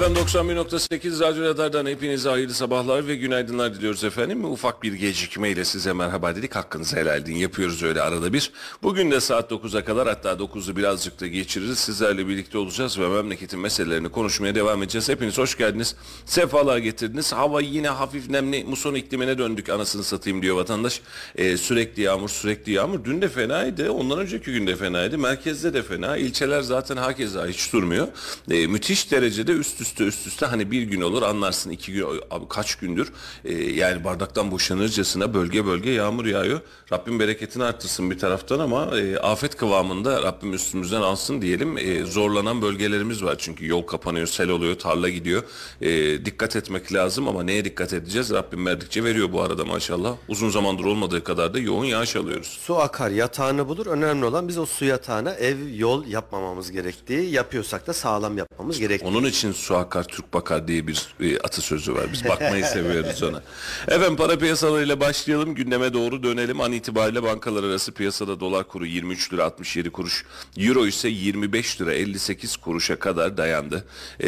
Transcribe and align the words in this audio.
Efendim 0.00 0.22
91.8 0.22 1.20
Radyo 1.20 1.44
Radar'dan 1.44 1.86
hepinize 1.86 2.28
hayırlı 2.28 2.54
sabahlar 2.54 3.06
ve 3.06 3.16
günaydınlar 3.16 3.74
diliyoruz 3.74 4.04
efendim. 4.04 4.44
Ufak 4.44 4.82
bir 4.82 4.92
gecikmeyle 4.92 5.64
size 5.64 5.92
merhaba 5.92 6.36
dedik. 6.36 6.56
Hakkınızı 6.56 6.96
helal 6.96 7.18
edin. 7.18 7.36
Yapıyoruz 7.36 7.82
öyle 7.82 8.02
arada 8.02 8.32
bir. 8.32 8.52
Bugün 8.82 9.10
de 9.10 9.20
saat 9.20 9.50
9'a 9.50 9.84
kadar 9.84 10.08
hatta 10.08 10.32
9'u 10.32 10.76
birazcık 10.76 11.20
da 11.20 11.26
geçiririz. 11.26 11.78
Sizlerle 11.78 12.28
birlikte 12.28 12.58
olacağız 12.58 13.00
ve 13.00 13.08
memleketin 13.08 13.60
meselelerini 13.60 14.08
konuşmaya 14.08 14.54
devam 14.54 14.82
edeceğiz. 14.82 15.08
Hepiniz 15.08 15.38
hoş 15.38 15.56
geldiniz. 15.56 15.96
Sefalar 16.24 16.78
getirdiniz. 16.78 17.32
Hava 17.32 17.60
yine 17.60 17.88
hafif 17.88 18.30
nemli. 18.30 18.64
Muson 18.64 18.94
iklimine 18.94 19.38
döndük 19.38 19.68
anasını 19.68 20.04
satayım 20.04 20.42
diyor 20.42 20.56
vatandaş. 20.56 21.00
Ee, 21.36 21.56
sürekli 21.56 22.02
yağmur 22.02 22.28
sürekli 22.28 22.72
yağmur. 22.72 23.04
Dün 23.04 23.22
de 23.22 23.28
fenaydı. 23.28 23.90
Ondan 23.90 24.18
önceki 24.18 24.52
gün 24.52 24.66
de 24.66 24.76
fenaydı. 24.76 25.18
Merkezde 25.18 25.74
de 25.74 25.82
fena. 25.82 26.16
İlçeler 26.16 26.60
zaten 26.60 26.96
hakeza 26.96 27.46
hiç 27.46 27.72
durmuyor. 27.72 28.08
Ee, 28.50 28.66
müthiş 28.66 29.10
derecede 29.10 29.52
üst 29.52 29.80
üste 29.80 29.89
üst 29.98 30.26
üste 30.26 30.46
hani 30.46 30.70
bir 30.70 30.82
gün 30.82 31.00
olur 31.00 31.22
anlarsın 31.22 31.70
iki 31.70 31.92
gün 31.92 32.06
abi 32.30 32.48
kaç 32.48 32.74
gündür 32.74 33.12
e, 33.44 33.54
yani 33.54 34.04
bardaktan 34.04 34.50
boşanırcasına 34.50 35.34
bölge 35.34 35.66
bölge 35.66 35.90
yağmur 35.90 36.26
yağıyor. 36.26 36.60
Rabbim 36.92 37.20
bereketini 37.20 37.64
arttırsın 37.64 38.10
bir 38.10 38.18
taraftan 38.18 38.58
ama 38.58 38.98
e, 38.98 39.18
afet 39.18 39.56
kıvamında 39.56 40.22
Rabbim 40.22 40.52
üstümüzden 40.54 41.00
alsın 41.00 41.42
diyelim. 41.42 41.78
E, 41.78 42.04
zorlanan 42.04 42.62
bölgelerimiz 42.62 43.24
var 43.24 43.36
çünkü 43.38 43.66
yol 43.66 43.82
kapanıyor, 43.82 44.26
sel 44.26 44.48
oluyor, 44.48 44.78
tarla 44.78 45.08
gidiyor. 45.08 45.42
E, 45.80 46.24
dikkat 46.24 46.56
etmek 46.56 46.92
lazım 46.92 47.28
ama 47.28 47.42
neye 47.42 47.64
dikkat 47.64 47.92
edeceğiz? 47.92 48.30
Rabbim 48.30 48.66
verdikçe 48.66 49.04
veriyor 49.04 49.32
bu 49.32 49.42
arada 49.42 49.64
maşallah. 49.64 50.16
Uzun 50.28 50.50
zamandır 50.50 50.84
olmadığı 50.84 51.24
kadar 51.24 51.54
da 51.54 51.58
yoğun 51.58 51.84
yağış 51.84 52.16
alıyoruz. 52.16 52.46
Su 52.46 52.78
akar 52.78 53.10
yatağını 53.10 53.68
bulur. 53.68 53.86
Önemli 53.86 54.24
olan 54.24 54.48
biz 54.48 54.58
o 54.58 54.66
su 54.66 54.84
yatağına 54.84 55.34
ev 55.34 55.68
yol 55.74 56.06
yapmamamız 56.06 56.70
gerektiği 56.72 57.30
yapıyorsak 57.30 57.86
da 57.86 57.92
sağlam 57.92 58.38
yapmamız 58.38 58.78
gerektiği. 58.78 59.06
Onun 59.06 59.24
için 59.24 59.52
su 59.52 59.76
akar 59.80 60.04
Türk 60.04 60.34
bakar 60.34 60.68
diye 60.68 60.86
bir 60.86 61.14
e, 61.20 61.38
atasözü 61.38 61.94
var. 61.94 62.06
Biz 62.12 62.24
bakmayı 62.24 62.64
seviyoruz 62.64 63.22
ona. 63.22 63.42
Efendim 63.88 64.16
para 64.16 64.38
piyasalarıyla 64.38 65.00
başlayalım. 65.00 65.54
Gündeme 65.54 65.92
doğru 65.92 66.22
dönelim. 66.22 66.60
An 66.60 66.72
itibariyle 66.72 67.22
bankalar 67.22 67.64
arası 67.64 67.92
piyasada 67.92 68.40
dolar 68.40 68.68
kuru 68.68 68.86
23 68.86 69.32
lira 69.32 69.44
67 69.44 69.90
kuruş. 69.90 70.24
Euro 70.56 70.86
ise 70.86 71.08
25 71.08 71.80
lira 71.80 71.94
58 71.94 72.56
kuruşa 72.56 72.98
kadar 72.98 73.36
dayandı. 73.36 73.84
E, 74.22 74.26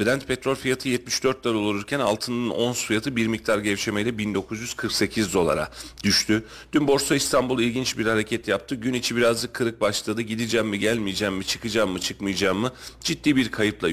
Brent 0.00 0.26
petrol 0.26 0.54
fiyatı 0.54 0.88
74 0.88 1.44
dolar 1.44 1.54
olurken 1.54 2.00
altının 2.00 2.50
ons 2.50 2.84
fiyatı 2.84 3.16
bir 3.16 3.26
miktar 3.26 3.58
gevşemeyle 3.58 4.18
1948 4.18 5.34
dolara 5.34 5.68
düştü. 6.04 6.44
Dün 6.72 6.88
Borsa 6.88 7.14
İstanbul 7.14 7.60
ilginç 7.60 7.98
bir 7.98 8.06
hareket 8.06 8.48
yaptı. 8.48 8.74
Gün 8.74 8.94
içi 8.94 9.16
birazcık 9.16 9.54
kırık 9.54 9.80
başladı. 9.80 10.22
Gideceğim 10.22 10.66
mi 10.66 10.78
gelmeyeceğim 10.78 11.34
mi 11.34 11.44
çıkacağım 11.44 11.90
mı 11.90 12.00
çıkmayacağım 12.00 12.58
mı? 12.58 12.72
Ciddi 13.00 13.36
bir 13.36 13.50
kayıpla 13.50 13.88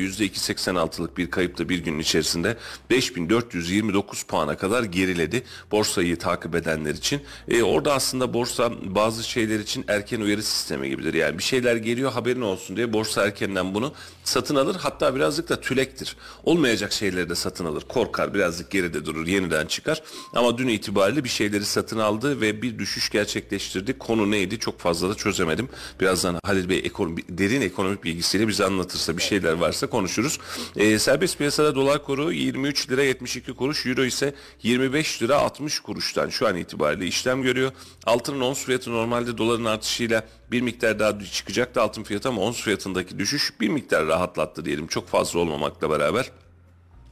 %2.86'lık 0.97 1.17
bir 1.17 1.31
kayıpla 1.31 1.69
bir 1.69 1.79
gün 1.79 1.99
içerisinde 1.99 2.57
5429 2.89 4.23
puana 4.23 4.57
kadar 4.57 4.83
geriledi. 4.83 5.43
Borsayı 5.71 6.17
takip 6.17 6.55
edenler 6.55 6.93
için. 6.93 7.21
E, 7.47 7.63
orada 7.63 7.93
aslında 7.93 8.33
borsa 8.33 8.71
bazı 8.83 9.23
şeyler 9.23 9.59
için 9.59 9.85
erken 9.87 10.21
uyarı 10.21 10.43
sistemi 10.43 10.89
gibidir. 10.89 11.13
Yani 11.13 11.37
bir 11.37 11.43
şeyler 11.43 11.75
geliyor 11.75 12.11
haberin 12.11 12.41
olsun 12.41 12.77
diye 12.77 12.93
borsa 12.93 13.25
erkenden 13.25 13.73
bunu 13.73 13.93
satın 14.23 14.55
alır. 14.55 14.75
Hatta 14.79 15.15
birazcık 15.15 15.49
da 15.49 15.61
tülektir. 15.61 16.15
Olmayacak 16.43 16.93
şeyleri 16.93 17.29
de 17.29 17.35
satın 17.35 17.65
alır. 17.65 17.83
Korkar 17.89 18.33
birazcık 18.33 18.71
geride 18.71 19.05
durur 19.05 19.27
yeniden 19.27 19.65
çıkar. 19.65 20.03
Ama 20.33 20.57
dün 20.57 20.67
itibariyle 20.67 21.23
bir 21.23 21.29
şeyleri 21.29 21.65
satın 21.65 21.99
aldı 21.99 22.41
ve 22.41 22.61
bir 22.61 22.79
düşüş 22.79 23.09
gerçekleştirdi. 23.09 23.97
Konu 23.97 24.31
neydi 24.31 24.59
çok 24.59 24.79
fazla 24.79 25.09
da 25.09 25.15
çözemedim. 25.15 25.69
Birazdan 25.99 26.39
Halil 26.43 26.69
Bey 26.69 26.77
ekonomi, 26.77 27.21
derin 27.29 27.61
ekonomik 27.61 28.03
bilgisiyle 28.03 28.47
bize 28.47 28.65
anlatırsa 28.65 29.17
bir 29.17 29.21
şeyler 29.21 29.53
varsa 29.53 29.87
konuşuruz. 29.87 30.39
E, 30.75 30.86
serbest 30.99 31.37
piyasada 31.37 31.75
dolar 31.75 32.03
kuru 32.03 32.31
23 32.31 32.89
lira 32.89 33.03
72 33.03 33.53
kuruş, 33.53 33.85
euro 33.85 34.05
ise 34.05 34.33
25 34.63 35.21
lira 35.21 35.37
60 35.37 35.79
kuruştan 35.79 36.29
şu 36.29 36.47
an 36.47 36.55
itibariyle 36.55 37.07
işlem 37.07 37.41
görüyor. 37.43 37.71
Altının 38.05 38.41
ons 38.41 38.65
fiyatı 38.65 38.91
normalde 38.91 39.37
doların 39.37 39.65
artışıyla 39.65 40.23
bir 40.51 40.61
miktar 40.61 40.99
daha 40.99 41.19
çıkacaktı 41.19 41.81
altın 41.81 42.03
fiyatı 42.03 42.29
ama 42.29 42.41
ons 42.41 42.61
fiyatındaki 42.61 43.19
düşüş 43.19 43.53
bir 43.61 43.69
miktar 43.69 44.07
rahatlattı 44.07 44.65
diyelim 44.65 44.87
çok 44.87 45.07
fazla 45.07 45.39
olmamakla 45.39 45.89
beraber. 45.89 46.31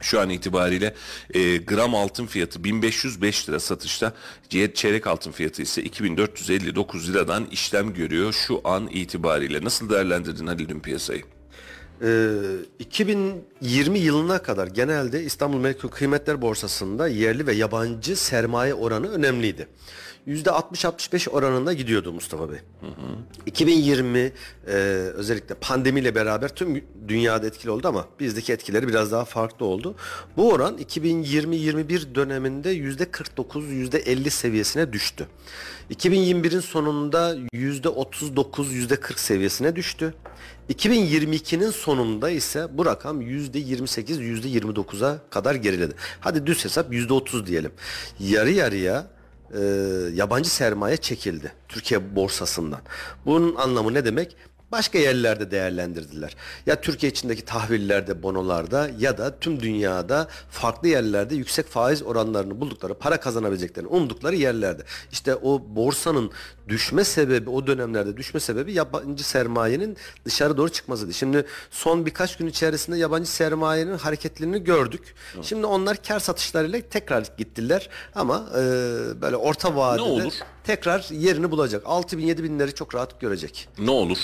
Şu 0.00 0.20
an 0.20 0.30
itibariyle 0.30 0.94
e, 1.34 1.56
gram 1.56 1.94
altın 1.94 2.26
fiyatı 2.26 2.64
1505 2.64 3.48
lira 3.48 3.60
satışta. 3.60 4.12
Çeyrek 4.74 5.06
altın 5.06 5.32
fiyatı 5.32 5.62
ise 5.62 5.82
2459 5.82 7.10
liradan 7.10 7.46
işlem 7.46 7.94
görüyor 7.94 8.32
şu 8.32 8.60
an 8.64 8.88
itibariyle. 8.88 9.64
Nasıl 9.64 9.90
değerlendirdin 9.90 10.46
Halil 10.46 10.68
dün 10.68 10.80
piyasayı? 10.80 11.35
Ee, 12.02 12.36
2020 12.78 13.98
yılına 13.98 14.42
kadar 14.42 14.66
genelde 14.66 15.22
İstanbul 15.22 15.58
Menkul 15.58 15.88
Kıymetler 15.88 16.42
Borsası'nda 16.42 17.08
yerli 17.08 17.46
ve 17.46 17.52
yabancı 17.52 18.16
sermaye 18.16 18.74
oranı 18.74 19.08
önemliydi. 19.08 19.68
%60-65 20.26 21.30
oranında 21.30 21.72
gidiyordu 21.72 22.12
Mustafa 22.12 22.50
Bey. 22.50 22.58
Hı 22.80 22.86
hı. 22.86 23.16
2020 23.46 24.18
e, 24.18 24.32
özellikle 25.14 25.54
pandemiyle 25.54 26.14
beraber 26.14 26.48
tüm 26.48 26.84
dünyada 27.08 27.46
etkili 27.46 27.70
oldu 27.70 27.88
ama 27.88 28.06
bizdeki 28.20 28.52
etkileri 28.52 28.88
biraz 28.88 29.12
daha 29.12 29.24
farklı 29.24 29.66
oldu. 29.66 29.94
Bu 30.36 30.52
oran 30.52 30.78
2020-21 30.78 32.14
döneminde 32.14 32.76
%49-%50 32.76 34.30
seviyesine 34.30 34.92
düştü. 34.92 35.26
2021'in 35.90 36.60
sonunda 36.60 37.36
%39-%40 37.36 39.18
seviyesine 39.18 39.76
düştü. 39.76 40.14
2022'nin 40.70 41.70
sonunda 41.70 42.30
ise 42.30 42.66
bu 42.78 42.86
rakam 42.86 43.22
%28 43.22 44.20
%29'a 44.20 45.18
kadar 45.30 45.54
geriledi. 45.54 45.94
Hadi 46.20 46.46
düz 46.46 46.64
hesap 46.64 46.92
%30 46.92 47.46
diyelim. 47.46 47.72
Yarı 48.20 48.50
yarıya 48.50 49.06
e, 49.54 49.60
yabancı 50.14 50.50
sermaye 50.50 50.96
çekildi 50.96 51.52
Türkiye 51.68 52.16
borsasından. 52.16 52.80
Bunun 53.26 53.54
anlamı 53.54 53.94
ne 53.94 54.04
demek? 54.04 54.36
Başka 54.72 54.98
yerlerde 54.98 55.50
değerlendirdiler. 55.50 56.36
Ya 56.66 56.80
Türkiye 56.80 57.12
içindeki 57.12 57.44
tahvillerde, 57.44 58.22
bonolarda 58.22 58.90
ya 58.98 59.18
da 59.18 59.38
tüm 59.38 59.60
dünyada 59.60 60.28
farklı 60.50 60.88
yerlerde 60.88 61.34
yüksek 61.34 61.66
faiz 61.66 62.02
oranlarını 62.02 62.60
buldukları, 62.60 62.94
para 62.94 63.20
kazanabileceklerini 63.20 63.88
umdukları 63.88 64.36
yerlerde. 64.36 64.82
İşte 65.12 65.34
o 65.34 65.62
borsanın 65.68 66.30
düşme 66.68 67.04
sebebi, 67.04 67.50
o 67.50 67.66
dönemlerde 67.66 68.16
düşme 68.16 68.40
sebebi 68.40 68.72
yabancı 68.72 69.28
sermayenin 69.28 69.96
dışarı 70.24 70.56
doğru 70.56 70.68
çıkmasıydı. 70.68 71.14
Şimdi 71.14 71.46
son 71.70 72.06
birkaç 72.06 72.36
gün 72.36 72.46
içerisinde 72.46 72.96
yabancı 72.98 73.30
sermayenin 73.30 73.98
hareketlerini 73.98 74.64
gördük. 74.64 75.14
Şimdi 75.42 75.66
onlar 75.66 76.02
kar 76.02 76.20
satışlarıyla 76.20 76.80
tekrar 76.90 77.26
gittiler 77.38 77.88
ama 78.14 78.46
e, 78.52 78.60
böyle 79.20 79.36
orta 79.36 79.76
vadede 79.76 80.28
tekrar 80.64 81.06
yerini 81.10 81.50
bulacak. 81.50 81.82
6 81.86 82.18
bin 82.18 82.26
7 82.26 82.42
binleri 82.42 82.74
çok 82.74 82.94
rahat 82.94 83.20
görecek. 83.20 83.68
Ne 83.78 83.90
olur? 83.90 84.18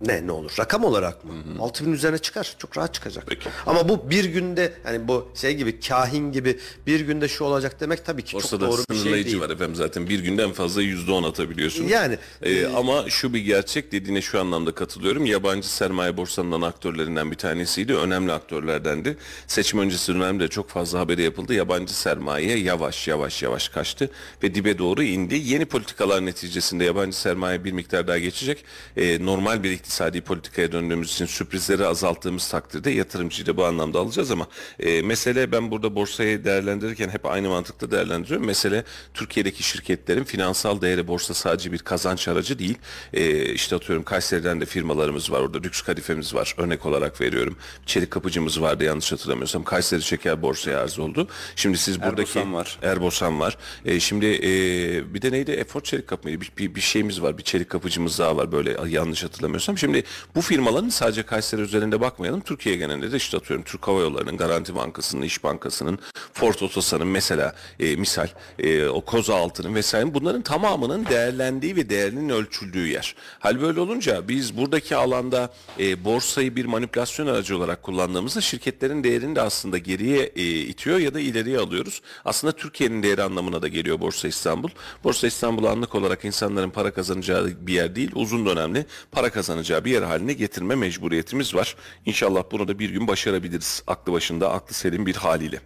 Ne 0.00 0.26
ne 0.26 0.32
olur? 0.32 0.52
Rakam 0.58 0.84
olarak 0.84 1.24
mı? 1.24 1.32
6000 1.60 1.92
üzerine 1.92 2.18
çıkar. 2.18 2.54
Çok 2.58 2.78
rahat 2.78 2.94
çıkacak. 2.94 3.24
Peki. 3.28 3.48
Ama 3.66 3.88
bu 3.88 4.10
bir 4.10 4.24
günde 4.24 4.72
yani 4.86 5.08
bu 5.08 5.28
şey 5.34 5.54
gibi 5.54 5.80
kahin 5.80 6.32
gibi 6.32 6.58
bir 6.86 7.00
günde 7.00 7.28
şu 7.28 7.44
olacak 7.44 7.80
demek 7.80 8.04
tabii 8.06 8.22
ki 8.22 8.30
çok 8.32 8.42
Borsada 8.42 8.66
doğru 8.66 8.82
bir 8.90 8.96
şey 8.96 9.24
değil. 9.24 9.40
var 9.40 9.50
efendim 9.50 9.74
zaten 9.74 10.08
bir 10.08 10.20
günden 10.20 10.52
fazla 10.52 10.82
yüzde 10.82 11.12
on 11.12 11.22
atabiliyorsunuz. 11.22 11.90
Yani, 11.90 12.18
Ee, 12.42 12.66
ama 12.66 13.04
şu 13.10 13.34
bir 13.34 13.38
gerçek 13.40 13.92
dediğine 13.92 14.22
şu 14.22 14.40
anlamda 14.40 14.74
katılıyorum. 14.74 15.26
Yabancı 15.26 15.68
sermaye 15.74 16.16
borsanın 16.16 16.52
ana 16.52 16.66
aktörlerinden 16.66 17.30
bir 17.30 17.36
tanesiydi. 17.36 17.94
Önemli 17.94 18.32
aktörlerdendi. 18.32 19.16
Seçim 19.46 19.78
öncesi 19.80 20.14
dönemde 20.14 20.48
çok 20.48 20.68
fazla 20.70 20.98
haberi 21.00 21.22
yapıldı. 21.22 21.54
Yabancı 21.54 21.98
sermaye 21.98 22.58
yavaş 22.58 23.08
yavaş 23.08 23.42
yavaş 23.42 23.68
kaçtı 23.68 24.10
ve 24.42 24.54
dibe 24.54 24.78
doğru 24.78 25.02
indi. 25.02 25.34
Yeni 25.44 25.64
politikalar 25.64 26.26
neticesinde 26.26 26.84
yabancı 26.84 27.18
sermaye 27.20 27.64
bir 27.64 27.72
miktar 27.72 28.08
daha 28.08 28.18
geçecek. 28.18 28.64
Ee, 28.96 29.24
normal 29.26 29.62
bir 29.62 29.70
iktisadi 29.86 30.20
politikaya 30.20 30.72
döndüğümüz 30.72 31.12
için 31.12 31.26
sürprizleri 31.26 31.86
azalttığımız 31.86 32.48
takdirde 32.48 32.90
yatırımcıyı 32.90 33.46
da 33.46 33.56
bu 33.56 33.64
anlamda 33.64 33.98
alacağız 33.98 34.30
ama 34.30 34.46
e, 34.80 35.02
mesele 35.02 35.52
ben 35.52 35.70
burada 35.70 35.94
borsayı 35.94 36.44
değerlendirirken 36.44 37.08
hep 37.08 37.26
aynı 37.26 37.48
mantıkla 37.48 37.90
değerlendiriyorum. 37.90 38.46
Mesele 38.46 38.84
Türkiye'deki 39.14 39.62
şirketlerin 39.62 40.24
finansal 40.24 40.80
değeri 40.80 41.08
borsa 41.08 41.34
sadece 41.34 41.72
bir 41.72 41.78
kazanç 41.78 42.28
aracı 42.28 42.58
değil. 42.58 42.78
E, 43.12 43.44
işte 43.52 43.76
atıyorum 43.76 44.04
Kayseri'den 44.04 44.60
de 44.60 44.64
firmalarımız 44.64 45.32
var. 45.32 45.40
Orada 45.40 45.58
lüks 45.58 45.82
kadifemiz 45.82 46.34
var. 46.34 46.54
Örnek 46.58 46.86
olarak 46.86 47.20
veriyorum. 47.20 47.56
Çelik 47.86 48.10
kapıcımız 48.10 48.60
vardı 48.60 48.84
yanlış 48.84 49.12
hatırlamıyorsam. 49.12 49.64
Kayseri 49.64 50.02
Şeker 50.02 50.42
borsaya 50.42 50.80
arz 50.80 50.98
oldu. 50.98 51.28
Şimdi 51.56 51.78
siz 51.78 52.02
buradaki 52.02 52.38
Erbosan 52.38 52.54
var. 52.54 52.78
Erbosan 52.82 53.40
var. 53.40 53.58
E, 53.84 54.00
şimdi 54.00 54.26
e, 54.26 55.14
bir 55.14 55.22
de 55.22 55.32
neydi? 55.32 55.50
Efor 55.50 55.80
çelik 55.80 56.06
kapı 56.06 56.28
mıydı? 56.28 56.40
Bir, 56.40 56.52
bir, 56.58 56.74
bir 56.74 56.80
şeyimiz 56.80 57.22
var. 57.22 57.38
Bir 57.38 57.42
çelik 57.42 57.70
kapıcımız 57.70 58.18
daha 58.18 58.36
var 58.36 58.52
böyle 58.52 58.76
yanlış 58.88 59.24
hatırlamıyorsam. 59.24 59.75
Şimdi 59.76 60.04
bu 60.34 60.40
firmaların 60.40 60.88
sadece 60.88 61.22
Kayseri 61.22 61.60
üzerinde 61.60 62.00
bakmayalım. 62.00 62.40
Türkiye 62.40 62.76
genelinde 62.76 63.12
de 63.12 63.16
işte 63.16 63.36
atıyorum 63.36 63.64
Türk 63.64 63.88
Hava 63.88 64.00
Yolları'nın, 64.00 64.36
Garanti 64.36 64.74
Bankası'nın, 64.74 65.22
İş 65.22 65.44
Bankası'nın, 65.44 65.98
Ford 66.32 66.54
Otosan'ın 66.60 67.06
mesela 67.06 67.54
e, 67.80 67.96
misal 67.96 68.28
e, 68.58 68.86
o 68.86 69.00
Koza 69.00 69.34
Altı'nın 69.36 69.74
vesaire 69.74 70.14
bunların 70.14 70.42
tamamının 70.42 71.06
değerlendiği 71.06 71.76
ve 71.76 71.90
değerinin 71.90 72.28
ölçüldüğü 72.28 72.86
yer. 72.88 73.14
Hal 73.38 73.60
böyle 73.60 73.80
olunca 73.80 74.28
biz 74.28 74.56
buradaki 74.56 74.96
alanda 74.96 75.52
e, 75.78 76.04
borsayı 76.04 76.56
bir 76.56 76.64
manipülasyon 76.64 77.26
aracı 77.26 77.56
olarak 77.56 77.82
kullandığımızda 77.82 78.40
şirketlerin 78.40 79.04
değerini 79.04 79.36
de 79.36 79.40
aslında 79.40 79.78
geriye 79.78 80.32
e, 80.36 80.42
itiyor 80.42 80.98
ya 80.98 81.14
da 81.14 81.20
ileriye 81.20 81.58
alıyoruz. 81.58 82.02
Aslında 82.24 82.56
Türkiye'nin 82.56 83.02
değeri 83.02 83.22
anlamına 83.22 83.62
da 83.62 83.68
geliyor 83.68 84.00
Borsa 84.00 84.28
İstanbul. 84.28 84.68
Borsa 85.04 85.26
İstanbul 85.26 85.64
anlık 85.64 85.94
olarak 85.94 86.24
insanların 86.24 86.70
para 86.70 86.90
kazanacağı 86.90 87.52
bir 87.60 87.72
yer 87.72 87.96
değil, 87.96 88.10
uzun 88.14 88.46
dönemli 88.46 88.86
para 89.12 89.30
kazanacağı 89.30 89.65
bir 89.70 89.90
yer 89.90 90.02
haline 90.02 90.32
getirme 90.32 90.74
mecburiyetimiz 90.74 91.54
var. 91.54 91.76
İnşallah 92.06 92.42
bunu 92.52 92.68
da 92.68 92.78
bir 92.78 92.90
gün 92.90 93.08
başarabiliriz. 93.08 93.82
Aklı 93.86 94.12
başında, 94.12 94.50
aklı 94.52 94.74
selim 94.74 95.06
bir 95.06 95.16
haliyle. 95.16 95.60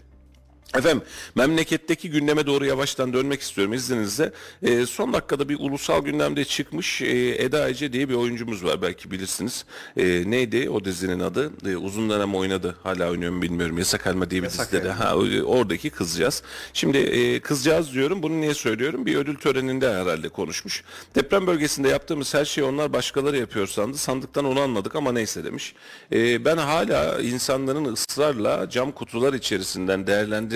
Efendim 0.74 1.02
memleketteki 1.34 2.10
gündeme 2.10 2.46
doğru 2.46 2.66
yavaştan 2.66 3.12
dönmek 3.12 3.40
istiyorum 3.40 3.72
izninizle. 3.72 4.32
Ee, 4.62 4.86
son 4.86 5.12
dakikada 5.12 5.48
bir 5.48 5.56
ulusal 5.60 6.04
gündemde 6.04 6.44
çıkmış 6.44 7.02
e, 7.02 7.06
Eda 7.44 7.68
Ece 7.68 7.92
diye 7.92 8.08
bir 8.08 8.14
oyuncumuz 8.14 8.64
var 8.64 8.82
belki 8.82 9.10
bilirsiniz. 9.10 9.64
E, 9.96 10.30
neydi 10.30 10.70
o 10.70 10.84
dizinin 10.84 11.20
adı? 11.20 11.52
E, 11.66 11.76
uzun 11.76 12.10
dönem 12.10 12.34
oynadı. 12.34 12.76
Hala 12.82 13.10
oynuyor 13.10 13.32
mu 13.32 13.42
bilmiyorum. 13.42 13.78
Yasak 13.78 14.06
Elma 14.06 14.30
diye 14.30 14.42
bir 14.42 14.46
Yasak 14.46 14.72
dizide 14.72 14.84
de. 14.84 14.92
Ha, 14.92 15.16
oradaki 15.44 15.90
kızcağız. 15.90 16.42
Şimdi 16.72 16.98
e, 16.98 17.40
kızcağız 17.40 17.94
diyorum. 17.94 18.22
Bunu 18.22 18.40
niye 18.40 18.54
söylüyorum? 18.54 19.06
Bir 19.06 19.16
ödül 19.16 19.36
töreninde 19.36 19.92
herhalde 19.92 20.28
konuşmuş. 20.28 20.84
Deprem 21.14 21.46
bölgesinde 21.46 21.88
yaptığımız 21.88 22.34
her 22.34 22.44
şeyi 22.44 22.64
onlar 22.64 22.92
başkaları 22.92 23.38
yapıyor 23.38 23.66
sandı. 23.66 23.96
Sandıktan 23.96 24.44
onu 24.44 24.60
anladık 24.60 24.96
ama 24.96 25.12
neyse 25.12 25.44
demiş. 25.44 25.74
E, 26.12 26.44
ben 26.44 26.56
hala 26.56 27.20
insanların 27.20 27.84
ısrarla 27.84 28.70
cam 28.70 28.92
kutular 28.92 29.34
içerisinden 29.34 30.06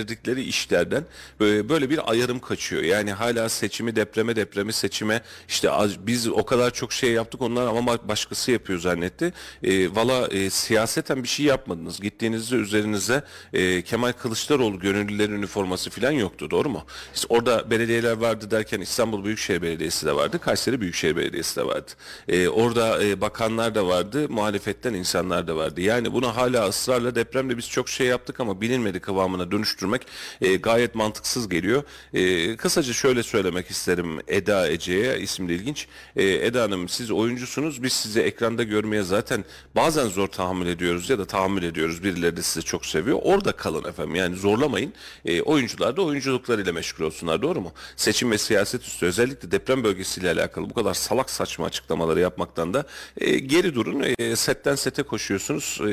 değerlendirdikleri 0.08 0.42
işlerden 0.42 1.04
böyle, 1.40 1.90
bir 1.90 2.10
ayarım 2.10 2.40
kaçıyor. 2.40 2.82
Yani 2.82 3.12
hala 3.12 3.48
seçimi 3.48 3.96
depreme 3.96 4.36
depremi 4.36 4.72
seçime 4.72 5.22
işte 5.48 5.70
biz 6.06 6.28
o 6.28 6.44
kadar 6.44 6.70
çok 6.70 6.92
şey 6.92 7.12
yaptık 7.12 7.40
onlar 7.42 7.66
ama 7.66 7.80
ba- 7.92 8.08
başkası 8.08 8.52
yapıyor 8.52 8.78
zannetti. 8.78 9.32
E, 9.62 9.94
Valla 9.94 10.28
e, 10.28 10.50
siyaseten 10.50 11.22
bir 11.22 11.28
şey 11.28 11.46
yapmadınız. 11.46 12.00
Gittiğinizde 12.00 12.56
üzerinize 12.56 13.22
e, 13.52 13.82
Kemal 13.82 14.12
Kılıçdaroğlu 14.12 14.78
gönüllülerin 14.78 15.32
üniforması 15.32 15.90
falan 15.90 16.10
yoktu 16.12 16.50
doğru 16.50 16.68
mu? 16.68 16.84
İşte 17.14 17.26
orada 17.30 17.70
belediyeler 17.70 18.16
vardı 18.16 18.50
derken 18.50 18.80
İstanbul 18.80 19.24
Büyükşehir 19.24 19.62
Belediyesi 19.62 20.06
de 20.06 20.16
vardı. 20.16 20.38
Kayseri 20.38 20.80
Büyükşehir 20.80 21.16
Belediyesi 21.16 21.56
de 21.56 21.66
vardı. 21.66 21.90
E, 22.28 22.48
orada 22.48 23.04
e, 23.04 23.20
bakanlar 23.20 23.74
da 23.74 23.86
vardı. 23.86 24.28
Muhalefetten 24.28 24.94
insanlar 24.94 25.46
da 25.48 25.56
vardı. 25.56 25.80
Yani 25.80 26.12
bunu 26.12 26.36
hala 26.36 26.68
ısrarla 26.68 27.14
depremde 27.14 27.58
biz 27.58 27.68
çok 27.70 27.88
şey 27.88 28.06
yaptık 28.06 28.40
ama 28.40 28.60
bilinmedi 28.60 29.00
kıvamına 29.00 29.50
dönüştürmek 29.94 30.06
e, 30.40 30.56
gayet 30.56 30.94
mantıksız 30.94 31.48
geliyor. 31.48 31.82
E, 32.14 32.56
kısaca 32.56 32.92
şöyle 32.92 33.22
söylemek 33.22 33.70
isterim 33.70 34.20
Eda 34.28 34.68
Ece'ye 34.68 35.20
isim 35.20 35.48
ilginç. 35.48 35.86
E, 36.16 36.24
Eda 36.24 36.62
Hanım 36.62 36.88
siz 36.88 37.10
oyuncusunuz. 37.10 37.82
Biz 37.82 37.92
sizi 37.92 38.20
ekranda 38.20 38.62
görmeye 38.62 39.02
zaten 39.02 39.44
bazen 39.76 40.08
zor 40.08 40.28
tahammül 40.28 40.66
ediyoruz 40.66 41.10
ya 41.10 41.18
da 41.18 41.24
tahammül 41.24 41.62
ediyoruz. 41.62 42.04
Birileri 42.04 42.36
de 42.36 42.42
sizi 42.42 42.64
çok 42.66 42.86
seviyor. 42.86 43.18
Orada 43.22 43.52
kalın 43.52 43.84
efendim. 43.84 44.14
Yani 44.14 44.36
zorlamayın. 44.36 44.92
E, 45.24 45.42
oyuncular 45.42 45.96
da 45.96 46.02
oyunculuklarıyla 46.02 46.72
meşgul 46.72 47.04
olsunlar. 47.04 47.42
Doğru 47.42 47.60
mu? 47.60 47.72
Seçim 47.96 48.30
ve 48.30 48.38
siyaset 48.38 48.82
üstü 48.82 49.06
özellikle 49.06 49.50
deprem 49.50 49.84
bölgesiyle 49.84 50.30
alakalı 50.30 50.70
bu 50.70 50.74
kadar 50.74 50.94
salak 50.94 51.30
saçma 51.30 51.66
açıklamaları 51.66 52.20
yapmaktan 52.20 52.74
da 52.74 52.84
e, 53.18 53.38
geri 53.38 53.74
durun. 53.74 54.04
E, 54.18 54.36
setten 54.36 54.74
sete 54.74 55.02
koşuyorsunuz. 55.02 55.78
E, 55.80 55.84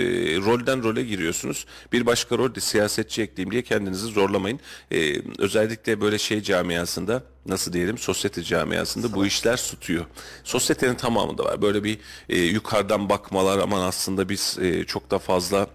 rolden 0.46 0.84
role 0.84 1.04
giriyorsunuz. 1.04 1.66
Bir 1.94 2.06
başka 2.06 2.38
rol 2.38 2.56
de 2.56 2.60
siyasetçi 2.60 3.22
ekleyeyim 3.22 3.52
diye 3.52 3.62
kendinizi 3.92 4.14
zorlamayın. 4.14 4.60
E, 4.92 5.22
özellikle 5.40 6.02
böyle 6.02 6.18
şey 6.18 6.42
camiasında 6.42 7.24
nasıl 7.46 7.74
diyelim 7.74 7.98
sosyete 7.98 8.44
camiasında 8.44 9.14
bu 9.14 9.26
işler 9.26 9.58
tutuyor. 9.58 10.06
Sosyetenin 10.44 10.96
tamamında 10.96 11.44
var. 11.44 11.62
Böyle 11.62 11.84
bir 11.84 11.98
e, 12.30 12.38
yukarıdan 12.38 13.10
bakmalar 13.10 13.60
aman 13.60 13.82
aslında 13.82 14.30
biz 14.30 14.58
e, 14.62 14.84
çok 14.84 15.12
da 15.12 15.20
fazla 15.20 15.68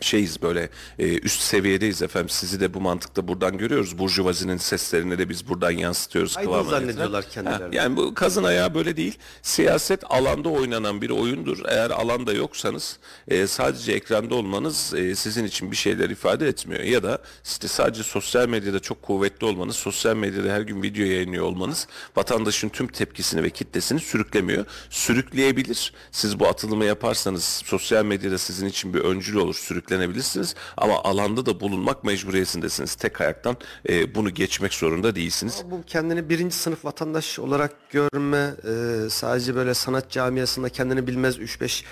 şeyiz 0.00 0.42
böyle 0.42 0.68
e, 0.98 1.18
üst 1.18 1.40
seviyedeyiz 1.40 2.02
efendim. 2.02 2.28
Sizi 2.28 2.60
de 2.60 2.74
bu 2.74 2.80
mantıkta 2.80 3.28
buradan 3.28 3.58
görüyoruz. 3.58 3.98
Burjuvazinin 3.98 4.56
seslerini 4.56 5.18
de 5.18 5.28
biz 5.28 5.48
buradan 5.48 5.70
yansıtıyoruz 5.70 6.36
Aydın 6.36 6.62
zannediyorlar 6.62 7.30
kendilerini. 7.30 7.62
Ha, 7.62 7.68
yani 7.72 7.96
bu 7.96 8.14
kazın 8.14 8.44
ayağı 8.44 8.74
böyle 8.74 8.96
değil. 8.96 9.18
Siyaset 9.42 10.04
alanda 10.08 10.48
oynanan 10.48 11.02
bir 11.02 11.10
oyundur. 11.10 11.58
Eğer 11.68 11.90
alanda 11.90 12.32
yoksanız 12.32 12.98
e, 13.28 13.46
sadece 13.46 13.92
ekranda 13.92 14.34
olmanız 14.34 14.94
e, 14.94 15.14
sizin 15.14 15.44
için 15.44 15.70
bir 15.70 15.76
şeyler 15.76 16.10
ifade 16.10 16.48
etmiyor. 16.48 16.82
Ya 16.82 17.02
da 17.02 17.18
işte 17.44 17.68
sadece 17.68 18.02
sosyal 18.02 18.48
medyada 18.48 18.80
çok 18.80 19.02
kuvvetli 19.02 19.46
olmanız 19.46 19.76
sosyal 19.76 20.16
medyada 20.16 20.52
her 20.52 20.60
gün 20.60 20.82
video 20.82 21.04
yayınlıyor 21.04 21.44
olmanız 21.44 21.88
vatandaşın 22.16 22.68
tüm 22.68 22.86
tepkisini 22.86 23.42
ve 23.42 23.50
kitlesini 23.50 24.00
sürüklemiyor. 24.00 24.64
Sürükleyebilir. 24.90 25.92
Siz 26.10 26.40
bu 26.40 26.48
atılımı 26.48 26.84
yaparsanız 26.84 27.44
sosyal 27.64 28.04
medyada 28.04 28.38
sizin 28.38 28.66
için 28.66 28.94
bir 28.94 29.00
öncül 29.00 29.34
olur 29.34 29.54
sürüklenebilirsiniz 29.86 30.54
ama 30.76 31.04
alanda 31.04 31.46
da 31.46 31.60
bulunmak 31.60 32.04
mecburiyetindesiniz. 32.04 32.94
Tek 32.94 33.20
ayaktan 33.20 33.56
e, 33.88 34.14
bunu 34.14 34.30
geçmek 34.30 34.74
zorunda 34.74 35.14
değilsiniz. 35.14 35.62
Bu 35.70 35.82
kendini 35.86 36.28
birinci 36.28 36.56
sınıf 36.56 36.84
vatandaş 36.84 37.38
olarak 37.38 37.90
görme 37.90 38.54
e, 38.64 39.10
sadece 39.10 39.54
böyle 39.54 39.74
sanat 39.74 40.10
camiasında 40.10 40.68
kendini 40.68 41.06
bilmez 41.06 41.38
3-5 41.38 41.84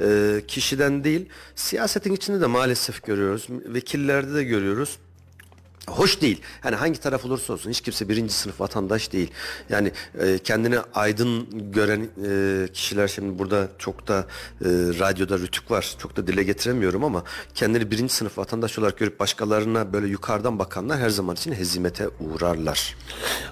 e, 0.00 0.46
kişiden 0.46 1.04
değil 1.04 1.28
siyasetin 1.54 2.14
içinde 2.14 2.40
de 2.40 2.46
maalesef 2.46 3.02
görüyoruz. 3.02 3.46
Vekillerde 3.50 4.34
de 4.34 4.44
görüyoruz. 4.44 4.98
Hoş 5.88 6.20
değil. 6.20 6.40
Hani 6.60 6.76
hangi 6.76 7.00
taraf 7.00 7.24
olursa 7.24 7.52
olsun 7.52 7.70
hiç 7.70 7.80
kimse 7.80 8.08
birinci 8.08 8.34
sınıf 8.34 8.60
vatandaş 8.60 9.12
değil. 9.12 9.30
Yani 9.68 9.92
e, 10.20 10.38
kendini 10.38 10.78
aydın 10.94 11.46
gören 11.72 12.08
e, 12.28 12.68
kişiler 12.72 13.08
şimdi 13.08 13.38
burada 13.38 13.68
çok 13.78 14.08
da 14.08 14.18
e, 14.18 14.68
radyoda 15.00 15.38
rütük 15.38 15.70
var. 15.70 15.94
Çok 15.98 16.16
da 16.16 16.26
dile 16.26 16.42
getiremiyorum 16.42 17.04
ama 17.04 17.24
kendini 17.54 17.90
birinci 17.90 18.14
sınıf 18.14 18.38
vatandaş 18.38 18.78
olarak 18.78 18.98
görüp 18.98 19.20
başkalarına 19.20 19.92
böyle 19.92 20.06
yukarıdan 20.06 20.58
bakanlar 20.58 20.98
her 20.98 21.10
zaman 21.10 21.36
için 21.36 21.52
hezimete 21.52 22.08
uğrarlar. 22.20 22.96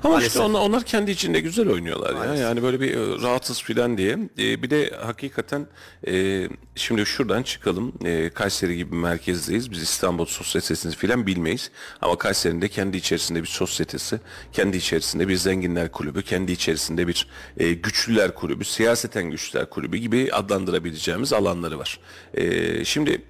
Ama 0.04 0.12
Maalesef. 0.12 0.32
işte 0.32 0.40
onlar, 0.42 0.60
onlar 0.60 0.82
kendi 0.82 1.10
içinde 1.10 1.40
güzel 1.40 1.68
oynuyorlar 1.68 2.26
ya. 2.26 2.34
Yani 2.34 2.62
böyle 2.62 2.80
bir 2.80 2.96
e, 2.96 3.22
rahatsız 3.22 3.62
filan 3.62 3.98
diye. 3.98 4.18
E, 4.38 4.62
bir 4.62 4.70
de 4.70 4.96
hakikaten 5.02 5.66
e, 6.06 6.48
şimdi 6.74 7.06
şuradan 7.06 7.42
çıkalım. 7.42 7.92
E, 8.04 8.30
Kayseri 8.30 8.76
gibi 8.76 8.94
merkezdeyiz. 8.94 9.70
Biz 9.70 9.82
İstanbul 9.82 10.24
sosyetesini 10.24 10.94
filan 10.94 11.26
bilmeyiz. 11.26 11.70
Ama 12.02 12.19
Kayseri'nin 12.20 12.62
de 12.62 12.68
kendi 12.68 12.96
içerisinde 12.96 13.42
bir 13.42 13.46
sosyetesi, 13.46 14.20
kendi 14.52 14.76
içerisinde 14.76 15.28
bir 15.28 15.36
zenginler 15.36 15.92
kulübü, 15.92 16.22
kendi 16.22 16.52
içerisinde 16.52 17.08
bir 17.08 17.26
e, 17.56 17.72
güçlüler 17.72 18.34
kulübü, 18.34 18.64
siyaseten 18.64 19.30
güçlüler 19.30 19.70
kulübü 19.70 19.96
gibi 19.96 20.28
adlandırabileceğimiz 20.32 21.32
alanları 21.32 21.78
var. 21.78 21.98
E, 22.34 22.84
şimdi 22.84 23.22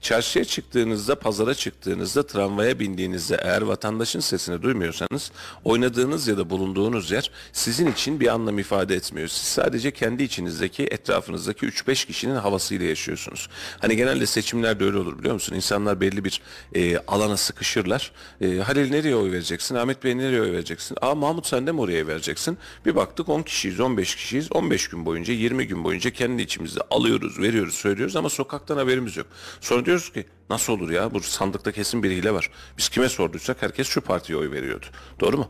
çarşıya 0.00 0.44
çıktığınızda, 0.44 1.14
pazara 1.14 1.54
çıktığınızda, 1.54 2.26
tramvaya 2.26 2.78
bindiğinizde 2.78 3.38
eğer 3.42 3.62
vatandaşın 3.62 4.20
sesini 4.20 4.62
duymuyorsanız 4.62 5.32
oynadığınız 5.64 6.28
ya 6.28 6.38
da 6.38 6.50
bulunduğunuz 6.50 7.10
yer 7.10 7.30
sizin 7.52 7.92
için 7.92 8.20
bir 8.20 8.26
anlam 8.26 8.58
ifade 8.58 8.94
etmiyor. 8.94 9.28
Siz 9.28 9.48
sadece 9.48 9.90
kendi 9.90 10.22
içinizdeki, 10.22 10.84
etrafınızdaki 10.84 11.66
3-5 11.66 12.06
kişinin 12.06 12.36
havasıyla 12.36 12.86
yaşıyorsunuz. 12.86 13.48
Hani 13.80 13.96
genelde 13.96 14.26
seçimlerde 14.26 14.84
öyle 14.84 14.98
olur 14.98 15.18
biliyor 15.18 15.34
musun? 15.34 15.54
İnsanlar 15.54 16.00
belli 16.00 16.24
bir 16.24 16.40
e, 16.74 16.98
alana 16.98 17.36
sıkışırlar. 17.36 18.12
E, 18.40 18.58
Halil 18.58 18.90
nereye 18.90 19.16
oy 19.16 19.32
vereceksin? 19.32 19.74
Ahmet 19.74 20.04
Bey 20.04 20.18
nereye 20.18 20.42
oy 20.42 20.52
vereceksin? 20.52 20.96
Aa 21.00 21.14
Mahmut 21.14 21.46
sen 21.46 21.66
de 21.66 21.72
mi 21.72 21.80
oraya 21.80 22.06
vereceksin? 22.06 22.58
Bir 22.86 22.96
baktık 22.96 23.28
10 23.28 23.42
kişiyiz, 23.42 23.80
15 23.80 24.16
kişiyiz. 24.16 24.52
15 24.52 24.88
gün 24.88 25.06
boyunca, 25.06 25.34
20 25.34 25.66
gün 25.66 25.84
boyunca 25.84 26.10
kendi 26.10 26.42
içimizde 26.42 26.80
alıyoruz, 26.90 27.38
veriyoruz, 27.38 27.74
söylüyoruz 27.74 28.16
ama 28.16 28.28
sokaktan 28.28 28.76
haberimiz 28.76 29.16
yok. 29.16 29.26
Sonra 29.60 29.84
diyoruz 29.88 30.12
ki 30.12 30.24
nasıl 30.50 30.72
olur 30.72 30.90
ya 30.90 31.14
bu 31.14 31.20
sandıkta 31.20 31.72
kesin 31.72 32.02
bir 32.02 32.10
hile 32.10 32.34
var. 32.34 32.50
Biz 32.78 32.88
kime 32.88 33.08
sorduysak 33.08 33.62
herkes 33.62 33.88
şu 33.88 34.00
partiye 34.00 34.38
oy 34.38 34.50
veriyordu. 34.50 34.86
Doğru 35.20 35.36
mu? 35.36 35.48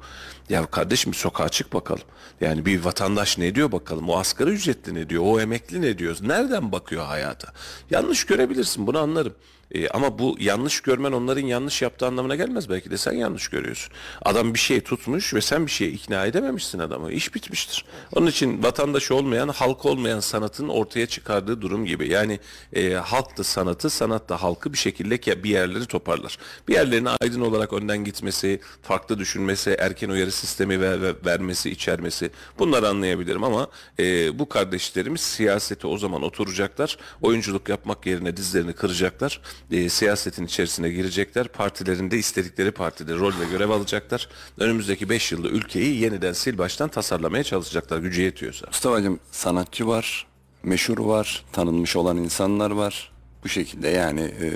Ya 0.48 0.66
kardeşim 0.66 1.12
bir 1.12 1.16
sokağa 1.16 1.48
çık 1.48 1.72
bakalım. 1.72 2.02
Yani 2.40 2.66
bir 2.66 2.84
vatandaş 2.84 3.38
ne 3.38 3.54
diyor 3.54 3.72
bakalım. 3.72 4.08
O 4.08 4.18
asgari 4.18 4.50
ücretli 4.50 4.94
ne 4.94 5.08
diyor? 5.08 5.22
O 5.26 5.40
emekli 5.40 5.82
ne 5.82 5.98
diyor? 5.98 6.16
Nereden 6.22 6.72
bakıyor 6.72 7.04
hayata? 7.04 7.52
Yanlış 7.90 8.26
görebilirsin 8.26 8.86
bunu 8.86 8.98
anlarım. 8.98 9.34
E, 9.70 9.88
ama 9.88 10.18
bu 10.18 10.36
yanlış 10.40 10.80
görmen 10.80 11.12
onların 11.12 11.46
yanlış 11.46 11.82
yaptığı 11.82 12.06
anlamına 12.06 12.36
gelmez. 12.36 12.70
Belki 12.70 12.90
de 12.90 12.98
sen 12.98 13.12
yanlış 13.12 13.48
görüyorsun. 13.48 13.92
Adam 14.22 14.54
bir 14.54 14.58
şey 14.58 14.80
tutmuş 14.80 15.34
ve 15.34 15.40
sen 15.40 15.66
bir 15.66 15.70
şeye 15.70 15.90
ikna 15.90 16.26
edememişsin 16.26 16.78
adamı. 16.78 17.12
İş 17.12 17.34
bitmiştir. 17.34 17.84
Onun 18.16 18.26
için 18.26 18.62
vatandaş 18.62 19.10
olmayan, 19.10 19.48
halk 19.48 19.86
olmayan 19.86 20.20
sanatın 20.20 20.68
ortaya 20.68 21.06
çıkardığı 21.06 21.62
durum 21.62 21.84
gibi. 21.84 22.08
Yani 22.08 22.40
e, 22.72 22.92
halk 22.92 23.38
da 23.38 23.44
sanatı, 23.44 23.90
sanat 23.90 24.28
da 24.28 24.42
halkı 24.42 24.72
bir 24.72 24.78
şekilde 24.88 25.44
bir 25.44 25.50
yerleri 25.50 25.86
toparlar. 25.86 26.38
Bir 26.68 26.74
yerlerine 26.74 27.08
aydın 27.20 27.40
olarak 27.40 27.72
önden 27.72 28.04
gitmesi, 28.04 28.60
farklı 28.82 29.18
düşünmesi, 29.18 29.70
erken 29.78 30.08
uyarı 30.08 30.30
sistemi 30.32 30.80
ve, 30.80 31.00
ve- 31.02 31.14
vermesi, 31.26 31.70
içermesi 31.70 32.30
bunları 32.58 32.88
anlayabilirim 32.88 33.44
ama 33.44 33.68
e, 33.98 34.38
bu 34.38 34.48
kardeşlerimiz 34.48 35.20
siyasete 35.20 35.86
o 35.86 35.98
zaman 35.98 36.22
oturacaklar. 36.22 36.96
Oyunculuk 37.22 37.68
yapmak 37.68 38.06
yerine 38.06 38.36
dizlerini 38.36 38.72
kıracaklar. 38.72 39.40
E, 39.70 39.88
siyasetin 39.88 40.46
içerisine 40.46 40.90
girecekler. 40.90 41.48
Partilerinde 41.48 42.18
istedikleri 42.18 42.70
partide 42.70 43.14
rol 43.14 43.32
ve 43.40 43.44
görev 43.50 43.70
alacaklar. 43.70 44.28
Önümüzdeki 44.58 45.08
5 45.08 45.32
yılda 45.32 45.48
ülkeyi 45.48 46.00
yeniden 46.00 46.32
sil 46.42 46.56
baştan 46.58 46.88
tasarlamaya 46.88 47.44
çalışacaklar 47.44 47.98
gücü 47.98 48.22
yetiyorsa. 48.22 48.66
Mustafa'cığım 48.66 49.20
sanatçı 49.30 49.86
var, 49.86 50.26
meşhur 50.62 50.98
var, 50.98 51.44
tanınmış 51.52 51.96
olan 51.96 52.16
insanlar 52.16 52.70
var. 52.70 53.12
Bu 53.44 53.48
şekilde 53.48 53.88
yani 53.88 54.20
e, 54.20 54.48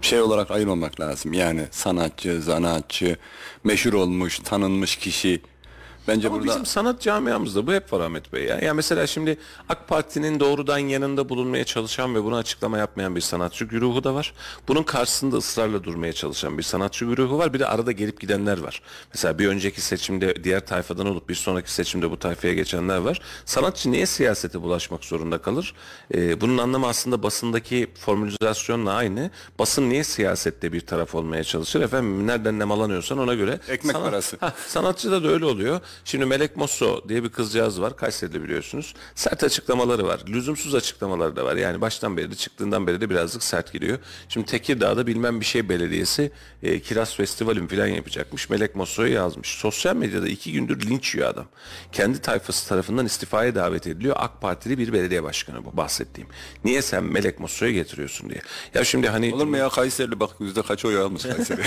şey 0.00 0.20
olarak 0.20 0.50
ayırmamak 0.50 1.00
lazım. 1.00 1.32
Yani 1.32 1.62
sanatçı, 1.70 2.42
zanaatçı, 2.42 3.16
meşhur 3.64 3.92
olmuş, 3.92 4.38
tanınmış 4.38 4.96
kişi. 4.96 5.40
Bence 6.08 6.28
Ama 6.28 6.36
burada 6.36 6.50
bizim 6.50 6.66
sanat 6.66 7.00
camiamızda 7.00 7.66
bu 7.66 7.72
hep 7.72 7.92
var 7.92 8.00
Ahmet 8.00 8.32
Bey 8.32 8.44
ya. 8.44 8.58
Yani 8.58 8.72
mesela 8.72 9.06
şimdi 9.06 9.38
AK 9.68 9.88
Parti'nin 9.88 10.40
doğrudan 10.40 10.78
yanında 10.78 11.28
bulunmaya 11.28 11.64
çalışan 11.64 12.14
ve 12.14 12.24
buna 12.24 12.36
açıklama 12.36 12.78
yapmayan 12.78 13.16
bir 13.16 13.20
sanatçı 13.20 13.64
güruhu 13.64 14.04
da 14.04 14.14
var. 14.14 14.34
Bunun 14.68 14.82
karşısında 14.82 15.36
ısrarla 15.36 15.84
durmaya 15.84 16.12
çalışan 16.12 16.58
bir 16.58 16.62
sanatçı 16.62 17.04
güruhu 17.04 17.38
var. 17.38 17.54
Bir 17.54 17.60
de 17.60 17.66
arada 17.66 17.92
gelip 17.92 18.20
gidenler 18.20 18.58
var. 18.58 18.82
Mesela 19.14 19.38
bir 19.38 19.48
önceki 19.48 19.80
seçimde 19.80 20.44
diğer 20.44 20.66
tayfadan 20.66 21.06
olup 21.06 21.28
bir 21.28 21.34
sonraki 21.34 21.72
seçimde 21.72 22.10
bu 22.10 22.18
tayfaya 22.18 22.54
geçenler 22.54 22.98
var. 22.98 23.20
Sanatçı 23.44 23.92
niye 23.92 24.06
siyasete 24.06 24.62
bulaşmak 24.62 25.04
zorunda 25.04 25.38
kalır? 25.42 25.74
Ee, 26.14 26.40
bunun 26.40 26.58
anlamı 26.58 26.86
aslında 26.86 27.22
basındaki 27.22 27.90
formülizasyonla 28.00 28.92
aynı. 28.92 29.30
Basın 29.58 29.90
niye 29.90 30.04
siyasette 30.04 30.72
bir 30.72 30.80
taraf 30.80 31.14
olmaya 31.14 31.44
çalışır? 31.44 31.80
Efendim 31.80 32.26
nereden 32.26 32.58
ne 32.58 32.64
malanıyorsan 32.64 33.18
ona 33.18 33.34
göre. 33.34 33.60
Ekmek 33.68 33.96
parası. 33.96 34.36
Hah, 34.40 34.52
sanatçıda 34.68 35.24
da 35.24 35.28
öyle 35.28 35.44
oluyor. 35.44 35.80
Şimdi 36.04 36.24
Melek 36.24 36.56
Mosso 36.56 37.08
diye 37.08 37.24
bir 37.24 37.28
kızcağız 37.28 37.80
var. 37.80 37.96
Kayseri'de 37.96 38.42
biliyorsunuz. 38.42 38.94
Sert 39.14 39.44
açıklamaları 39.44 40.06
var. 40.06 40.20
Lüzumsuz 40.28 40.74
açıklamaları 40.74 41.36
da 41.36 41.44
var. 41.44 41.56
Yani 41.56 41.80
baştan 41.80 42.16
beri 42.16 42.30
de 42.30 42.34
çıktığından 42.34 42.86
beri 42.86 43.00
de 43.00 43.10
birazcık 43.10 43.42
sert 43.42 43.72
gidiyor. 43.72 43.98
Şimdi 44.28 44.46
Tekirdağ'da 44.46 45.06
bilmem 45.06 45.40
bir 45.40 45.44
şey 45.44 45.68
belediyesi 45.68 46.32
e, 46.62 46.80
Kiraz 46.80 47.14
Festivalim 47.14 47.68
falan 47.68 47.86
yapacakmış. 47.86 48.50
Melek 48.50 48.76
Mosso'yu 48.76 49.12
yazmış. 49.12 49.48
Sosyal 49.48 49.96
medyada 49.96 50.28
iki 50.28 50.52
gündür 50.52 50.86
linç 50.86 51.14
yiyor 51.14 51.28
adam. 51.28 51.46
Kendi 51.92 52.20
tayfası 52.20 52.68
tarafından 52.68 53.06
istifaya 53.06 53.54
davet 53.54 53.86
ediliyor. 53.86 54.16
AK 54.18 54.40
Partili 54.40 54.78
bir 54.78 54.92
belediye 54.92 55.22
başkanı 55.22 55.64
bu 55.64 55.76
bahsettiğim. 55.76 56.28
Niye 56.64 56.82
sen 56.82 57.04
Melek 57.04 57.40
Mosso'yu 57.40 57.72
getiriyorsun 57.72 58.30
diye. 58.30 58.40
Ya 58.74 58.84
şimdi 58.84 59.08
hani... 59.08 59.34
olur 59.34 59.46
mu 59.46 59.56
ya 59.56 59.68
Kayserili 59.68 60.20
bak 60.20 60.30
yüzde 60.40 60.62
kaç 60.62 60.84
oy 60.84 60.98
almış 60.98 61.22
Kayseri. 61.22 61.62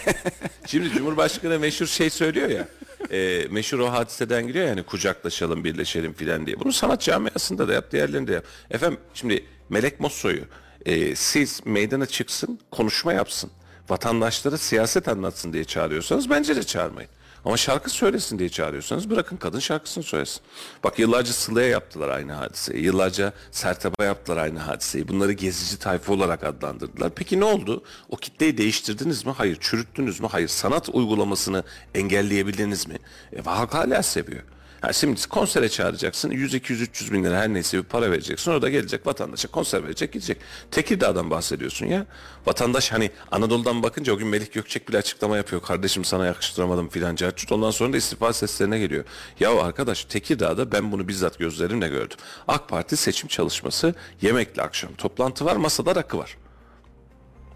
Şimdi 0.66 0.90
Cumhurbaşkanı 0.90 1.58
meşhur 1.58 1.86
şey 1.86 2.10
söylüyor 2.10 2.48
ya. 2.48 2.68
E, 3.12 3.46
meşhur 3.50 3.78
o 3.78 3.92
hadiseden 3.92 4.46
giriyor 4.46 4.66
yani 4.66 4.82
kucaklaşalım, 4.82 5.64
birleşelim 5.64 6.12
filan 6.12 6.46
diye. 6.46 6.60
Bunu 6.60 6.72
sanat 6.72 7.00
camiasında 7.00 7.68
da 7.68 7.72
yap, 7.72 7.92
diğerlerinde 7.92 8.30
de 8.30 8.34
yap. 8.34 8.44
Efendim 8.70 8.98
şimdi 9.14 9.44
Melek 9.68 10.00
Mosso'yu 10.00 10.44
e, 10.86 11.16
siz 11.16 11.60
meydana 11.64 12.06
çıksın, 12.06 12.60
konuşma 12.70 13.12
yapsın. 13.12 13.50
Vatandaşlara 13.88 14.58
siyaset 14.58 15.08
anlatsın 15.08 15.52
diye 15.52 15.64
çağırıyorsanız 15.64 16.30
bence 16.30 16.56
de 16.56 16.62
çağırmayın. 16.62 17.10
Ama 17.44 17.56
şarkı 17.56 17.90
söylesin 17.90 18.38
diye 18.38 18.48
çağırıyorsanız 18.48 19.10
bırakın 19.10 19.36
kadın 19.36 19.58
şarkısını 19.58 20.04
söylesin. 20.04 20.40
Bak 20.84 20.98
yıllarca 20.98 21.32
Sıla'ya 21.32 21.68
yaptılar 21.68 22.08
aynı 22.08 22.32
hadiseyi. 22.32 22.84
Yıllarca 22.84 23.32
Sertab'a 23.50 24.04
yaptılar 24.04 24.36
aynı 24.36 24.58
hadiseyi. 24.58 25.08
Bunları 25.08 25.32
gezici 25.32 25.78
tayfa 25.78 26.12
olarak 26.12 26.44
adlandırdılar. 26.44 27.10
Peki 27.14 27.40
ne 27.40 27.44
oldu? 27.44 27.82
O 28.08 28.16
kitleyi 28.16 28.58
değiştirdiniz 28.58 29.26
mi? 29.26 29.32
Hayır. 29.32 29.58
Çürüttünüz 29.60 30.20
mü? 30.20 30.28
Hayır. 30.30 30.48
Sanat 30.48 30.88
uygulamasını 30.88 31.64
engelleyebildiniz 31.94 32.88
mi? 32.88 32.98
E, 33.36 33.42
halk 33.42 33.74
hala 33.74 34.02
seviyor. 34.02 34.42
Ha 34.84 34.92
şimdi 34.92 35.28
konsere 35.28 35.68
çağıracaksın. 35.68 36.30
100 36.30 36.54
200 36.54 36.80
300 36.80 37.12
bin 37.12 37.24
lira 37.24 37.38
her 37.38 37.48
neyse 37.48 37.78
bir 37.78 37.82
para 37.82 38.10
vereceksin. 38.10 38.50
Orada 38.50 38.68
gelecek 38.68 39.06
vatandaşa 39.06 39.48
konser 39.48 39.84
verecek 39.84 40.12
gidecek. 40.12 40.38
Tekirdağ'dan 40.70 41.30
bahsediyorsun 41.30 41.86
ya. 41.86 42.06
Vatandaş 42.46 42.92
hani 42.92 43.10
Anadolu'dan 43.30 43.82
bakınca 43.82 44.12
o 44.12 44.16
gün 44.16 44.28
Melih 44.28 44.52
Gökçek 44.52 44.88
bile 44.88 44.98
açıklama 44.98 45.36
yapıyor. 45.36 45.62
Kardeşim 45.62 46.04
sana 46.04 46.26
yakıştıramadım 46.26 46.88
filan 46.88 47.16
carçut. 47.16 47.52
Ondan 47.52 47.70
sonra 47.70 47.92
da 47.92 47.96
istifa 47.96 48.32
seslerine 48.32 48.78
geliyor. 48.78 49.04
Ya 49.40 49.60
arkadaş 49.60 50.04
Tekirdağ'da 50.04 50.72
ben 50.72 50.92
bunu 50.92 51.08
bizzat 51.08 51.38
gözlerimle 51.38 51.88
gördüm. 51.88 52.16
AK 52.48 52.68
Parti 52.68 52.96
seçim 52.96 53.28
çalışması 53.28 53.94
yemekli 54.22 54.62
akşam. 54.62 54.94
Toplantı 54.94 55.44
var 55.44 55.56
masada 55.56 55.94
rakı 55.94 56.18
var. 56.18 56.36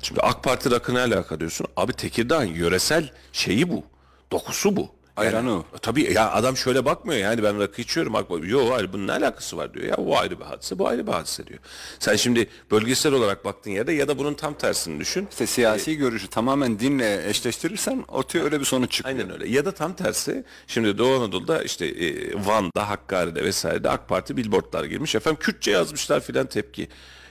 Şimdi 0.02 0.20
AK 0.20 0.44
Parti 0.44 0.70
rakı 0.70 0.94
ne 0.94 1.00
alaka 1.00 1.40
diyorsun? 1.40 1.66
Abi 1.76 1.92
Tekirdağ'ın 1.92 2.44
yöresel 2.44 3.12
şeyi 3.32 3.70
bu. 3.70 3.84
Dokusu 4.32 4.76
bu. 4.76 4.97
Ayranı 5.18 5.52
o. 5.52 5.64
Tabii 5.82 6.12
ya 6.12 6.32
adam 6.32 6.56
şöyle 6.56 6.84
bakmıyor 6.84 7.20
yani 7.20 7.42
ben 7.42 7.60
rakı 7.60 7.82
içiyorum. 7.82 8.12
Bak, 8.12 8.26
Yok 8.42 8.72
hayır 8.72 8.92
bunun 8.92 9.06
ne 9.06 9.12
alakası 9.12 9.56
var 9.56 9.74
diyor. 9.74 9.86
Ya 9.86 9.94
o 9.94 10.16
ayrı 10.16 10.40
bir 10.40 10.44
hadise 10.44 10.78
bu 10.78 10.88
ayrı 10.88 11.06
bir 11.06 11.12
hadise 11.12 11.46
diyor. 11.46 11.58
Sen 11.98 12.16
şimdi 12.16 12.48
bölgesel 12.70 13.12
olarak 13.12 13.44
baktığın 13.44 13.70
yerde 13.70 13.92
ya 13.92 14.08
da 14.08 14.18
bunun 14.18 14.34
tam 14.34 14.54
tersini 14.54 15.00
düşün. 15.00 15.28
İşte 15.30 15.46
siyasi 15.46 15.96
görüşü 15.96 16.28
tamamen 16.28 16.78
dinle 16.78 17.28
eşleştirirsen 17.28 18.04
ortaya 18.08 18.44
öyle 18.44 18.60
bir 18.60 18.64
sonuç 18.64 18.92
çıkıyor. 18.92 19.18
Aynen 19.18 19.32
öyle. 19.32 19.48
Ya 19.48 19.64
da 19.64 19.72
tam 19.72 19.94
tersi. 19.96 20.44
Şimdi 20.66 20.98
Doğu 20.98 21.16
Anadolu'da 21.16 21.62
işte 21.62 21.86
e, 21.86 22.34
Van'da, 22.46 22.88
Hakkari'de 22.88 23.44
vesairede 23.44 23.90
AK 23.90 24.08
Parti 24.08 24.36
billboardlar 24.36 24.84
girmiş. 24.84 25.14
Efendim 25.14 25.38
Kürtçe 25.40 25.70
yazmışlar 25.70 26.20
filan 26.20 26.46
tepki. 26.46 26.88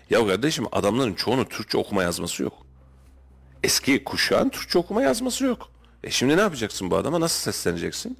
Ya 0.09 0.27
kardeşim 0.27 0.65
adamların 0.71 1.13
çoğunun 1.13 1.45
Türkçe 1.45 1.77
okuma 1.77 2.03
yazması 2.03 2.43
yok. 2.43 2.53
Eski 3.63 4.03
kuşağın 4.03 4.49
Türkçe 4.49 4.79
okuma 4.79 5.01
yazması 5.01 5.45
yok. 5.45 5.69
E 6.07 6.11
şimdi 6.11 6.37
ne 6.37 6.41
yapacaksın 6.41 6.91
bu 6.91 6.95
adama? 6.95 7.19
Nasıl 7.19 7.51
sesleneceksin? 7.51 8.17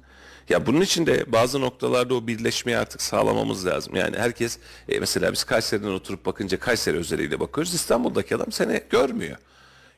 Ya 0.48 0.66
bunun 0.66 0.80
için 0.80 1.06
de 1.06 1.32
bazı 1.32 1.60
noktalarda 1.60 2.14
o 2.14 2.26
birleşmeyi 2.26 2.78
artık 2.78 3.02
sağlamamız 3.02 3.66
lazım. 3.66 3.96
Yani 3.96 4.18
herkes 4.18 4.58
e, 4.88 5.00
mesela 5.00 5.32
biz 5.32 5.44
Kayseri'den 5.44 5.88
oturup 5.88 6.26
bakınca 6.26 6.58
Kayseri 6.58 6.96
özeliyle 6.96 7.40
bakıyoruz. 7.40 7.74
İstanbul'daki 7.74 8.36
adam 8.36 8.52
seni 8.52 8.80
görmüyor. 8.90 9.36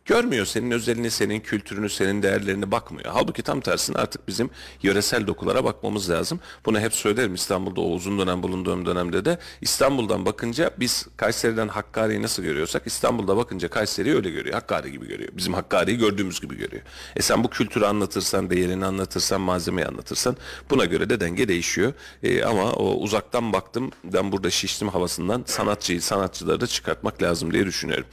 Görmüyor 0.04 0.46
senin 0.46 0.70
özelini, 0.70 1.10
senin 1.10 1.40
kültürünü, 1.40 1.88
senin 1.88 2.22
değerlerini 2.22 2.70
bakmıyor. 2.70 3.10
Halbuki 3.12 3.42
tam 3.42 3.60
tersine 3.60 3.96
artık 3.98 4.28
bizim 4.28 4.50
yöresel 4.82 5.26
dokulara 5.26 5.64
bakmamız 5.64 6.10
lazım. 6.10 6.40
Bunu 6.66 6.80
hep 6.80 6.94
söylerim 6.94 7.34
İstanbul'da 7.34 7.80
o 7.80 7.90
uzun 7.90 8.18
dönem 8.18 8.42
bulunduğum 8.42 8.86
dönemde 8.86 9.24
de 9.24 9.38
İstanbul'dan 9.60 10.26
bakınca 10.26 10.70
biz 10.78 11.06
Kayseri'den 11.16 11.68
Hakkari'yi 11.68 12.22
nasıl 12.22 12.42
görüyorsak 12.42 12.82
İstanbul'da 12.86 13.36
bakınca 13.36 13.70
Kayseri'yi 13.70 14.14
öyle 14.14 14.30
görüyor. 14.30 14.54
Hakkari 14.54 14.92
gibi 14.92 15.08
görüyor. 15.08 15.30
Bizim 15.32 15.54
Hakkari'yi 15.54 15.98
gördüğümüz 15.98 16.40
gibi 16.40 16.56
görüyor. 16.56 16.82
E 17.16 17.22
sen 17.22 17.44
bu 17.44 17.50
kültürü 17.50 17.84
anlatırsan, 17.84 18.50
değerini 18.50 18.86
anlatırsan, 18.86 19.40
malzemeyi 19.40 19.86
anlatırsan 19.86 20.36
buna 20.70 20.84
göre 20.84 21.10
de 21.10 21.20
denge 21.20 21.48
değişiyor. 21.48 21.92
E, 22.22 22.44
ama 22.44 22.72
o 22.72 22.94
uzaktan 22.94 23.52
baktım 23.52 23.90
ben 24.04 24.32
burada 24.32 24.50
şiştim 24.50 24.88
havasından 24.88 25.44
sanatçıyı, 25.46 26.02
sanatçıları 26.02 26.60
da 26.60 26.66
çıkartmak 26.66 27.22
lazım 27.22 27.52
diye 27.52 27.66
düşünüyorum. 27.66 28.06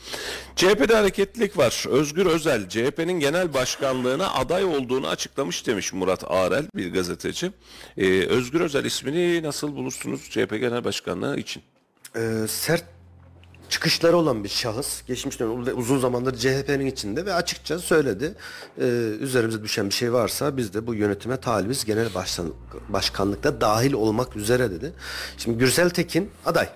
CHP'de 0.56 0.96
hareketlilik 0.96 1.58
var. 1.58 1.87
Özgür 1.88 2.25
Özel 2.25 2.70
CHP'nin 2.70 3.20
genel 3.20 3.53
başkanlığına 3.53 4.34
aday 4.34 4.63
olduğunu 4.63 5.08
açıklamış 5.08 5.67
demiş 5.67 5.94
Murat 5.94 6.24
Arel 6.32 6.65
bir 6.75 6.94
gazeteci. 6.94 7.51
Ee, 7.98 8.25
Özgür 8.25 8.62
Özel 8.62 8.86
ismini 8.86 9.44
nasıl 9.44 9.75
bulursunuz 9.75 10.29
CHP 10.29 10.50
genel 10.50 10.84
başkanlığı 10.84 11.38
için? 11.38 11.63
Ee, 12.15 12.46
sert 12.48 12.84
çıkışları 13.70 14.17
olan 14.17 14.44
bir 14.44 14.50
şahıs. 14.50 15.06
Geçmiş 15.06 15.39
dönem 15.39 15.65
ve 15.65 15.74
uzun 15.74 16.00
zamandır 16.00 16.38
CHP'nin 16.38 16.86
içinde 16.86 17.25
ve 17.25 17.34
açıkça 17.34 17.79
söyledi. 17.79 18.34
Ee, 18.79 18.84
üzerimize 19.20 19.63
düşen 19.63 19.89
bir 19.89 19.94
şey 19.94 20.13
varsa 20.13 20.58
biz 20.58 20.74
de 20.74 20.88
bu 20.88 20.96
yönetime 20.96 21.38
talibiz. 21.38 21.86
Genel 21.86 22.13
başkan, 22.15 22.53
başkanlıkta 22.89 23.62
dahil 23.62 23.94
olmak 23.94 24.36
üzere 24.36 24.72
dedi. 24.72 24.94
Şimdi 25.38 25.58
Gürsel 25.58 25.89
Tekin 25.89 26.29
aday. 26.46 26.70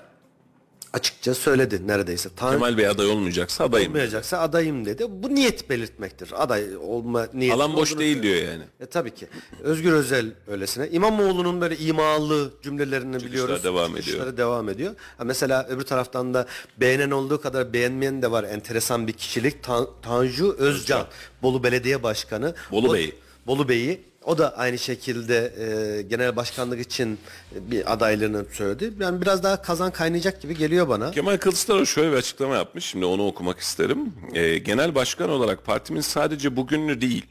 Açıkça 0.93 1.33
söyledi 1.35 1.87
neredeyse. 1.87 2.29
Tan- 2.35 2.51
Kemal 2.53 2.77
Bey 2.77 2.87
aday 2.87 3.07
olmayacaksa 3.07 3.63
adayım. 3.63 3.91
olmayacaksa 3.91 4.39
adayım 4.39 4.85
dedi. 4.85 5.05
Bu 5.09 5.35
niyet 5.35 5.69
belirtmektir. 5.69 6.29
Aday 6.43 6.77
olma 6.77 7.27
niyeti. 7.33 7.55
Alan 7.55 7.73
boş 7.75 7.97
değil 7.97 8.23
diyor 8.23 8.35
yani. 8.35 8.63
E 8.79 8.85
tabii 8.85 9.11
ki. 9.15 9.27
Özgür 9.63 9.91
Özel 9.93 10.25
öylesine. 10.47 10.89
İmamoğlu'nun 10.89 11.61
böyle 11.61 11.77
imalı 11.77 12.53
cümlelerini 12.63 13.15
biliyoruz. 13.23 13.63
devam 13.63 13.91
ediyor. 13.91 14.03
Çıkışları 14.05 14.37
devam 14.37 14.69
ediyor. 14.69 14.95
Ha 15.17 15.23
mesela 15.23 15.65
öbür 15.69 15.83
taraftan 15.83 16.33
da 16.33 16.45
beğenen 16.77 17.11
olduğu 17.11 17.41
kadar 17.41 17.73
beğenmeyen 17.73 18.21
de 18.21 18.31
var. 18.31 18.43
Enteresan 18.43 19.07
bir 19.07 19.13
kişilik. 19.13 19.63
Tan- 19.63 19.89
Tanju 20.01 20.55
Özcan. 20.59 21.07
Bolu 21.41 21.63
Belediye 21.63 22.03
Başkanı. 22.03 22.55
Bolu 22.71 22.89
O- 22.89 22.93
Bey. 22.93 23.15
Bolu 23.47 23.69
Bey'i. 23.69 24.10
O 24.25 24.37
da 24.37 24.57
aynı 24.57 24.77
şekilde 24.77 25.53
e, 25.57 26.01
genel 26.01 26.35
başkanlık 26.35 26.79
için 26.79 27.19
bir 27.51 27.93
adaylığını 27.93 28.45
söyledi. 28.51 28.93
Yani 28.99 29.21
biraz 29.21 29.43
daha 29.43 29.61
kazan 29.61 29.91
kaynayacak 29.91 30.41
gibi 30.41 30.57
geliyor 30.57 30.89
bana. 30.89 31.11
Kemal 31.11 31.37
Kılıçdaroğlu 31.37 31.85
şöyle 31.85 32.11
bir 32.11 32.17
açıklama 32.17 32.55
yapmış. 32.55 32.85
Şimdi 32.85 33.05
onu 33.05 33.27
okumak 33.27 33.59
isterim. 33.59 34.13
Ee, 34.33 34.57
genel 34.57 34.95
başkan 34.95 35.29
olarak 35.29 35.65
partimin 35.65 36.01
sadece 36.01 36.55
bugünlü 36.55 37.01
değil, 37.01 37.25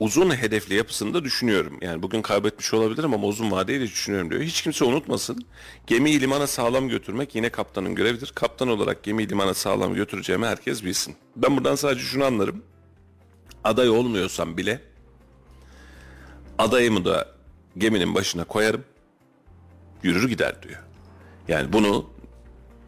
uzun 0.00 0.36
hedefli 0.36 0.74
yapısını 0.74 1.14
da 1.14 1.24
düşünüyorum. 1.24 1.78
Yani 1.80 2.02
bugün 2.02 2.22
kaybetmiş 2.22 2.74
olabilirim 2.74 3.14
ama 3.14 3.26
uzun 3.26 3.50
vadeyi 3.50 3.80
de 3.80 3.84
düşünüyorum 3.84 4.30
diyor. 4.30 4.42
Hiç 4.42 4.62
kimse 4.62 4.84
unutmasın. 4.84 5.44
Gemiyi 5.86 6.20
limana 6.20 6.46
sağlam 6.46 6.88
götürmek 6.88 7.34
yine 7.34 7.50
kaptanın 7.50 7.94
görevidir. 7.94 8.32
Kaptan 8.34 8.68
olarak 8.68 9.02
gemiyi 9.02 9.28
limana 9.28 9.54
sağlam 9.54 9.94
götüreceğimi 9.94 10.46
herkes 10.46 10.84
bilsin. 10.84 11.16
Ben 11.36 11.56
buradan 11.56 11.74
sadece 11.74 12.00
şunu 12.02 12.24
anlarım. 12.24 12.62
Aday 13.64 13.88
olmuyorsam 13.88 14.56
bile 14.56 14.80
adayımı 16.58 17.04
da 17.04 17.28
geminin 17.78 18.14
başına 18.14 18.44
koyarım. 18.44 18.84
Yürür 20.02 20.28
gider 20.28 20.62
diyor. 20.62 20.82
Yani 21.48 21.72
bunu 21.72 22.10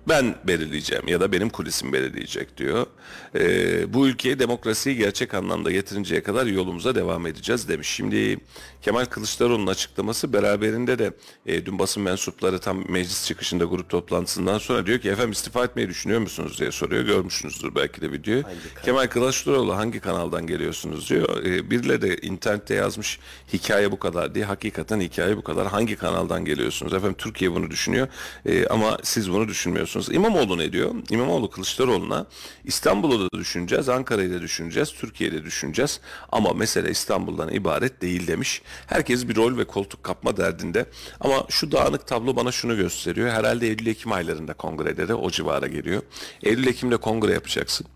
ben 0.08 0.34
belirleyeceğim 0.44 1.08
ya 1.08 1.20
da 1.20 1.32
benim 1.32 1.50
kulisim 1.50 1.92
belirleyecek 1.92 2.56
diyor. 2.56 2.86
Ee, 3.34 3.94
bu 3.94 4.08
ülkeye 4.08 4.38
demokrasiyi 4.38 4.96
gerçek 4.96 5.34
anlamda 5.34 5.70
getirinceye 5.70 6.22
kadar 6.22 6.46
yolumuza 6.46 6.94
devam 6.94 7.26
edeceğiz 7.26 7.68
demiş. 7.68 7.88
Şimdi 7.88 8.38
Kemal 8.82 9.04
Kılıçdaroğlu'nun 9.04 9.66
açıklaması 9.66 10.32
beraberinde 10.32 10.98
de 10.98 11.12
e, 11.46 11.66
dün 11.66 11.78
basın 11.78 12.02
mensupları 12.02 12.58
tam 12.58 12.90
meclis 12.90 13.26
çıkışında 13.26 13.64
grup 13.64 13.88
toplantısından 13.90 14.58
sonra 14.58 14.86
diyor 14.86 14.98
ki 14.98 15.08
efendim 15.10 15.32
istifa 15.32 15.64
etmeyi 15.64 15.88
düşünüyor 15.88 16.20
musunuz 16.20 16.58
diye 16.60 16.72
soruyor. 16.72 17.02
Görmüşsünüzdür 17.04 17.74
belki 17.74 18.00
de 18.00 18.12
videoyu. 18.12 18.42
Kemal 18.84 19.06
Kılıçdaroğlu 19.06 19.76
hangi 19.76 20.00
kanaldan 20.00 20.46
geliyorsunuz 20.46 21.10
diyor. 21.10 21.44
Ee, 21.44 21.70
birileri 21.70 22.02
de 22.02 22.16
internette 22.16 22.74
yazmış 22.74 23.18
hikaye 23.52 23.92
bu 23.92 23.98
kadar 23.98 24.34
diye. 24.34 24.44
Hakikaten 24.44 25.00
hikaye 25.00 25.36
bu 25.36 25.42
kadar. 25.42 25.66
Hangi 25.66 25.96
kanaldan 25.96 26.44
geliyorsunuz? 26.44 26.94
Efendim 26.94 27.16
Türkiye 27.18 27.52
bunu 27.52 27.70
düşünüyor 27.70 28.08
Ee, 28.46 28.66
ama 28.66 28.98
siz 29.02 29.30
bunu 29.32 29.48
düşünmüyorsunuz. 29.48 30.08
İmamoğlu 30.12 30.58
ne 30.58 30.72
diyor? 30.72 30.94
İmamoğlu 31.10 31.50
Kılıçdaroğlu'na 31.50 32.26
İstanbul'u 32.64 33.30
da 33.32 33.38
düşüneceğiz, 33.38 33.88
Ankara'yı 33.88 34.32
da 34.32 34.42
düşüneceğiz, 34.42 34.92
Türkiye'yi 34.92 35.36
de 35.36 35.44
düşüneceğiz. 35.44 36.00
Ama 36.32 36.52
mesele 36.52 36.90
İstanbul'dan 36.90 37.52
ibaret 37.52 38.02
değil 38.02 38.26
demiş. 38.26 38.62
Herkes 38.86 39.28
bir 39.28 39.36
rol 39.36 39.58
ve 39.58 39.64
koltuk 39.64 40.02
kapma 40.02 40.36
derdinde. 40.36 40.86
Ama 41.20 41.46
şu 41.48 41.72
dağınık 41.72 42.06
tablo 42.06 42.36
bana 42.36 42.52
şunu 42.52 42.76
gösteriyor. 42.76 43.30
Herhalde 43.30 43.66
Eylül-Ekim 43.66 44.12
aylarında 44.12 44.54
kongreleri 44.54 45.14
o 45.14 45.30
civara 45.30 45.66
geliyor. 45.66 46.02
Eylül-Ekim'de 46.42 46.96
kongre 46.96 47.32
yapacaksın. 47.32 47.86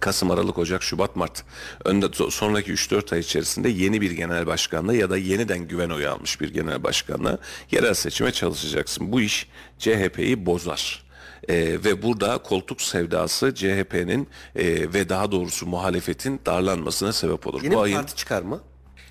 Kasım, 0.00 0.30
Aralık, 0.30 0.58
Ocak, 0.58 0.82
Şubat, 0.82 1.16
Mart. 1.16 1.44
Önde 1.84 2.06
sonraki 2.30 2.72
3-4 2.72 3.14
ay 3.14 3.20
içerisinde 3.20 3.68
yeni 3.68 4.00
bir 4.00 4.10
genel 4.10 4.46
başkanla 4.46 4.94
ya 4.94 5.10
da 5.10 5.16
yeniden 5.16 5.68
güven 5.68 5.90
oyu 5.90 6.10
almış 6.10 6.40
bir 6.40 6.52
genel 6.52 6.82
başkanla 6.82 7.38
yerel 7.70 7.94
seçime 7.94 8.32
çalışacaksın. 8.32 9.12
Bu 9.12 9.20
iş 9.20 9.48
CHP'yi 9.78 10.46
bozar. 10.46 11.04
Ee, 11.48 11.56
ve 11.84 12.02
burada 12.02 12.38
koltuk 12.38 12.82
sevdası 12.82 13.54
CHP'nin 13.54 14.28
e, 14.56 14.64
ve 14.92 15.08
daha 15.08 15.32
doğrusu 15.32 15.66
muhalefetin 15.66 16.40
darlanmasına 16.46 17.12
sebep 17.12 17.46
olur. 17.46 17.62
Yeni 17.62 17.74
Bu 17.74 17.78
bir 17.78 17.82
ayın 17.82 17.96
parti 17.96 18.16
çıkar 18.16 18.42
mı? 18.42 18.60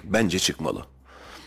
Bence 0.04 0.40
çıkmalı. 0.40 0.86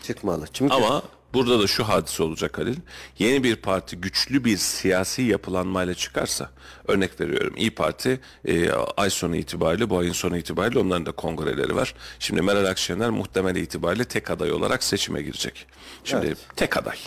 Çıkmalı. 0.03 0.45
Çünkü 0.53 0.73
Ama 0.73 1.01
burada 1.37 1.59
da 1.59 1.67
şu 1.67 1.83
hadise 1.83 2.23
olacak 2.23 2.57
Halil. 2.57 2.75
Yeni 3.19 3.43
bir 3.43 3.55
parti 3.55 3.95
güçlü 3.95 4.45
bir 4.45 4.57
siyasi 4.57 5.21
yapılanmayla 5.21 5.93
çıkarsa 5.93 6.49
örnek 6.87 7.21
veriyorum 7.21 7.53
İyi 7.57 7.71
Parti 7.71 8.19
e, 8.45 8.71
ay 8.71 9.09
sonu 9.09 9.35
itibariyle 9.35 9.89
bu 9.89 9.97
ayın 9.97 10.11
sonu 10.11 10.37
itibariyle 10.37 10.79
onların 10.79 11.05
da 11.05 11.11
kongreleri 11.11 11.75
var. 11.75 11.93
Şimdi 12.19 12.41
Meral 12.41 12.65
Akşener 12.65 13.09
muhtemel 13.09 13.55
itibariyle 13.55 14.05
tek 14.05 14.31
aday 14.31 14.51
olarak 14.51 14.83
seçime 14.83 15.21
girecek. 15.21 15.65
Şimdi 16.03 16.35
tek 16.55 16.77
aday. 16.77 16.97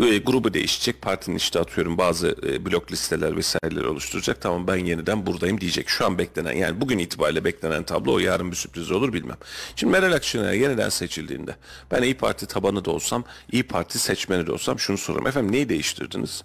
E, 0.00 0.18
grubu 0.18 0.54
değişecek. 0.54 1.02
Partinin 1.02 1.36
işte 1.36 1.60
atıyorum 1.60 1.98
bazı 1.98 2.36
e, 2.46 2.66
blok 2.66 2.92
listeler 2.92 3.36
vesaireleri 3.36 3.86
oluşturacak. 3.86 4.40
Tamam 4.40 4.66
ben 4.66 4.76
yeniden 4.76 5.26
buradayım 5.26 5.60
diyecek. 5.60 5.88
Şu 5.88 6.06
an 6.06 6.18
beklenen 6.18 6.52
yani 6.52 6.80
bugün 6.80 6.98
itibariyle 6.98 7.44
beklenen 7.44 7.82
tablo 7.82 8.12
o 8.12 8.18
yarın 8.18 8.50
bir 8.50 8.56
sürpriz 8.56 8.90
olur 8.90 9.12
bilmem. 9.12 9.36
Şimdi 9.76 9.92
Meral 9.92 10.12
Akşener 10.12 10.52
yeniden 10.52 10.88
seçildiğinde 10.88 11.56
ben 11.90 12.02
İyi 12.02 12.14
Parti 12.14 12.46
tabanı 12.46 12.84
da 12.84 12.90
olsam 12.90 13.24
İyi 13.52 13.63
Parti 13.66 13.98
seçmeni 13.98 14.46
de 14.46 14.52
olsam 14.52 14.78
şunu 14.78 14.98
sorarım. 14.98 15.26
Efendim 15.26 15.52
neyi 15.52 15.68
değiştirdiniz? 15.68 16.44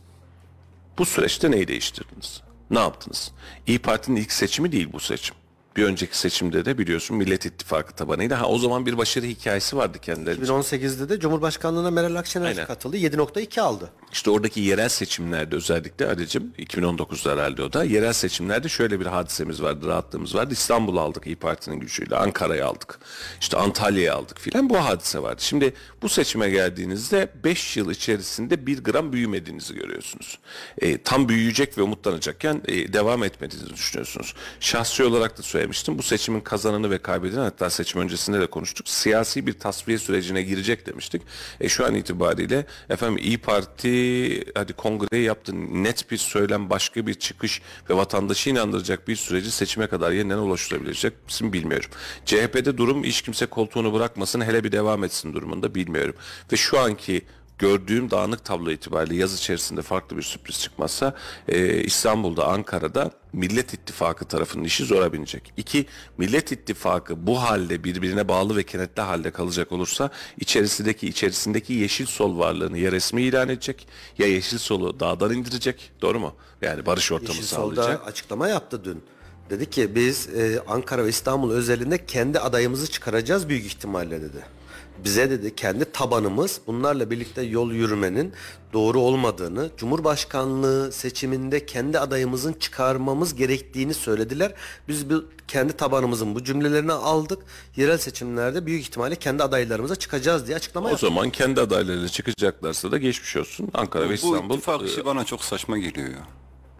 Bu 0.97 1.05
süreçte 1.05 1.51
neyi 1.51 1.67
değiştirdiniz? 1.67 2.41
Ne 2.71 2.79
yaptınız? 2.79 3.31
İyi 3.67 3.79
Parti'nin 3.79 4.15
ilk 4.15 4.31
seçimi 4.31 4.71
değil 4.71 4.89
bu 4.93 4.99
seçim. 4.99 5.35
Bir 5.75 5.83
önceki 5.83 6.17
seçimde 6.17 6.65
de 6.65 6.77
biliyorsun 6.77 7.17
Millet 7.17 7.45
İttifakı 7.45 7.93
tabanıydı. 7.95 8.33
Ha 8.33 8.45
o 8.47 8.57
zaman 8.57 8.85
bir 8.85 8.97
başarı 8.97 9.25
hikayesi 9.25 9.77
vardı 9.77 9.99
kendilerinin. 10.01 10.45
2018'de 10.45 11.09
de 11.09 11.19
Cumhurbaşkanlığına 11.19 11.91
Meral 11.91 12.15
Akşener 12.15 12.45
Aynen. 12.45 12.67
katıldı. 12.67 12.97
7.2 12.97 13.61
aldı. 13.61 13.89
İşte 14.11 14.29
oradaki 14.31 14.59
yerel 14.61 14.89
seçimlerde 14.89 15.55
özellikle 15.55 16.07
Ali'cim 16.07 16.53
2019'da 16.59 17.31
herhalde 17.31 17.63
o 17.63 17.73
da 17.73 17.83
yerel 17.83 18.13
seçimlerde 18.13 18.69
şöyle 18.69 18.99
bir 18.99 19.05
hadisemiz 19.05 19.61
vardı, 19.61 19.87
rahatlığımız 19.87 20.35
vardı. 20.35 20.53
İstanbul'u 20.53 20.99
aldık 20.99 21.27
İyi 21.27 21.35
Parti'nin 21.35 21.79
gücüyle, 21.79 22.15
Ankara'yı 22.15 22.65
aldık, 22.65 22.99
işte 23.41 23.57
Antalya'yı 23.57 24.13
aldık 24.13 24.39
filan 24.39 24.69
bu 24.69 24.77
hadise 24.77 25.21
vardı. 25.23 25.41
Şimdi 25.43 25.73
bu 26.01 26.09
seçime 26.09 26.49
geldiğinizde 26.49 27.29
5 27.43 27.77
yıl 27.77 27.91
içerisinde 27.91 28.67
bir 28.67 28.83
gram 28.83 29.13
büyümediğinizi 29.13 29.75
görüyorsunuz. 29.75 30.39
E, 30.77 31.01
tam 31.03 31.29
büyüyecek 31.29 31.77
ve 31.77 31.81
umutlanacakken 31.81 32.61
e, 32.67 32.93
devam 32.93 33.23
etmediğinizi 33.23 33.73
düşünüyorsunuz. 33.73 34.33
Şahsi 34.59 35.03
olarak 35.03 35.37
da 35.37 35.41
söylemiştim 35.59 35.97
bu 35.97 36.03
seçimin 36.03 36.41
kazananı 36.41 36.91
ve 36.91 36.97
kaybedeni 36.97 37.39
hatta 37.39 37.69
seçim 37.69 38.01
öncesinde 38.01 38.39
de 38.39 38.47
konuştuk. 38.47 38.87
Siyasi 38.89 39.47
bir 39.47 39.53
tasfiye 39.53 39.97
sürecine 39.97 40.41
girecek 40.41 40.85
demiştik. 40.85 41.21
E, 41.61 41.69
şu 41.69 41.85
an 41.85 41.95
itibariyle 41.95 42.65
efendim 42.89 43.17
İyi 43.17 43.37
Parti 43.37 44.43
hadi 44.55 44.73
kongreyi 44.73 45.23
yaptı 45.23 45.53
net 45.83 46.11
bir 46.11 46.17
söylem 46.17 46.69
başka 46.69 47.07
bir 47.07 47.13
çıkış 47.13 47.61
ve 47.89 47.93
vatandaşı 47.93 48.49
inandıracak 48.49 49.07
bir 49.07 49.15
süreci 49.15 49.51
seçime 49.51 49.87
kadar 49.87 50.11
yeniden 50.11 50.37
ulaştırabilecek 50.37 51.13
misin 51.25 51.53
bilmiyorum. 51.53 51.89
CHP'de 52.25 52.77
durum 52.77 53.03
hiç 53.03 53.21
kimse 53.21 53.45
koltuğunu 53.45 53.93
bırakmasın 53.93 54.41
hele 54.41 54.63
bir 54.63 54.71
devam 54.71 55.03
etsin 55.03 55.33
durumunda 55.33 55.75
bilmiyorum. 55.75 56.15
Ve 56.51 56.57
şu 56.57 56.79
anki 56.79 57.21
gördüğüm 57.59 58.11
dağınık 58.11 58.45
tablo 58.45 58.71
itibariyle 58.71 59.15
yaz 59.15 59.39
içerisinde 59.39 59.81
farklı 59.81 60.17
bir 60.17 60.21
sürpriz 60.21 60.59
çıkmazsa 60.59 61.15
e, 61.47 61.83
İstanbul'da, 61.83 62.47
Ankara'da 62.47 63.11
Millet 63.33 63.73
İttifakı 63.73 64.25
tarafının 64.25 64.63
işi 64.63 64.85
zora 64.85 65.13
binecek. 65.13 65.53
İki, 65.57 65.85
Millet 66.17 66.51
İttifakı 66.51 67.27
bu 67.27 67.41
halde 67.41 67.83
birbirine 67.83 68.27
bağlı 68.27 68.55
ve 68.55 68.63
kenetli 68.63 69.01
halde 69.01 69.31
kalacak 69.31 69.71
olursa 69.71 70.09
içerisindeki 70.37 71.07
içerisindeki 71.07 71.73
yeşil 71.73 72.05
sol 72.05 72.39
varlığını 72.39 72.77
ya 72.77 72.91
resmi 72.91 73.21
ilan 73.21 73.49
edecek 73.49 73.87
ya 74.17 74.27
yeşil 74.27 74.57
solu 74.57 74.99
dağdan 74.99 75.33
indirecek. 75.33 75.91
Doğru 76.01 76.19
mu? 76.19 76.35
Yani 76.61 76.85
barış 76.85 77.11
ortamı 77.11 77.29
Yeşil 77.29 77.43
sağlayacak. 77.43 77.85
Sol'da 77.85 78.05
açıklama 78.05 78.47
yaptı 78.47 78.85
dün. 78.85 79.03
Dedi 79.49 79.69
ki 79.69 79.95
biz 79.95 80.29
e, 80.29 80.59
Ankara 80.67 81.05
ve 81.05 81.09
İstanbul 81.09 81.51
özelinde 81.51 82.05
kendi 82.05 82.39
adayımızı 82.39 82.91
çıkaracağız 82.91 83.49
büyük 83.49 83.65
ihtimalle 83.65 84.21
dedi. 84.21 84.58
Bize 85.03 85.29
dedi 85.29 85.55
kendi 85.55 85.91
tabanımız 85.91 86.61
bunlarla 86.67 87.11
birlikte 87.11 87.41
yol 87.41 87.71
yürümenin 87.71 88.33
doğru 88.73 88.99
olmadığını, 88.99 89.69
Cumhurbaşkanlığı 89.77 90.91
seçiminde 90.91 91.65
kendi 91.65 91.99
adayımızın 91.99 92.53
çıkarmamız 92.53 93.35
gerektiğini 93.35 93.93
söylediler. 93.93 94.53
Biz 94.87 95.09
bu 95.09 95.25
kendi 95.47 95.73
tabanımızın 95.73 96.35
bu 96.35 96.43
cümlelerini 96.43 96.91
aldık. 96.93 97.39
Yerel 97.75 97.97
seçimlerde 97.97 98.65
büyük 98.65 98.81
ihtimalle 98.81 99.15
kendi 99.15 99.43
adaylarımıza 99.43 99.95
çıkacağız 99.95 100.47
diye 100.47 100.57
açıklama 100.57 100.87
O 100.87 100.89
yaptı. 100.89 101.05
zaman 101.05 101.29
kendi 101.29 101.61
adaylarıyla 101.61 102.09
çıkacaklarsa 102.09 102.91
da 102.91 102.97
geçmiş 102.97 103.35
olsun. 103.35 103.67
Ankara 103.73 104.03
ve 104.03 104.09
Bu 104.09 104.13
İstanbul 104.13 104.55
ittifak 104.55 104.81
e, 104.81 104.85
işi 104.85 105.05
bana 105.05 105.23
çok 105.25 105.43
saçma 105.43 105.77
geliyor 105.77 106.07
ya. 106.09 106.27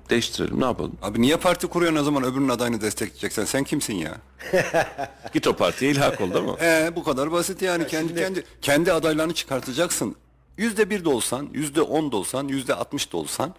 Değiştirelim 0.09 0.61
ne 0.61 0.65
yapalım? 0.65 0.91
Abi 1.01 1.21
niye 1.21 1.37
parti 1.37 1.67
kuruyorsun 1.67 1.99
o 1.99 2.03
zaman 2.03 2.23
öbürünün 2.23 2.49
adayını 2.49 2.81
destekleyeceksen? 2.81 3.45
Sen 3.45 3.63
kimsin 3.63 3.93
ya? 3.93 4.17
Git 5.33 5.47
o 5.47 5.53
partiye 5.55 5.91
ilhak 5.91 6.21
ol 6.21 6.33
değil 6.33 6.45
mi? 6.45 6.51
Ee, 6.61 6.91
bu 6.95 7.03
kadar 7.03 7.31
basit 7.31 7.61
yani. 7.61 7.87
kendi 7.87 8.15
kendi 8.15 8.43
kendi 8.61 8.93
adaylarını 8.93 9.33
çıkartacaksın. 9.33 10.15
Yüzde 10.57 10.89
bir 10.89 11.05
de 11.05 11.09
olsan, 11.09 11.49
yüzde 11.53 11.81
on 11.81 12.11
da 12.11 12.17
olsan, 12.17 12.47
yüzde 12.47 12.73
altmış 12.75 13.13
da 13.13 13.17
olsan 13.17 13.55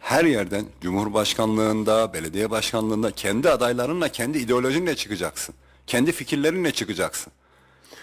her 0.00 0.24
yerden 0.24 0.64
Cumhurbaşkanlığında, 0.80 2.12
belediye 2.12 2.50
başkanlığında 2.50 3.10
kendi 3.10 3.50
adaylarınla, 3.50 4.08
kendi 4.08 4.38
ideolojinle 4.38 4.96
çıkacaksın. 4.96 5.54
Kendi 5.86 6.12
fikirlerinle 6.12 6.72
çıkacaksın. 6.72 7.32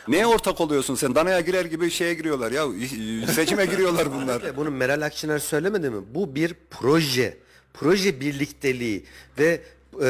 Neye 0.08 0.26
ortak 0.28 0.62
oluyorsun 0.62 0.96
sen? 0.96 1.16
Danaya 1.16 1.40
girer 1.40 1.66
gibi 1.66 1.92
şeye 1.92 2.14
giriyorlar 2.14 2.52
ya. 2.52 2.66
Seçime 3.34 3.66
giriyorlar 3.66 4.14
bunlar. 4.14 4.56
Bunu 4.58 4.72
Meral 4.72 5.02
Akşener 5.02 5.40
söylemedi 5.40 5.90
mi? 5.90 6.02
Bu 6.16 6.36
bir 6.36 6.56
proje. 6.72 7.38
Proje 7.74 8.20
birlikteliği 8.20 9.04
ve 9.40 9.62
e, 10.02 10.08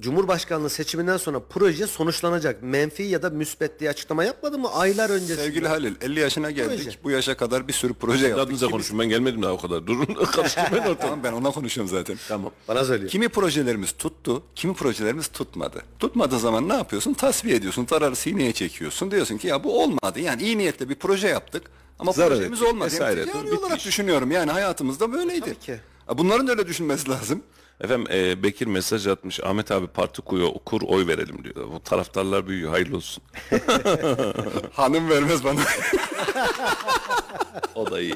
Cumhurbaşkanlığı 0.00 0.70
seçiminden 0.70 1.16
sonra 1.16 1.40
proje 1.50 1.86
sonuçlanacak. 1.86 2.62
Menfi 2.62 3.02
ya 3.02 3.22
da 3.22 3.30
müsbet 3.30 3.80
diye 3.80 3.90
açıklama 3.90 4.24
yapmadı 4.24 4.58
mı 4.58 4.72
aylar 4.72 5.10
öncesinde? 5.10 5.36
Sevgili 5.44 5.68
Halil 5.68 5.94
50 6.00 6.20
yaşına 6.20 6.50
geldik. 6.50 6.84
Proje. 6.84 6.98
Bu 7.04 7.10
yaşa 7.10 7.36
kadar 7.36 7.68
bir 7.68 7.72
sürü 7.72 7.94
proje 7.94 8.26
yaptık. 8.28 8.46
Adınıza 8.46 8.68
konuşun 8.68 8.98
ben 8.98 9.08
gelmedim 9.08 9.42
daha 9.42 9.52
o 9.52 9.58
kadar. 9.60 9.86
Durun 9.86 10.04
karıştırmayın 10.32 10.82
ortalığı. 10.82 10.96
Tamam 11.00 11.20
ben 11.24 11.32
ona 11.32 11.50
konuşuyorum 11.50 11.90
zaten. 11.96 12.16
Tamam. 12.28 12.52
Bana 12.68 12.84
söylüyor. 12.84 13.10
Kimi 13.10 13.28
projelerimiz 13.28 13.92
tuttu, 13.92 14.42
kimi 14.54 14.74
projelerimiz 14.74 15.28
tutmadı. 15.28 15.82
Tutmadığı 15.98 16.38
zaman 16.38 16.68
ne 16.68 16.74
yapıyorsun? 16.74 17.14
Tasfiye 17.14 17.56
ediyorsun, 17.56 17.84
tararı 17.84 18.16
sineye 18.16 18.52
çekiyorsun. 18.52 19.10
Diyorsun 19.10 19.38
ki 19.38 19.48
ya 19.48 19.64
bu 19.64 19.82
olmadı. 19.82 20.20
Yani 20.20 20.42
iyi 20.42 20.58
niyetle 20.58 20.88
bir 20.88 20.94
proje 20.94 21.28
yaptık 21.28 21.62
ama 21.98 22.12
Zarar 22.12 22.28
projemiz 22.28 22.58
ettik 22.62 22.72
olmadı. 22.74 22.86
vesaire. 22.92 23.20
Yani 23.34 23.58
olarak 23.58 23.84
düşünüyorum. 23.84 24.30
Yani 24.30 24.50
hayatımızda 24.50 25.12
böyleydi. 25.12 25.40
Tabii 25.40 25.58
ki. 25.58 25.76
Bunların 26.08 26.48
öyle 26.48 26.66
düşünmesi 26.66 27.10
lazım. 27.10 27.42
Efendim 27.80 28.06
e, 28.12 28.42
Bekir 28.42 28.66
mesaj 28.66 29.06
atmış. 29.06 29.40
Ahmet 29.40 29.70
abi 29.70 29.86
parti 29.86 30.22
kuyu, 30.22 30.54
kur 30.66 30.82
oy 30.82 31.06
verelim 31.06 31.44
diyor. 31.44 31.68
Bu 31.72 31.80
taraftarlar 31.82 32.46
büyüyor. 32.46 32.70
Hayırlı 32.70 32.96
olsun. 32.96 33.22
Hanım 34.72 35.08
vermez 35.10 35.44
bana. 35.44 35.60
O 37.74 37.90
da 37.90 38.00
iyi. 38.00 38.14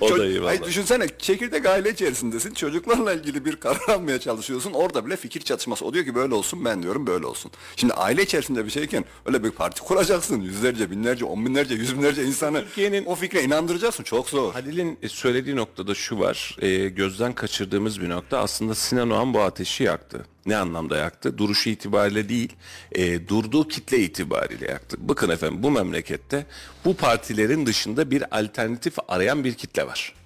o 0.00 0.10
da 0.18 0.26
iyi 0.26 0.38
Hayır, 0.40 0.60
valla. 0.60 0.68
düşünsene 0.68 1.06
çekirdek 1.18 1.66
aile 1.66 1.90
içerisindesin. 1.90 2.54
Çocuklarla 2.54 3.12
ilgili 3.12 3.44
bir 3.44 3.56
karar 3.56 3.88
almaya 3.88 4.20
çalışıyorsun. 4.20 4.72
Orada 4.72 5.06
bile 5.06 5.16
fikir 5.16 5.40
çatışması. 5.40 5.84
O 5.84 5.94
diyor 5.94 6.04
ki 6.04 6.14
böyle 6.14 6.34
olsun 6.34 6.64
ben 6.64 6.82
diyorum 6.82 7.06
böyle 7.06 7.26
olsun. 7.26 7.50
Şimdi 7.76 7.94
aile 7.94 8.22
içerisinde 8.22 8.64
bir 8.64 8.70
şeyken 8.70 9.04
öyle 9.26 9.44
bir 9.44 9.50
parti 9.50 9.80
kuracaksın. 9.82 10.40
Yüzlerce, 10.40 10.90
binlerce, 10.90 11.24
on 11.24 11.46
binlerce, 11.46 11.74
yüz 11.74 11.96
binlerce 11.96 12.24
insanı 12.24 12.60
Türkiye'nin- 12.64 13.04
o 13.04 13.14
fikre 13.14 13.42
inandıracaksın. 13.42 14.04
Çok 14.04 14.28
zor. 14.28 14.52
Halil'in 14.52 14.98
söylediği 15.08 15.56
noktada 15.56 15.94
şu 15.94 16.18
var. 16.18 16.56
E, 16.60 16.88
gözden 16.88 17.32
kaçırdığımız 17.32 18.00
bir 18.00 18.08
nokta. 18.08 18.38
Aslında 18.38 18.74
Sinan 18.74 19.10
Oğan 19.10 19.34
bu 19.34 19.40
ateşi 19.40 19.84
yaktı. 19.84 20.26
Ne 20.48 20.56
anlamda 20.56 20.96
yaktı? 20.96 21.38
Duruşu 21.38 21.70
itibariyle 21.70 22.28
değil, 22.28 22.52
e, 22.92 23.28
durduğu 23.28 23.68
kitle 23.68 23.98
itibariyle 23.98 24.70
yaktı. 24.70 24.96
Bakın 25.00 25.30
efendim 25.30 25.62
bu 25.62 25.70
memlekette 25.70 26.46
bu 26.84 26.96
partilerin 26.96 27.66
dışında 27.66 28.10
bir 28.10 28.38
alternatif 28.40 28.94
arayan 29.08 29.44
bir 29.44 29.54
kitle 29.54 29.86
var. 29.86 30.17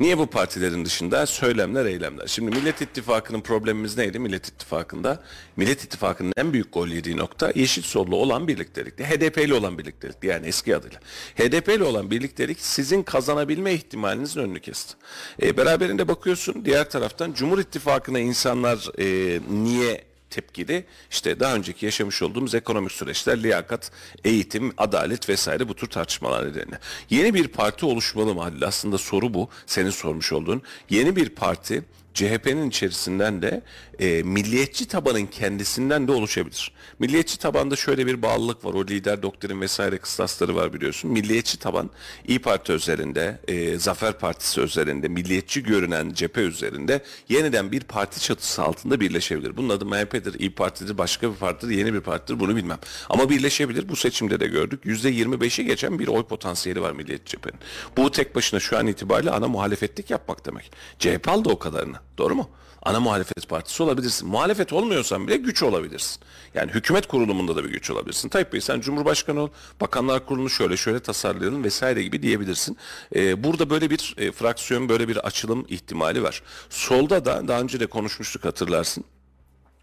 Niye 0.00 0.18
bu 0.18 0.26
partilerin 0.26 0.84
dışında? 0.84 1.26
Söylemler, 1.26 1.86
eylemler. 1.86 2.26
Şimdi 2.26 2.56
Millet 2.56 2.82
İttifakı'nın 2.82 3.40
problemimiz 3.40 3.96
neydi 3.96 4.18
Millet 4.18 4.48
İttifakı'nda? 4.48 5.22
Millet 5.56 5.84
İttifakı'nın 5.84 6.32
en 6.36 6.52
büyük 6.52 6.72
gol 6.72 6.88
yediği 6.88 7.16
nokta 7.16 7.52
yeşil 7.54 7.82
sollu 7.82 8.16
olan 8.16 8.48
birliktelikti. 8.48 9.04
HDP'li 9.04 9.54
olan 9.54 9.78
birliktelikti 9.78 10.26
yani 10.26 10.46
eski 10.46 10.76
adıyla. 10.76 11.00
HDP'li 11.36 11.82
olan 11.82 12.10
birliktelik 12.10 12.60
sizin 12.60 13.02
kazanabilme 13.02 13.72
ihtimalinizin 13.72 14.40
önünü 14.40 14.60
kesti. 14.60 14.94
E, 15.42 15.56
beraberinde 15.56 16.08
bakıyorsun 16.08 16.64
diğer 16.64 16.90
taraftan 16.90 17.32
Cumhur 17.32 17.58
İttifakı'na 17.58 18.18
insanlar 18.18 18.88
e, 18.98 19.40
niye 19.50 20.04
tepkili 20.36 20.84
işte 21.10 21.40
daha 21.40 21.54
önceki 21.54 21.86
yaşamış 21.86 22.22
olduğumuz 22.22 22.54
ekonomik 22.54 22.92
süreçler, 22.92 23.42
liyakat, 23.42 23.90
eğitim, 24.24 24.72
adalet 24.76 25.28
vesaire 25.28 25.68
bu 25.68 25.74
tür 25.74 25.86
tartışmalar 25.86 26.46
nedeniyle. 26.48 26.78
Yeni 27.10 27.34
bir 27.34 27.48
parti 27.48 27.86
oluşmalı 27.86 28.34
mı 28.34 28.42
Halil? 28.42 28.66
Aslında 28.66 28.98
soru 28.98 29.34
bu. 29.34 29.48
Senin 29.66 29.90
sormuş 29.90 30.32
olduğun. 30.32 30.62
Yeni 30.90 31.16
bir 31.16 31.28
parti 31.28 31.84
CHP'nin 32.16 32.68
içerisinden 32.68 33.42
de 33.42 33.62
e, 33.98 34.22
milliyetçi 34.22 34.88
tabanın 34.88 35.26
kendisinden 35.26 36.08
de 36.08 36.12
oluşabilir. 36.12 36.72
Milliyetçi 36.98 37.38
tabanda 37.38 37.76
şöyle 37.76 38.06
bir 38.06 38.22
bağlılık 38.22 38.64
var. 38.64 38.74
O 38.74 38.86
lider 38.86 39.22
doktrin 39.22 39.60
vesaire 39.60 39.98
kıstasları 39.98 40.56
var 40.56 40.72
biliyorsun. 40.72 41.10
Milliyetçi 41.10 41.58
taban 41.58 41.90
İyi 42.28 42.38
Parti 42.38 42.72
üzerinde, 42.72 43.40
e, 43.48 43.78
Zafer 43.78 44.18
Partisi 44.18 44.60
üzerinde, 44.60 45.08
milliyetçi 45.08 45.62
görünen 45.62 46.12
cephe 46.12 46.40
üzerinde 46.40 47.02
yeniden 47.28 47.72
bir 47.72 47.80
parti 47.80 48.20
çatısı 48.20 48.62
altında 48.62 49.00
birleşebilir. 49.00 49.56
Bunun 49.56 49.68
adı 49.68 49.86
MHP'dir, 49.86 50.40
İyi 50.40 50.54
Parti'dir, 50.54 50.98
başka 50.98 51.30
bir 51.30 51.36
partidir, 51.36 51.76
yeni 51.76 51.94
bir 51.94 52.00
partidir 52.00 52.40
bunu 52.40 52.56
bilmem. 52.56 52.78
Ama 53.08 53.30
birleşebilir. 53.30 53.88
Bu 53.88 53.96
seçimde 53.96 54.40
de 54.40 54.46
gördük. 54.46 54.84
%25'i 54.84 55.64
geçen 55.64 55.98
bir 55.98 56.08
oy 56.08 56.22
potansiyeli 56.22 56.82
var 56.82 56.92
Milliyetçi 56.92 57.30
cephenin. 57.30 57.60
Bu 57.96 58.10
tek 58.10 58.34
başına 58.34 58.60
şu 58.60 58.78
an 58.78 58.86
itibariyle 58.86 59.30
ana 59.30 59.48
muhalefetlik 59.48 60.10
yapmak 60.10 60.46
demek. 60.46 60.72
CHP 60.98 61.28
aldı 61.28 61.48
o 61.48 61.58
kadarını. 61.58 62.05
Doğru 62.18 62.34
mu? 62.34 62.50
Ana 62.82 63.00
muhalefet 63.00 63.48
partisi 63.48 63.82
olabilirsin. 63.82 64.28
Muhalefet 64.28 64.72
olmuyorsan 64.72 65.26
bile 65.26 65.36
güç 65.36 65.62
olabilirsin. 65.62 66.22
Yani 66.54 66.72
hükümet 66.72 67.06
kurulumunda 67.06 67.56
da 67.56 67.64
bir 67.64 67.70
güç 67.70 67.90
olabilirsin. 67.90 68.28
Tayyip 68.28 68.52
Bey 68.52 68.60
sen 68.60 68.80
Cumhurbaşkanı 68.80 69.40
ol, 69.40 69.48
Bakanlar 69.80 70.26
Kurulu'nu 70.26 70.50
şöyle 70.50 70.76
şöyle 70.76 71.00
tasarlayalım 71.00 71.64
vesaire 71.64 72.02
gibi 72.02 72.22
diyebilirsin. 72.22 72.76
Ee, 73.14 73.44
burada 73.44 73.70
böyle 73.70 73.90
bir 73.90 74.14
e, 74.18 74.32
fraksiyon, 74.32 74.88
böyle 74.88 75.08
bir 75.08 75.16
açılım 75.16 75.66
ihtimali 75.68 76.22
var. 76.22 76.42
Solda 76.70 77.24
da 77.24 77.48
daha 77.48 77.60
önce 77.60 77.80
de 77.80 77.86
konuşmuştuk 77.86 78.44
hatırlarsın. 78.44 79.04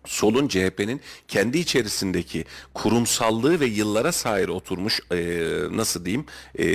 Solun 0.05 0.47
CHP'nin 0.47 1.01
kendi 1.27 1.57
içerisindeki 1.57 2.45
kurumsallığı 2.73 3.59
ve 3.59 3.65
yıllara 3.65 4.11
sahip 4.11 4.49
oturmuş 4.49 4.99
e, 5.11 5.17
nasıl 5.71 6.05
diyeyim 6.05 6.25
e, 6.59 6.65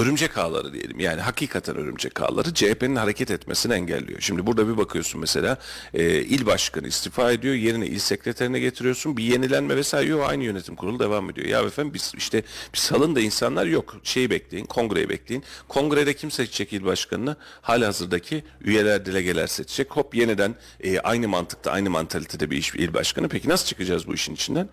örümcek 0.00 0.38
ağları 0.38 0.72
diyelim. 0.72 1.00
Yani 1.00 1.20
hakikaten 1.20 1.76
örümcek 1.76 2.20
ağları 2.20 2.54
CHP'nin 2.54 2.96
hareket 2.96 3.30
etmesini 3.30 3.72
engelliyor. 3.72 4.20
Şimdi 4.20 4.46
burada 4.46 4.68
bir 4.68 4.76
bakıyorsun 4.76 5.20
mesela 5.20 5.58
e, 5.94 6.20
il 6.20 6.46
başkanı 6.46 6.88
istifa 6.88 7.32
ediyor 7.32 7.54
yerine 7.54 7.86
il 7.86 7.98
sekreterine 7.98 8.60
getiriyorsun 8.60 9.16
bir 9.16 9.24
yenilenme 9.24 9.76
vesaire 9.76 10.10
yok 10.10 10.24
aynı 10.28 10.44
yönetim 10.44 10.76
kurulu 10.76 10.98
devam 10.98 11.30
ediyor. 11.30 11.46
Ya 11.46 11.60
efendim 11.60 11.94
biz 11.94 12.12
işte 12.16 12.42
bir 12.72 12.78
salın 12.78 13.16
da 13.16 13.20
insanlar 13.20 13.66
yok 13.66 13.96
şeyi 14.02 14.30
bekleyin 14.30 14.66
kongreyi 14.66 15.08
bekleyin. 15.08 15.44
Kongrede 15.68 16.14
kim 16.14 16.30
seçecek 16.30 16.72
il 16.72 16.84
başkanını? 16.84 17.36
Halihazırdaki 17.60 18.44
üyeler 18.60 19.06
delegeler 19.06 19.46
seçecek. 19.46 19.90
Hop 19.90 20.14
yeniden 20.14 20.54
e, 20.80 21.00
aynı 21.00 21.28
mantıkta 21.28 21.70
aynı 21.70 21.90
mantalitede 21.90 22.50
bir 22.50 22.56
iş 22.56 22.77
il 22.78 22.94
başkanı. 22.94 23.28
Peki 23.28 23.48
nasıl 23.48 23.66
çıkacağız 23.66 24.06
bu 24.06 24.14
işin 24.14 24.34
içinden? 24.34 24.68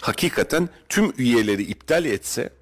Hakikaten 0.00 0.68
tüm 0.88 1.12
üyeleri 1.18 1.62
iptal 1.62 2.04
etse 2.04 2.52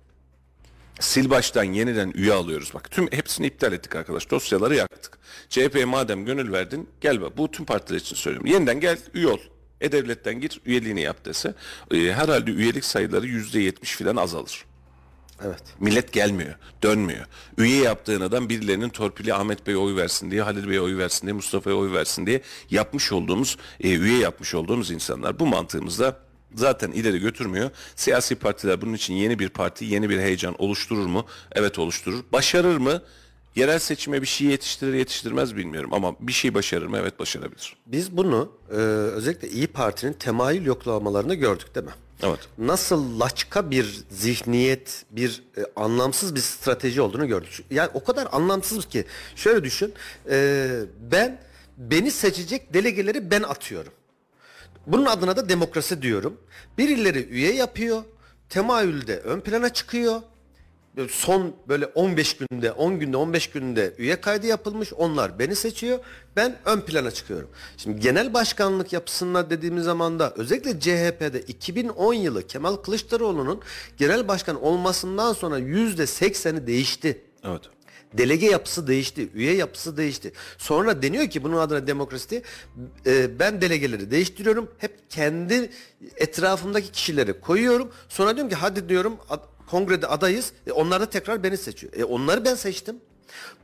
sil 1.09 1.27
baştan 1.31 1.65
yeniden 1.65 2.13
üye 2.15 2.33
alıyoruz. 2.33 2.75
Bak 2.75 2.91
tüm 2.91 3.13
hepsini 3.13 3.47
iptal 3.47 3.73
ettik 3.73 3.97
arkadaş. 3.97 4.31
Dosyaları 4.31 4.75
yaktık. 4.75 5.19
CHP'ye 5.49 5.85
madem 5.85 6.25
gönül 6.25 6.53
verdin 6.53 6.89
gel 7.01 7.21
bak 7.21 7.39
bu 7.39 7.51
tüm 7.51 7.65
partiler 7.65 7.99
için 7.99 8.17
söylüyorum. 8.17 8.51
Yeniden 8.51 8.81
gel 8.81 8.99
üye 9.15 9.27
ol. 9.27 9.39
E-Devlet'ten 9.81 10.41
gir 10.41 10.61
üyeliğini 10.67 11.01
yap 11.01 11.25
dese 11.25 11.55
e, 11.91 11.97
herhalde 11.97 12.51
üyelik 12.51 12.85
sayıları 12.85 13.27
yüzde 13.27 13.61
yetmiş 13.61 13.97
filan 13.97 14.17
azalır. 14.17 14.65
Evet. 15.45 15.63
Millet 15.81 16.13
gelmiyor, 16.13 16.55
dönmüyor. 16.83 17.27
Üye 17.59 17.83
yaptığın 17.83 18.21
adam 18.21 18.49
birilerinin 18.49 18.89
torpili 18.89 19.35
Ahmet 19.35 19.67
Bey'e 19.67 19.77
oy 19.77 19.97
versin 19.97 20.31
diye, 20.31 20.43
Halil 20.43 20.69
Bey'e 20.69 20.81
oy 20.81 20.97
versin 20.99 21.27
diye, 21.27 21.33
Mustafa'ya 21.33 21.77
oy 21.77 21.93
versin 21.93 22.27
diye 22.27 22.41
yapmış 22.71 23.13
olduğumuz, 23.13 23.57
e, 23.81 23.95
üye 23.95 24.19
yapmış 24.19 24.55
olduğumuz 24.55 24.91
insanlar. 24.91 25.39
Bu 25.39 25.47
mantığımızda 25.47 26.17
zaten 26.55 26.91
ileri 26.93 27.19
götürmüyor. 27.19 27.71
Siyasi 27.97 28.35
partiler 28.37 28.81
bunun 28.81 28.95
için 28.95 29.15
yeni 29.15 29.39
bir 29.39 29.49
parti, 29.49 29.85
yeni 29.85 30.11
bir 30.11 30.19
heyecan 30.19 30.55
oluşturur 30.63 31.07
mu? 31.07 31.27
Evet 31.53 31.79
oluşturur. 31.79 32.25
Başarır 32.33 32.77
mı? 32.77 33.03
Yerel 33.57 33.79
seçime 33.79 34.23
bir 34.23 34.27
şey 34.27 34.47
yetiştirir 34.47 34.95
yetiştirmez 34.95 35.57
bilmiyorum 35.57 35.93
ama 35.93 36.15
bir 36.21 36.33
şey 36.33 36.55
başarır 36.55 36.87
mı? 36.87 36.99
Evet 37.01 37.19
başarabilir. 37.19 37.77
Biz 37.87 38.17
bunu 38.17 38.53
e, 38.71 38.75
özellikle 38.75 39.49
İyi 39.49 39.67
Parti'nin 39.67 40.13
temayül 40.13 40.67
yoklamalarını 40.67 41.35
gördük 41.35 41.75
değil 41.75 41.87
mi? 41.87 41.93
Evet. 42.23 42.41
Nasıl 42.59 43.21
laçka 43.21 43.71
bir 43.71 44.01
zihniyet, 44.11 45.05
bir 45.11 45.43
e, 45.59 45.61
anlamsız 45.77 46.35
bir 46.35 46.41
strateji 46.41 47.01
olduğunu 47.01 47.29
gördük. 47.29 47.65
Yani 47.71 47.91
o 47.95 48.05
kadar 48.05 48.29
anlamsız 48.33 48.87
ki. 48.89 49.05
Şöyle 49.37 49.65
düşün. 49.65 49.95
e, 50.31 50.69
ben 51.01 51.41
beni 51.77 52.11
seçecek 52.11 52.75
delegeleri 52.75 53.31
ben 53.31 53.43
atıyorum. 53.43 53.93
Bunun 54.87 55.07
adına 55.07 55.37
da 55.37 55.49
demokrasi 55.49 56.03
diyorum. 56.03 56.41
Birileri 56.79 57.29
üye 57.29 57.55
yapıyor. 57.55 58.03
Temayülde 58.49 59.19
ön 59.19 59.41
plana 59.41 59.73
çıkıyor. 59.73 60.23
Son 61.11 61.55
böyle 61.69 61.87
15 61.87 62.37
günde, 62.37 62.73
10 62.73 62.99
günde, 63.01 63.17
15 63.17 63.51
günde 63.51 63.95
üye 63.99 64.21
kaydı 64.21 64.47
yapılmış. 64.47 64.93
Onlar 64.93 65.39
beni 65.39 65.57
seçiyor. 65.57 65.99
Ben 66.37 66.57
ön 66.65 66.81
plana 66.81 67.11
çıkıyorum. 67.11 67.49
Şimdi 67.77 68.01
genel 68.01 68.35
başkanlık 68.35 68.93
yapısında 68.93 69.51
dediğimiz 69.51 69.85
zaman 69.85 70.19
da 70.19 70.35
özellikle 70.37 70.81
CHP'de 70.81 71.41
2010 71.41 72.15
yılı 72.15 72.47
Kemal 72.47 72.77
Kılıçdaroğlu'nun 72.77 73.61
genel 73.97 74.29
başkan 74.29 74.63
olmasından 74.63 75.33
sonra 75.33 75.59
%80'i 75.59 76.67
değişti. 76.67 77.21
Evet. 77.45 77.63
Delege 78.13 78.47
yapısı 78.47 78.87
değişti, 78.87 79.29
üye 79.35 79.55
yapısı 79.55 79.97
değişti. 79.97 80.33
Sonra 80.59 81.03
deniyor 81.03 81.31
ki 81.31 81.45
bunun 81.45 81.57
adına 81.57 81.87
demokrasi 81.87 82.43
e, 83.07 83.39
ben 83.39 83.61
delegeleri 83.61 84.11
değiştiriyorum. 84.11 84.71
Hep 84.79 85.11
kendi 85.11 85.71
etrafımdaki 86.17 86.93
kişileri 86.93 87.41
koyuyorum. 87.41 87.93
Sonra 88.09 88.37
diyorum 88.37 88.51
ki 88.51 88.57
hadi 88.57 88.89
diyorum 88.89 89.17
kongrede 89.71 90.07
adayız. 90.07 90.53
E, 90.67 90.73
onlar 90.73 91.01
da 91.01 91.11
tekrar 91.11 91.43
beni 91.43 91.57
seçiyor. 91.57 91.93
E, 91.97 92.05
onları 92.05 92.45
ben 92.45 92.55
seçtim. 92.55 92.97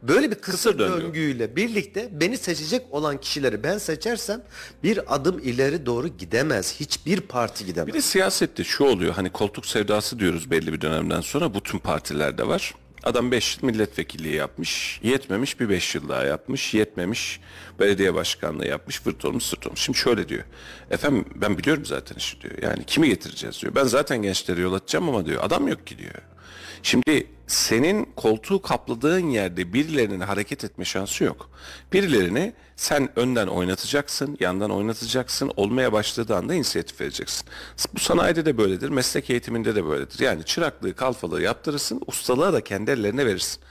Böyle 0.02 0.30
bir 0.30 0.34
kısır, 0.34 0.52
Kısır 0.52 0.78
döngü. 0.78 1.04
döngüyle 1.04 1.56
birlikte 1.56 2.08
beni 2.12 2.38
seçecek 2.38 2.82
olan 2.90 3.20
kişileri 3.20 3.62
ben 3.62 3.78
seçersem 3.78 4.42
bir 4.82 5.14
adım 5.14 5.38
ileri 5.38 5.86
doğru 5.86 6.08
gidemez. 6.08 6.74
Hiçbir 6.80 7.20
parti 7.20 7.66
gidemez. 7.66 7.86
Bir 7.88 7.92
de 7.92 8.00
siyasette 8.02 8.64
şu 8.64 8.84
oluyor 8.84 9.14
hani 9.14 9.32
koltuk 9.32 9.66
sevdası 9.66 10.18
diyoruz 10.18 10.50
belli 10.50 10.72
bir 10.72 10.80
dönemden 10.80 11.20
sonra 11.20 11.54
bu 11.54 11.62
tüm 11.62 11.80
partilerde 11.80 12.46
var. 12.46 12.74
Adam 13.04 13.30
5 13.30 13.56
yıl 13.56 13.64
milletvekilliği 13.70 14.34
yapmış, 14.34 15.00
yetmemiş 15.02 15.60
bir 15.60 15.68
5 15.68 15.94
yıl 15.94 16.08
daha 16.08 16.24
yapmış, 16.24 16.74
yetmemiş 16.74 17.40
belediye 17.78 18.14
başkanlığı 18.14 18.66
yapmış, 18.66 19.06
vırt 19.06 19.24
olmuş 19.24 19.42
sırt 19.42 19.66
olmuş. 19.66 19.80
Şimdi 19.80 19.98
şöyle 19.98 20.28
diyor, 20.28 20.44
efendim 20.90 21.24
ben 21.34 21.58
biliyorum 21.58 21.84
zaten 21.84 22.16
işi 22.16 22.40
diyor. 22.40 22.54
Yani 22.62 22.84
kimi 22.86 23.08
getireceğiz 23.08 23.62
diyor. 23.62 23.74
Ben 23.74 23.84
zaten 23.84 24.22
gençleri 24.22 24.60
yol 24.60 24.72
atacağım 24.72 25.08
ama 25.08 25.26
diyor 25.26 25.42
adam 25.44 25.68
yok 25.68 25.86
ki 25.86 25.98
diyor. 25.98 26.14
Şimdi 26.82 27.26
senin 27.46 28.08
koltuğu 28.16 28.62
kapladığın 28.62 29.30
yerde 29.30 29.72
birilerinin 29.72 30.20
hareket 30.20 30.64
etme 30.64 30.84
şansı 30.84 31.24
yok. 31.24 31.50
Birilerini 31.92 32.52
sen 32.76 33.08
önden 33.16 33.46
oynatacaksın, 33.46 34.36
yandan 34.40 34.70
oynatacaksın, 34.70 35.52
olmaya 35.56 35.92
başladığı 35.92 36.36
anda 36.36 36.54
inisiyatif 36.54 37.00
vereceksin. 37.00 37.48
Bu 37.94 37.98
sanayide 38.00 38.46
de 38.46 38.58
böyledir, 38.58 38.88
meslek 38.88 39.30
eğitiminde 39.30 39.74
de 39.74 39.84
böyledir. 39.84 40.20
Yani 40.20 40.44
çıraklığı, 40.44 40.94
kalfalığı 40.94 41.42
yaptırırsın, 41.42 42.00
ustalığa 42.06 42.52
da 42.52 42.60
kendi 42.60 42.90
ellerine 42.90 43.26
verirsin. 43.26 43.62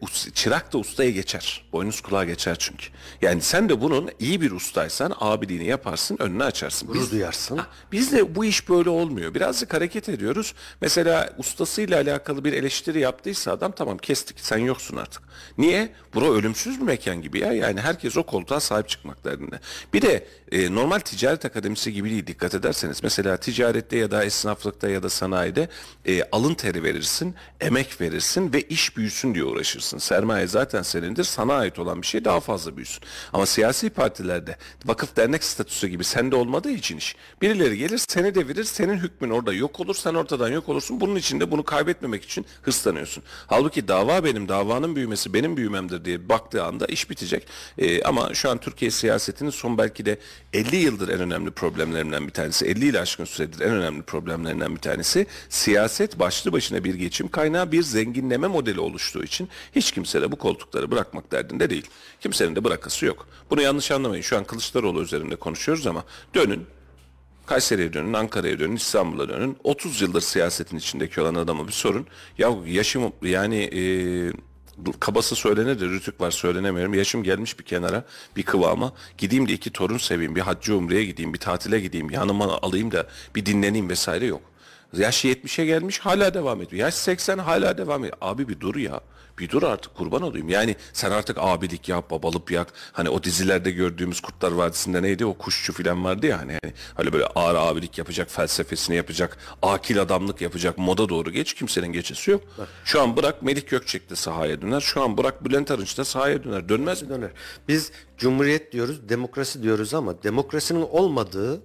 Us- 0.00 0.32
çırak 0.34 0.72
da 0.72 0.78
ustaya 0.78 1.10
geçer. 1.10 1.64
Boynuz 1.72 2.00
kulağa 2.00 2.24
geçer 2.24 2.56
çünkü. 2.58 2.86
Yani 3.22 3.42
sen 3.42 3.68
de 3.68 3.80
bunun 3.80 4.10
iyi 4.18 4.40
bir 4.40 4.50
ustaysan 4.50 5.14
abiliğini 5.20 5.64
yaparsın, 5.66 6.16
önünü 6.20 6.44
açarsın. 6.44 6.88
Gurur 6.88 7.10
duyarsın. 7.10 7.56
Ha, 7.56 7.66
Bizde 7.92 8.34
bu 8.34 8.44
iş 8.44 8.68
böyle 8.68 8.90
olmuyor. 8.90 9.34
Birazcık 9.34 9.74
hareket 9.74 10.08
ediyoruz. 10.08 10.54
Mesela 10.80 11.34
ustasıyla 11.38 12.00
alakalı 12.00 12.44
bir 12.44 12.52
eleştiri 12.52 13.00
yaptıysa 13.00 13.52
adam 13.52 13.72
tamam 13.72 13.98
kestik 13.98 14.40
sen 14.40 14.58
yoksun 14.58 14.96
artık. 14.96 15.22
Niye? 15.58 15.92
Bura 16.14 16.30
ölümsüz 16.30 16.80
bir 16.80 16.84
mekan 16.84 17.22
gibi 17.22 17.38
ya. 17.40 17.52
Yani 17.52 17.80
herkes 17.80 18.16
o 18.16 18.22
koltuğa 18.22 18.60
sahip 18.60 18.88
çıkmak 18.88 19.24
derdinde. 19.24 19.60
Bir 19.92 20.02
de 20.02 20.26
e, 20.52 20.74
normal 20.74 20.98
ticaret 20.98 21.44
akademisi 21.44 21.92
gibi 21.92 22.10
değil 22.10 22.26
dikkat 22.26 22.54
ederseniz. 22.54 23.02
Mesela 23.02 23.36
ticarette 23.36 23.96
ya 23.96 24.10
da 24.10 24.24
esnaflıkta 24.24 24.88
ya 24.88 25.02
da 25.02 25.08
sanayide 25.10 25.68
e, 26.06 26.22
alın 26.32 26.54
teri 26.54 26.82
verirsin, 26.82 27.34
emek 27.60 28.00
verirsin 28.00 28.52
ve 28.52 28.60
iş 28.62 28.96
büyüsün 28.96 29.34
diye 29.34 29.43
uğraşırsın. 29.44 29.98
Sermaye 29.98 30.46
zaten 30.46 30.82
senindir. 30.82 31.24
Sana 31.24 31.54
ait 31.54 31.78
olan 31.78 32.02
bir 32.02 32.06
şey 32.06 32.24
daha 32.24 32.40
fazla 32.40 32.76
büyüsün. 32.76 33.02
Ama 33.32 33.46
siyasi 33.46 33.90
partilerde 33.90 34.56
vakıf 34.84 35.16
dernek 35.16 35.44
statüsü 35.44 35.88
gibi 35.88 36.04
sende 36.04 36.36
olmadığı 36.36 36.70
için 36.70 36.96
iş. 36.96 37.16
Birileri 37.42 37.78
gelir 37.78 38.02
seni 38.08 38.34
devirir. 38.34 38.64
Senin 38.64 38.96
hükmün 38.96 39.30
orada 39.30 39.52
yok 39.52 39.80
olur. 39.80 39.94
Sen 39.94 40.14
ortadan 40.14 40.48
yok 40.48 40.68
olursun. 40.68 41.00
Bunun 41.00 41.16
için 41.16 41.40
de 41.40 41.50
bunu 41.50 41.64
kaybetmemek 41.64 42.24
için 42.24 42.46
hırslanıyorsun. 42.62 43.22
Halbuki 43.46 43.88
dava 43.88 44.24
benim, 44.24 44.48
davanın 44.48 44.96
büyümesi 44.96 45.34
benim 45.34 45.56
büyümemdir 45.56 46.04
diye 46.04 46.28
baktığı 46.28 46.64
anda 46.64 46.86
iş 46.86 47.10
bitecek. 47.10 47.46
Ee, 47.78 48.02
ama 48.02 48.34
şu 48.34 48.50
an 48.50 48.58
Türkiye 48.58 48.90
siyasetinin 48.90 49.50
son 49.50 49.78
belki 49.78 50.06
de 50.06 50.18
50 50.52 50.76
yıldır 50.76 51.08
en 51.08 51.20
önemli 51.20 51.50
problemlerinden 51.50 52.26
bir 52.26 52.32
tanesi. 52.32 52.66
50 52.66 52.86
ile 52.86 53.00
aşkın 53.00 53.24
süredir 53.24 53.60
en 53.60 53.72
önemli 53.72 54.02
problemlerinden 54.02 54.76
bir 54.76 54.80
tanesi. 54.80 55.26
Siyaset 55.48 56.18
başlı 56.18 56.52
başına 56.52 56.84
bir 56.84 56.94
geçim 56.94 57.28
kaynağı, 57.28 57.72
bir 57.72 57.82
zenginleme 57.82 58.46
modeli 58.46 58.80
oluştuğu 58.80 59.24
için 59.24 59.33
hiç 59.76 59.92
kimse 59.92 60.22
de 60.22 60.32
bu 60.32 60.36
koltukları 60.36 60.90
bırakmak 60.90 61.32
derdinde 61.32 61.70
değil. 61.70 61.86
Kimsenin 62.20 62.56
de 62.56 62.64
bırakası 62.64 63.06
yok. 63.06 63.26
Bunu 63.50 63.62
yanlış 63.62 63.90
anlamayın. 63.90 64.22
Şu 64.22 64.36
an 64.36 64.44
Kılıçdaroğlu 64.44 65.02
üzerinde 65.02 65.36
konuşuyoruz 65.36 65.86
ama 65.86 66.04
dönün 66.34 66.66
Kayseri'ye 67.46 67.92
dönün, 67.92 68.12
Ankara'ya 68.12 68.58
dönün, 68.58 68.76
İstanbul'a 68.76 69.28
dönün. 69.28 69.56
30 69.64 70.02
yıldır 70.02 70.20
siyasetin 70.20 70.76
içindeki 70.76 71.20
olan 71.20 71.34
adama 71.34 71.66
bir 71.66 71.72
sorun. 71.72 72.06
Ya 72.38 72.50
yaşım 72.66 73.12
yani 73.22 73.56
e, 73.56 73.82
kabası 75.00 75.34
söylenir 75.34 75.80
de 75.80 75.84
rütük 75.84 76.20
var 76.20 76.30
söylenemiyorum. 76.30 76.94
Yaşım 76.94 77.22
gelmiş 77.22 77.58
bir 77.58 77.64
kenara 77.64 78.04
bir 78.36 78.42
kıvama. 78.42 78.92
Gideyim 79.18 79.48
de 79.48 79.52
iki 79.52 79.70
torun 79.70 79.98
seveyim, 79.98 80.36
bir 80.36 80.40
hacca 80.40 80.74
umreye 80.74 81.04
gideyim, 81.04 81.34
bir 81.34 81.38
tatile 81.38 81.80
gideyim, 81.80 82.10
yanıma 82.10 82.58
alayım 82.62 82.92
da 82.92 83.06
bir 83.36 83.46
dinleneyim 83.46 83.88
vesaire 83.88 84.26
yok. 84.26 84.42
Yaş 84.98 85.24
70'e 85.24 85.64
gelmiş 85.64 85.98
hala 85.98 86.34
devam 86.34 86.62
ediyor. 86.62 86.82
Yaş 86.82 86.94
80 86.94 87.38
hala 87.38 87.78
devam 87.78 88.04
ediyor. 88.04 88.16
Abi 88.20 88.48
bir 88.48 88.60
dur 88.60 88.76
ya. 88.76 89.00
Bir 89.38 89.50
dur 89.50 89.62
artık 89.62 89.94
kurban 89.94 90.22
olayım. 90.22 90.48
Yani 90.48 90.76
sen 90.92 91.10
artık 91.10 91.36
abilik 91.40 91.88
yap, 91.88 92.10
babalık 92.10 92.50
yak. 92.50 92.72
Hani 92.92 93.08
o 93.08 93.22
dizilerde 93.22 93.70
gördüğümüz 93.70 94.20
Kurtlar 94.20 94.52
Vadisi'nde 94.52 95.02
neydi? 95.02 95.26
O 95.26 95.34
kuşçu 95.34 95.72
falan 95.72 96.04
vardı 96.04 96.26
ya 96.26 96.38
hani. 96.38 96.52
yani 96.52 96.74
hani 96.94 97.12
böyle 97.12 97.26
ağır 97.26 97.54
abilik 97.54 97.98
yapacak, 97.98 98.30
felsefesini 98.30 98.96
yapacak, 98.96 99.38
akil 99.62 100.02
adamlık 100.02 100.40
yapacak, 100.40 100.78
moda 100.78 101.08
doğru 101.08 101.30
geç. 101.30 101.54
Kimsenin 101.54 101.92
geçesi 101.92 102.30
yok. 102.30 102.42
Şu 102.84 103.02
an 103.02 103.16
bırak 103.16 103.42
Melik 103.42 103.70
Gökçek 103.70 104.10
de 104.10 104.16
sahaya 104.16 104.62
döner. 104.62 104.80
Şu 104.80 105.02
an 105.02 105.18
bırak 105.18 105.44
Bülent 105.44 105.70
Arınç 105.70 105.98
da 105.98 106.04
sahaya 106.04 106.44
döner. 106.44 106.68
Dönmez 106.68 107.02
mi? 107.02 107.08
döner. 107.08 107.30
Biz 107.68 107.92
cumhuriyet 108.18 108.72
diyoruz, 108.72 109.08
demokrasi 109.08 109.62
diyoruz 109.62 109.94
ama 109.94 110.22
demokrasinin 110.22 110.82
olmadığı 110.82 111.62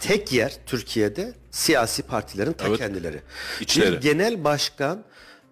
tek 0.00 0.32
yer 0.32 0.52
Türkiye'de 0.66 1.34
siyasi 1.50 2.02
partilerin 2.02 2.52
ta 2.52 2.68
Evet. 2.68 2.78
kendileri. 2.78 3.20
İçleri. 3.60 3.92
Bir 3.92 4.00
genel 4.00 4.44
başkan 4.44 5.04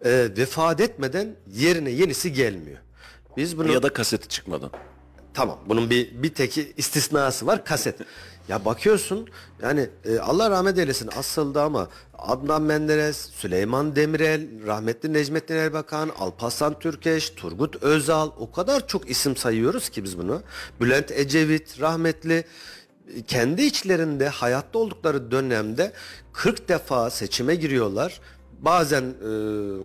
e, 0.05 0.29
vefat 0.37 0.81
etmeden 0.81 1.37
yerine 1.53 1.91
yenisi 1.91 2.33
gelmiyor. 2.33 2.79
Biz 3.37 3.59
bunu 3.59 3.73
Ya 3.73 3.83
da 3.83 3.93
kaseti 3.93 4.29
çıkmadan. 4.29 4.71
Tamam 5.35 5.59
bunun 5.67 5.91
bir 5.91 6.23
bir 6.23 6.35
teki 6.35 6.73
istisnası 6.77 7.47
var 7.47 7.65
kaset. 7.65 7.97
Ya 8.49 8.65
bakıyorsun 8.65 9.29
yani 9.63 9.89
e, 10.05 10.19
Allah 10.19 10.51
rahmet 10.51 10.79
eylesin 10.79 11.11
asıldı 11.17 11.63
ama 11.63 11.89
Adnan 12.19 12.63
Menderes, 12.63 13.17
Süleyman 13.17 13.97
Demirel, 13.97 14.67
rahmetli 14.67 15.13
Necmettin 15.13 15.55
Erbakan, 15.55 16.11
Alparslan 16.19 16.79
Türkeş, 16.79 17.31
Turgut 17.31 17.83
Özal 17.83 18.31
o 18.39 18.51
kadar 18.53 18.87
çok 18.87 19.11
isim 19.11 19.37
sayıyoruz 19.37 19.89
ki 19.89 20.05
biz 20.05 20.19
bunu. 20.19 20.43
Bülent 20.81 21.11
Ecevit 21.11 21.81
rahmetli 21.81 22.45
kendi 23.27 23.63
içlerinde 23.63 24.29
hayatta 24.29 24.79
oldukları 24.79 25.31
dönemde 25.31 25.93
40 26.33 26.69
defa 26.69 27.11
seçime 27.11 27.55
giriyorlar. 27.55 28.21
Bazen 28.61 29.03
e, 29.03 29.33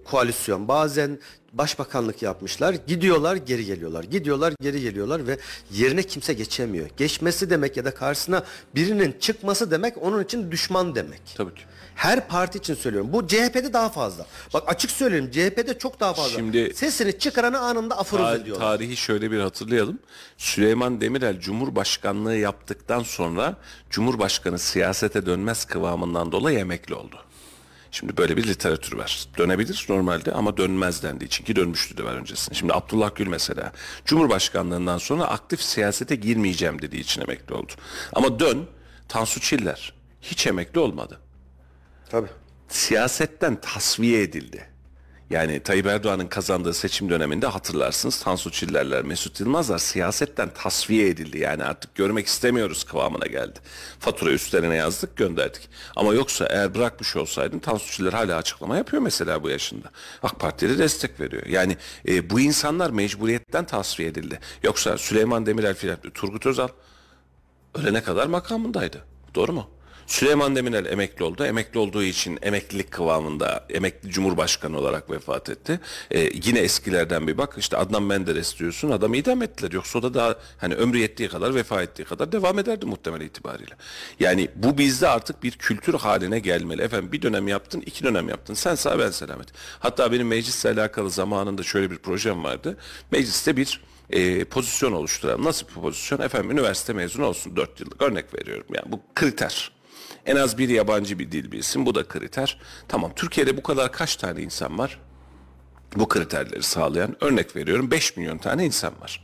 koalisyon, 0.03 0.67
bazen 0.67 1.19
başbakanlık 1.53 2.21
yapmışlar. 2.21 2.75
Gidiyorlar, 2.87 3.35
geri 3.35 3.65
geliyorlar. 3.65 4.03
Gidiyorlar, 4.03 4.53
geri 4.61 4.81
geliyorlar 4.81 5.27
ve 5.27 5.37
yerine 5.71 6.03
kimse 6.03 6.33
geçemiyor. 6.33 6.89
Geçmesi 6.97 7.49
demek 7.49 7.77
ya 7.77 7.85
da 7.85 7.93
karşısına 7.93 8.43
birinin 8.75 9.15
çıkması 9.19 9.71
demek 9.71 9.97
onun 10.01 10.23
için 10.23 10.51
düşman 10.51 10.95
demek. 10.95 11.21
Tabii 11.35 11.55
ki. 11.55 11.61
Her 11.95 12.27
parti 12.27 12.57
için 12.57 12.73
söylüyorum. 12.73 13.13
Bu 13.13 13.27
CHP'de 13.27 13.73
daha 13.73 13.89
fazla. 13.89 14.25
Bak 14.53 14.63
açık 14.67 14.91
söyleyeyim 14.91 15.31
CHP'de 15.31 15.77
çok 15.77 15.99
daha 15.99 16.13
fazla. 16.13 16.29
Şimdi- 16.29 16.73
Sesini 16.73 17.19
çıkaranı 17.19 17.59
anında 17.59 17.97
aforoz 17.97 18.25
Ta- 18.25 18.35
ediyorlar. 18.35 18.65
tarihi 18.65 18.97
şöyle 18.97 19.31
bir 19.31 19.39
hatırlayalım. 19.39 19.99
Süleyman 20.37 21.01
Demirel 21.01 21.39
Cumhurbaşkanlığı 21.39 22.35
yaptıktan 22.35 23.03
sonra 23.03 23.55
Cumhurbaşkanı 23.89 24.59
siyasete 24.59 25.25
dönmez 25.25 25.65
kıvamından 25.65 26.31
dolayı 26.31 26.59
emekli 26.59 26.95
oldu. 26.95 27.15
Şimdi 27.91 28.17
böyle 28.17 28.37
bir 28.37 28.47
literatür 28.47 28.97
var. 28.97 29.25
Dönebilir 29.37 29.85
normalde 29.89 30.31
ama 30.31 30.57
dönmez 30.57 31.03
dendiği 31.03 31.27
için 31.27 31.45
ki 31.45 31.55
dönmüştü 31.55 31.97
de 31.97 32.03
var 32.03 32.13
öncesinde. 32.13 32.55
Şimdi 32.55 32.73
Abdullah 32.73 33.15
Gül 33.15 33.27
mesela 33.27 33.71
Cumhurbaşkanlığından 34.05 34.97
sonra 34.97 35.23
aktif 35.25 35.61
siyasete 35.61 36.15
girmeyeceğim 36.15 36.81
dediği 36.81 36.99
için 37.01 37.21
emekli 37.21 37.53
oldu. 37.55 37.71
Ama 38.13 38.39
dön 38.39 38.65
Tansu 39.07 39.39
Çiller 39.39 39.93
hiç 40.21 40.47
emekli 40.47 40.79
olmadı 40.79 41.19
Tabii. 42.13 42.27
siyasetten 42.69 43.61
tasfiye 43.61 44.21
edildi. 44.21 44.67
Yani 45.29 45.59
Tayyip 45.63 45.85
Erdoğan'ın 45.85 46.27
kazandığı 46.27 46.73
seçim 46.73 47.09
döneminde 47.09 47.47
hatırlarsınız 47.47 48.19
Tansu 48.19 48.51
Çillerler, 48.51 49.03
Mesut 49.03 49.39
Yılmazlar 49.39 49.77
siyasetten 49.77 50.49
tasfiye 50.53 51.07
edildi. 51.09 51.37
Yani 51.39 51.63
artık 51.63 51.95
görmek 51.95 52.27
istemiyoruz 52.27 52.83
kıvamına 52.83 53.25
geldi. 53.27 53.59
Fatura 53.99 54.31
üstlerine 54.31 54.75
yazdık 54.75 55.17
gönderdik. 55.17 55.69
Ama 55.95 56.13
yoksa 56.13 56.45
eğer 56.45 56.75
bırakmış 56.75 57.15
olsaydın 57.15 57.59
Tansu 57.59 57.91
Çiller 57.91 58.13
hala 58.13 58.37
açıklama 58.37 58.77
yapıyor 58.77 59.01
mesela 59.01 59.43
bu 59.43 59.49
yaşında. 59.49 59.91
AK 60.23 60.39
Parti'ye 60.39 60.71
de 60.71 60.77
destek 60.77 61.19
veriyor. 61.19 61.45
Yani 61.45 61.77
e, 62.07 62.29
bu 62.29 62.39
insanlar 62.39 62.89
mecburiyetten 62.89 63.65
tasfiye 63.65 64.09
edildi. 64.09 64.39
Yoksa 64.63 64.97
Süleyman 64.97 65.45
Demirel 65.45 65.75
filan, 65.75 65.97
Turgut 66.13 66.45
Özal 66.45 66.67
ölene 67.75 68.03
kadar 68.03 68.27
makamındaydı. 68.27 69.05
Doğru 69.35 69.53
mu? 69.53 69.72
Süleyman 70.07 70.55
Demirel 70.55 70.85
emekli 70.85 71.23
oldu. 71.23 71.45
Emekli 71.45 71.79
olduğu 71.79 72.03
için 72.03 72.39
emeklilik 72.41 72.91
kıvamında 72.91 73.65
emekli 73.69 74.09
cumhurbaşkanı 74.11 74.77
olarak 74.79 75.11
vefat 75.11 75.49
etti. 75.49 75.79
Ee, 76.11 76.29
yine 76.43 76.59
eskilerden 76.59 77.27
bir 77.27 77.37
bak 77.37 77.55
işte 77.57 77.77
Adnan 77.77 78.03
Menderes 78.03 78.59
diyorsun 78.59 78.91
adamı 78.91 79.17
idam 79.17 79.41
ettiler. 79.41 79.71
Yoksa 79.71 80.03
da 80.03 80.13
daha 80.13 80.35
hani 80.57 80.75
ömrü 80.75 80.97
yettiği 80.97 81.29
kadar 81.29 81.55
vefat 81.55 81.81
ettiği 81.81 82.03
kadar 82.03 82.31
devam 82.31 82.59
ederdi 82.59 82.85
muhtemel 82.85 83.21
itibariyle. 83.21 83.75
Yani 84.19 84.49
bu 84.55 84.77
bizde 84.77 85.07
artık 85.07 85.43
bir 85.43 85.51
kültür 85.51 85.93
haline 85.93 86.39
gelmeli. 86.39 86.81
Efendim 86.81 87.11
bir 87.11 87.21
dönem 87.21 87.47
yaptın 87.47 87.83
iki 87.85 88.03
dönem 88.03 88.29
yaptın. 88.29 88.53
Sen 88.53 88.75
sağ 88.75 88.99
ben 88.99 89.11
selamet. 89.11 89.47
Hatta 89.79 90.11
benim 90.11 90.27
meclisle 90.27 90.69
alakalı 90.69 91.09
zamanında 91.09 91.63
şöyle 91.63 91.91
bir 91.91 91.97
projem 91.97 92.43
vardı. 92.43 92.77
Mecliste 93.11 93.57
bir 93.57 93.81
e, 94.09 94.45
pozisyon 94.45 94.91
oluşturalım. 94.91 95.45
Nasıl 95.45 95.67
bir 95.67 95.73
pozisyon? 95.73 96.19
Efendim 96.21 96.51
üniversite 96.51 96.93
mezunu 96.93 97.25
olsun 97.25 97.55
4 97.55 97.79
yıllık 97.79 98.01
örnek 98.01 98.33
veriyorum. 98.33 98.65
Yani 98.73 98.91
bu 98.91 98.99
kriter. 99.15 99.71
En 100.25 100.35
az 100.35 100.57
bir 100.57 100.69
yabancı 100.69 101.19
bir 101.19 101.31
dil 101.31 101.51
bilsin. 101.51 101.85
Bu 101.85 101.95
da 101.95 102.07
kriter. 102.07 102.59
Tamam 102.87 103.11
Türkiye'de 103.15 103.57
bu 103.57 103.63
kadar 103.63 103.91
kaç 103.91 104.15
tane 104.15 104.41
insan 104.41 104.77
var? 104.77 104.99
bu 105.95 106.07
kriterleri 106.07 106.63
sağlayan 106.63 107.15
örnek 107.23 107.55
veriyorum 107.55 107.91
5 107.91 108.17
milyon 108.17 108.37
tane 108.37 108.65
insan 108.65 108.93
var. 109.01 109.23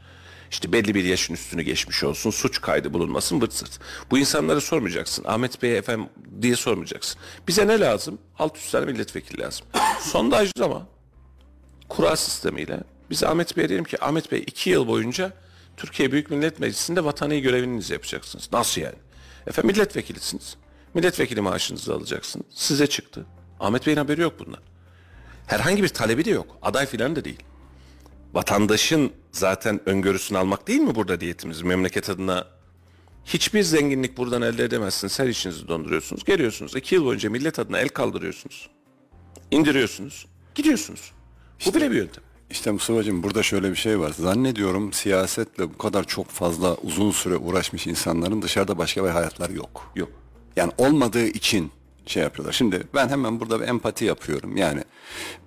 İşte 0.51 0.71
belli 0.71 0.95
bir 0.95 1.03
yaşın 1.03 1.33
üstünü 1.33 1.62
geçmiş 1.62 2.03
olsun, 2.03 2.31
suç 2.31 2.62
kaydı 2.62 2.93
bulunmasın, 2.93 3.41
vırt 3.41 3.53
zırt. 3.53 3.79
Bu 4.12 4.17
insanları 4.17 4.62
sormayacaksın. 4.62 5.23
Ahmet 5.27 5.62
Bey 5.62 5.77
efendim 5.77 6.09
diye 6.41 6.55
sormayacaksın. 6.55 7.21
Bize 7.47 7.67
ne 7.67 7.79
lazım? 7.79 8.19
Alt 8.39 8.57
üst 8.57 8.71
tane 8.71 8.85
milletvekili 8.85 9.41
lazım. 9.41 9.65
Sondajlı 10.01 10.65
ama 10.65 10.88
kura 11.89 12.15
sistemiyle 12.15 12.79
biz 13.09 13.23
Ahmet 13.23 13.57
Bey'e 13.57 13.69
diyelim 13.69 13.85
ki 13.85 14.03
Ahmet 14.03 14.31
Bey 14.31 14.43
iki 14.47 14.69
yıl 14.69 14.88
boyunca 14.88 15.33
Türkiye 15.77 16.12
Büyük 16.12 16.29
Millet 16.31 16.59
Meclisi'nde 16.59 17.03
vatani 17.05 17.41
görevinizi 17.41 17.93
yapacaksınız. 17.93 18.49
Nasıl 18.53 18.81
yani? 18.81 18.95
Efendim 19.47 19.71
milletvekilisiniz. 19.75 20.57
Milletvekili 20.93 21.41
maaşınızı 21.41 21.93
alacaksınız. 21.93 22.45
Size 22.49 22.88
çıktı. 22.88 23.25
Ahmet 23.60 23.86
Bey'in 23.88 23.97
haberi 23.97 24.21
yok 24.21 24.34
bundan. 24.39 24.60
Herhangi 25.47 25.84
bir 25.84 25.88
talebi 25.88 26.25
de 26.25 26.30
yok. 26.30 26.58
Aday 26.62 26.86
filan 26.86 27.15
da 27.15 27.25
değil. 27.25 27.43
Vatandaşın 28.34 29.12
zaten 29.32 29.82
öngörüsünü 29.86 30.38
almak 30.38 30.67
değil 30.67 30.80
mi 30.80 30.95
burada 30.95 31.19
diyetimiz? 31.19 31.62
Memleket 31.62 32.10
adına 32.10 32.47
hiçbir 33.25 33.63
zenginlik 33.63 34.17
buradan 34.17 34.41
elde 34.41 34.63
edemezsiniz. 34.63 35.19
Her 35.19 35.28
işinizi 35.28 35.67
donduruyorsunuz. 35.67 36.23
Geliyorsunuz. 36.23 36.75
iki 36.75 36.95
yıl 36.95 37.06
boyunca 37.06 37.30
millet 37.30 37.60
adına 37.60 37.80
el 37.80 37.89
kaldırıyorsunuz. 37.89 38.69
indiriyorsunuz. 39.52 40.25
Gidiyorsunuz. 40.56 41.12
Bu 41.65 41.73
bile 41.73 41.91
bir 41.91 41.95
yöntem. 41.95 42.23
İşte 42.49 42.71
Mustafa'cığım 42.71 43.23
burada 43.23 43.43
şöyle 43.43 43.71
bir 43.71 43.75
şey 43.75 43.99
var. 43.99 44.13
Zannediyorum 44.19 44.93
siyasetle 44.93 45.73
bu 45.73 45.78
kadar 45.78 46.04
çok 46.04 46.28
fazla 46.28 46.75
uzun 46.75 47.12
süre 47.12 47.38
uğraşmış 47.38 47.88
insanların 47.88 48.41
dışarıda 48.41 48.78
başka 48.78 49.04
bir 49.04 49.10
hayatları 49.10 49.54
yok. 49.54 49.91
Yok. 49.95 50.10
Yani 50.59 50.71
olmadığı 50.77 51.25
için 51.25 51.71
şey 52.05 52.23
yapıyorlar. 52.23 52.53
Şimdi 52.53 52.83
ben 52.95 53.09
hemen 53.09 53.39
burada 53.39 53.61
bir 53.61 53.67
empati 53.67 54.05
yapıyorum. 54.05 54.57
Yani 54.57 54.83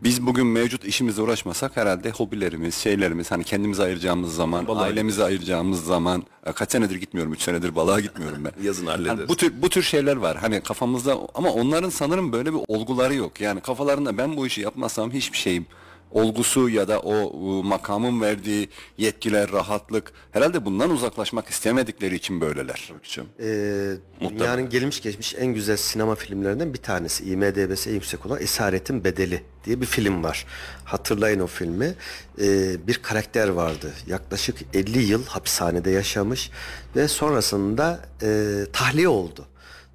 biz 0.02 0.26
bugün 0.26 0.46
mevcut 0.46 0.84
işimizle 0.84 1.22
uğraşmasak 1.22 1.76
herhalde 1.76 2.10
hobilerimiz, 2.10 2.74
şeylerimiz 2.74 3.30
hani 3.30 3.44
kendimize 3.44 3.82
ayıracağımız 3.82 4.34
zaman, 4.34 4.68
Balığa 4.68 4.82
ailemize 4.82 5.24
ayıracağımız 5.24 5.84
zaman 5.84 6.22
e, 6.46 6.52
kaç 6.52 6.72
senedir 6.72 6.96
gitmiyorum? 6.96 7.32
Üç 7.32 7.42
senedir 7.42 7.74
balığa 7.74 8.00
gitmiyorum 8.00 8.44
ben. 8.44 8.52
Yazın 8.62 8.86
hallederiz. 8.86 9.18
Hani 9.18 9.28
bu 9.28 9.36
tür 9.36 9.62
bu 9.62 9.68
tür 9.68 9.82
şeyler 9.82 10.16
var. 10.16 10.36
Hani 10.36 10.60
kafamızda 10.60 11.18
ama 11.34 11.52
onların 11.52 11.90
sanırım 11.90 12.32
böyle 12.32 12.52
bir 12.52 12.60
olguları 12.68 13.14
yok. 13.14 13.40
Yani 13.40 13.60
kafalarında 13.60 14.18
ben 14.18 14.36
bu 14.36 14.46
işi 14.46 14.60
yapmazsam 14.60 15.10
hiçbir 15.10 15.38
şeyim 15.38 15.66
olgusu 16.12 16.68
ya 16.68 16.88
da 16.88 17.00
o 17.00 17.32
makamın 17.62 18.20
verdiği 18.20 18.68
yetkiler, 18.98 19.52
rahatlık 19.52 20.12
herhalde 20.30 20.64
bundan 20.64 20.90
uzaklaşmak 20.90 21.48
istemedikleri 21.48 22.14
için 22.14 22.40
böyleler. 22.40 22.92
Ee, 23.40 23.94
dünyanın 24.20 24.68
gelmiş 24.68 25.02
geçmiş 25.02 25.34
en 25.34 25.46
güzel 25.46 25.76
sinema 25.76 26.14
filmlerinden 26.14 26.74
bir 26.74 26.78
tanesi. 26.78 27.24
IMDb'si 27.24 27.90
en 27.90 27.94
yüksek 27.94 28.26
olan 28.26 28.42
Esaretin 28.42 29.04
Bedeli 29.04 29.42
diye 29.64 29.80
bir 29.80 29.86
film 29.86 30.24
var. 30.24 30.46
Hatırlayın 30.84 31.40
o 31.40 31.46
filmi. 31.46 31.94
Ee, 32.40 32.86
bir 32.86 32.94
karakter 32.94 33.48
vardı. 33.48 33.92
Yaklaşık 34.06 34.56
50 34.74 35.02
yıl 35.02 35.26
hapishanede 35.26 35.90
yaşamış 35.90 36.50
ve 36.96 37.08
sonrasında 37.08 38.00
e, 38.22 38.60
tahliye 38.72 39.08
oldu. 39.08 39.46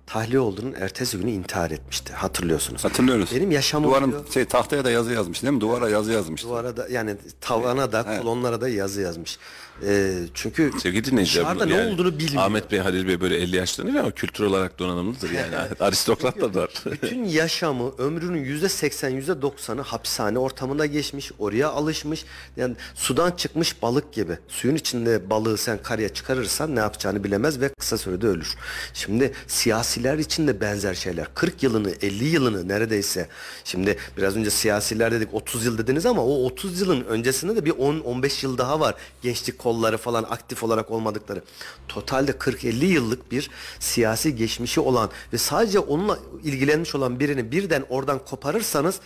Tahliye 0.07 0.39
olduğunun 0.39 0.73
ertesi 0.73 1.17
günü 1.17 1.31
intihar 1.31 1.71
etmişti. 1.71 2.13
Hatırlıyorsunuz. 2.13 2.85
Hatırlıyoruz. 2.85 3.29
Benim 3.35 3.51
yaşamım 3.51 3.89
Duvarın 3.89 4.11
diyor- 4.11 4.31
şey 4.33 4.45
tahtaya 4.45 4.85
da 4.85 4.91
yazı 4.91 5.13
yazmış 5.13 5.43
değil 5.43 5.53
mi? 5.53 5.61
Duvara 5.61 5.89
yazı 5.89 6.11
yazmış. 6.11 6.43
Duvara 6.43 6.77
da 6.77 6.87
yani 6.89 7.15
tavana 7.41 7.91
da 7.91 8.19
kolonlara 8.19 8.61
da 8.61 8.69
yazı 8.69 9.01
yazmış. 9.01 9.37
Ee, 9.85 10.13
çünkü 10.33 10.71
Sevgili 10.81 11.03
dinleyiciler 11.03 11.45
dışarıda 11.45 11.65
bunu 11.65 11.73
ne 11.73 11.77
yani 11.77 11.93
olduğunu 11.93 12.19
bilmiyor. 12.19 12.43
Ahmet 12.43 12.71
Bey, 12.71 12.79
Halil 12.79 13.07
Bey 13.07 13.21
böyle 13.21 13.37
50 13.37 13.55
yaşlarında 13.55 13.99
ama 13.99 14.11
kültür 14.11 14.43
olarak 14.43 14.79
donanımlıdır 14.79 15.31
yani. 15.31 15.55
Aristokratlar 15.79 16.53
da 16.53 16.61
var. 16.61 16.69
Bütün 16.85 17.23
yaşamı, 17.23 17.91
ömrünün 17.97 18.43
yüzde 18.43 18.69
seksen, 18.69 19.09
yüzde 19.09 19.41
doksanı 19.41 19.81
hapishane 19.81 20.39
ortamında 20.39 20.85
geçmiş, 20.85 21.31
oraya 21.39 21.69
alışmış. 21.69 22.25
Yani 22.57 22.75
sudan 22.95 23.31
çıkmış 23.31 23.81
balık 23.81 24.13
gibi. 24.13 24.37
Suyun 24.47 24.75
içinde 24.75 25.29
balığı 25.29 25.57
sen 25.57 25.79
karaya 25.83 26.09
çıkarırsan 26.09 26.75
ne 26.75 26.79
yapacağını 26.79 27.23
bilemez 27.23 27.61
ve 27.61 27.69
kısa 27.69 27.97
sürede 27.97 28.27
ölür. 28.27 28.55
Şimdi 28.93 29.31
siyasiler 29.47 30.17
için 30.17 30.47
de 30.47 30.61
benzer 30.61 30.93
şeyler. 30.93 31.27
40 31.33 31.63
yılını, 31.63 31.91
50 32.01 32.25
yılını 32.25 32.67
neredeyse. 32.67 33.27
Şimdi 33.63 33.97
biraz 34.17 34.35
önce 34.35 34.49
siyasiler 34.49 35.11
dedik 35.11 35.33
30 35.33 35.65
yıl 35.65 35.77
dediniz 35.77 36.05
ama 36.05 36.25
o 36.25 36.45
30 36.45 36.81
yılın 36.81 37.01
öncesinde 37.01 37.55
de 37.55 37.65
bir 37.65 37.71
10-15 37.71 38.45
yıl 38.45 38.57
daha 38.57 38.79
var. 38.79 38.95
Gençlik 39.21 39.59
kolları 39.67 39.97
falan 39.97 40.23
aktif 40.23 40.63
olarak 40.63 40.91
olmadıkları. 40.91 41.41
Totalde 41.87 42.31
40-50 42.31 42.85
yıllık 42.85 43.31
bir 43.31 43.49
siyasi 43.79 44.35
geçmişi 44.35 44.79
olan 44.79 45.09
ve 45.33 45.37
sadece 45.37 45.79
onunla 45.79 46.19
ilgilenmiş 46.43 46.95
olan 46.95 47.19
birini 47.19 47.51
birden 47.51 47.85
oradan 47.89 48.19
koparırsanız 48.25 48.99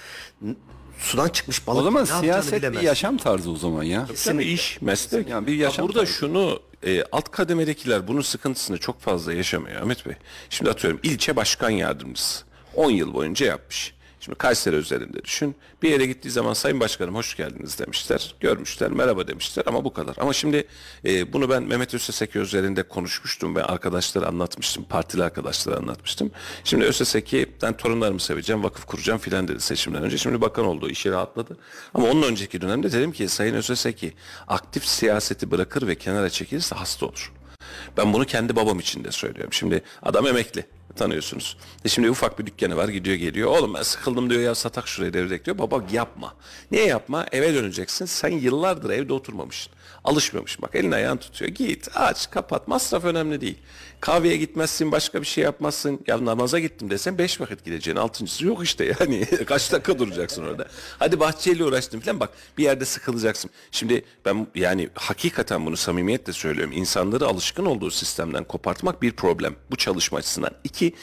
sudan 1.00 1.30
çıkmış 1.30 1.67
balık 1.67 1.82
O 1.82 1.84
zaman 1.84 2.04
siyaset 2.04 2.63
bir 2.74 2.80
yaşam 2.82 3.17
tarzı 3.17 3.52
o 3.52 3.56
zaman 3.56 3.84
ya. 3.84 4.08
Tabii 4.26 4.43
iş, 4.43 4.82
meslek. 4.82 5.30
Yani 5.30 5.47
bir 5.47 5.54
Ya 5.54 5.65
yaşam 5.65 5.88
burada 5.88 6.00
tarzı. 6.00 6.13
şunu 6.13 6.60
e, 6.86 7.04
alt 7.12 7.32
kademedekiler 7.32 8.08
bunun 8.08 8.21
sıkıntısını 8.21 8.78
çok 8.78 9.00
fazla 9.00 9.34
yaşamıyor 9.34 9.82
Ahmet 9.82 10.06
Bey. 10.06 10.13
Şimdi 10.50 10.71
atıyorum 10.71 11.00
ilçe 11.04 11.36
başkan 11.36 11.69
yardımcısı 11.69 12.43
10 12.76 12.91
yıl 12.91 13.13
boyunca 13.13 13.45
yapmış. 13.45 13.93
Şimdi 14.22 14.38
Kayseri 14.38 14.76
üzerinde 14.76 15.24
düşün. 15.24 15.56
Bir 15.82 15.90
yere 15.90 16.06
gittiği 16.06 16.30
zaman 16.30 16.54
Sayın 16.54 16.80
Başkanım 16.80 17.16
hoş 17.16 17.38
geldiniz 17.38 17.80
demişler. 17.80 18.36
Görmüşler, 18.40 18.92
merhaba 18.92 19.28
demişler 19.28 19.64
ama 19.68 19.84
bu 19.86 19.94
kadar. 19.94 20.16
Ama 20.20 20.34
şimdi 20.34 20.68
e, 21.06 21.34
bunu 21.34 21.50
ben 21.50 21.64
Mehmet 21.64 21.94
Özseseki 21.94 22.40
üzerinde 22.40 22.84
konuşmuştum 22.84 23.56
ve 23.56 23.64
arkadaşlara 23.64 24.26
anlatmıştım. 24.26 24.84
Partili 24.84 25.24
arkadaşlara 25.24 25.76
anlatmıştım. 25.76 26.32
Şimdi 26.64 26.86
Özseseki'den 26.86 27.78
torunlarımı 27.78 28.20
seveceğim, 28.20 28.64
vakıf 28.64 28.86
kuracağım 28.86 29.20
filan 29.20 29.48
dedi 29.48 29.62
seçimden 29.62 30.04
önce. 30.04 30.18
Şimdi 30.18 30.42
bakan 30.42 30.66
oldu, 30.66 30.90
işi 30.90 31.12
rahatladı. 31.12 31.58
Ama 31.94 32.08
onun 32.08 32.24
önceki 32.24 32.62
dönemde 32.62 32.92
dedim 32.92 33.12
ki 33.12 33.28
Sayın 33.28 33.56
Özseseki 33.56 34.14
aktif 34.48 34.86
siyaseti 34.86 35.52
bırakır 35.52 35.88
ve 35.88 35.96
kenara 35.96 36.30
çekilirse 36.30 36.76
hasta 36.76 37.06
olur. 37.06 37.32
Ben 37.98 38.14
bunu 38.14 38.26
kendi 38.26 38.56
babam 38.56 38.80
için 38.80 39.04
de 39.04 39.12
söylüyorum. 39.12 39.54
Şimdi 39.54 39.84
adam 40.04 40.28
emekli 40.28 40.66
tanıyorsunuz. 40.96 41.58
E 41.86 41.90
şimdi 41.90 42.10
ufak 42.10 42.40
bir 42.40 42.46
dükkanı 42.46 42.78
var 42.78 42.88
gidiyor 42.90 43.16
geliyor. 43.16 43.50
Oğlum 43.50 43.74
ben 43.74 43.82
sıkıldım 43.82 44.30
diyor 44.30 44.42
ya 44.42 44.56
satak 44.56 44.88
şurayı 44.88 45.14
devrek 45.14 45.46
diyor. 45.46 45.58
Baba 45.58 45.84
yapma. 45.92 46.34
Niye 46.72 46.86
yapma? 46.86 47.26
Eve 47.32 47.54
döneceksin. 47.54 48.06
Sen 48.06 48.30
yıllardır 48.30 48.90
evde 48.90 49.14
oturmamışsın. 49.14 49.74
Alışmamışsın. 50.04 50.62
Bak 50.62 50.76
elini 50.76 50.96
ayağını 50.96 51.20
tutuyor. 51.20 51.52
Git 51.52 51.89
aç 51.96 52.32
kapat. 52.32 52.67
Masraf 52.67 53.06
önemli 53.06 53.41
değil. 53.41 53.58
Kahveye 54.00 54.38
gitmezsin 54.38 54.91
başka 54.91 55.22
bir 55.22 55.28
şey 55.28 55.44
yapmazsın. 55.44 56.00
Ya 56.08 56.26
namaza 56.26 56.60
gittim 56.60 56.89
desen 56.89 57.17
beş 57.17 57.41
vakit 57.41 57.65
gideceksin. 57.65 58.02
Altıncısı 58.02 58.46
yok 58.46 58.63
işte 58.63 58.96
yani. 59.00 59.26
Kaç 59.46 59.72
dakika 59.72 60.00
duracaksın 60.00 60.44
orada. 60.46 60.67
Hadi 61.00 61.20
bahçeyle 61.20 61.63
uğraştın 61.63 62.00
falan 62.00 62.20
bak 62.20 62.30
bir 62.58 62.63
yerde 62.63 62.86
sıkılacaksın. 62.86 63.52
Şimdi 63.72 64.06
ben 64.26 64.48
yani 64.56 64.89
hakikaten 64.96 65.65
bunu 65.65 65.78
samimiyetle 65.78 66.34
söylüyorum. 66.34 66.74
İnsanları 66.74 67.28
alışkın 67.28 67.65
olduğu 67.65 67.91
sistemden 67.91 68.44
kopartmak 68.44 69.02
bir 69.02 69.12
problem. 69.12 69.56
Bu 69.72 69.76
çalışma 69.76 70.17
açısından. 70.17 70.52
İki, 70.63 70.94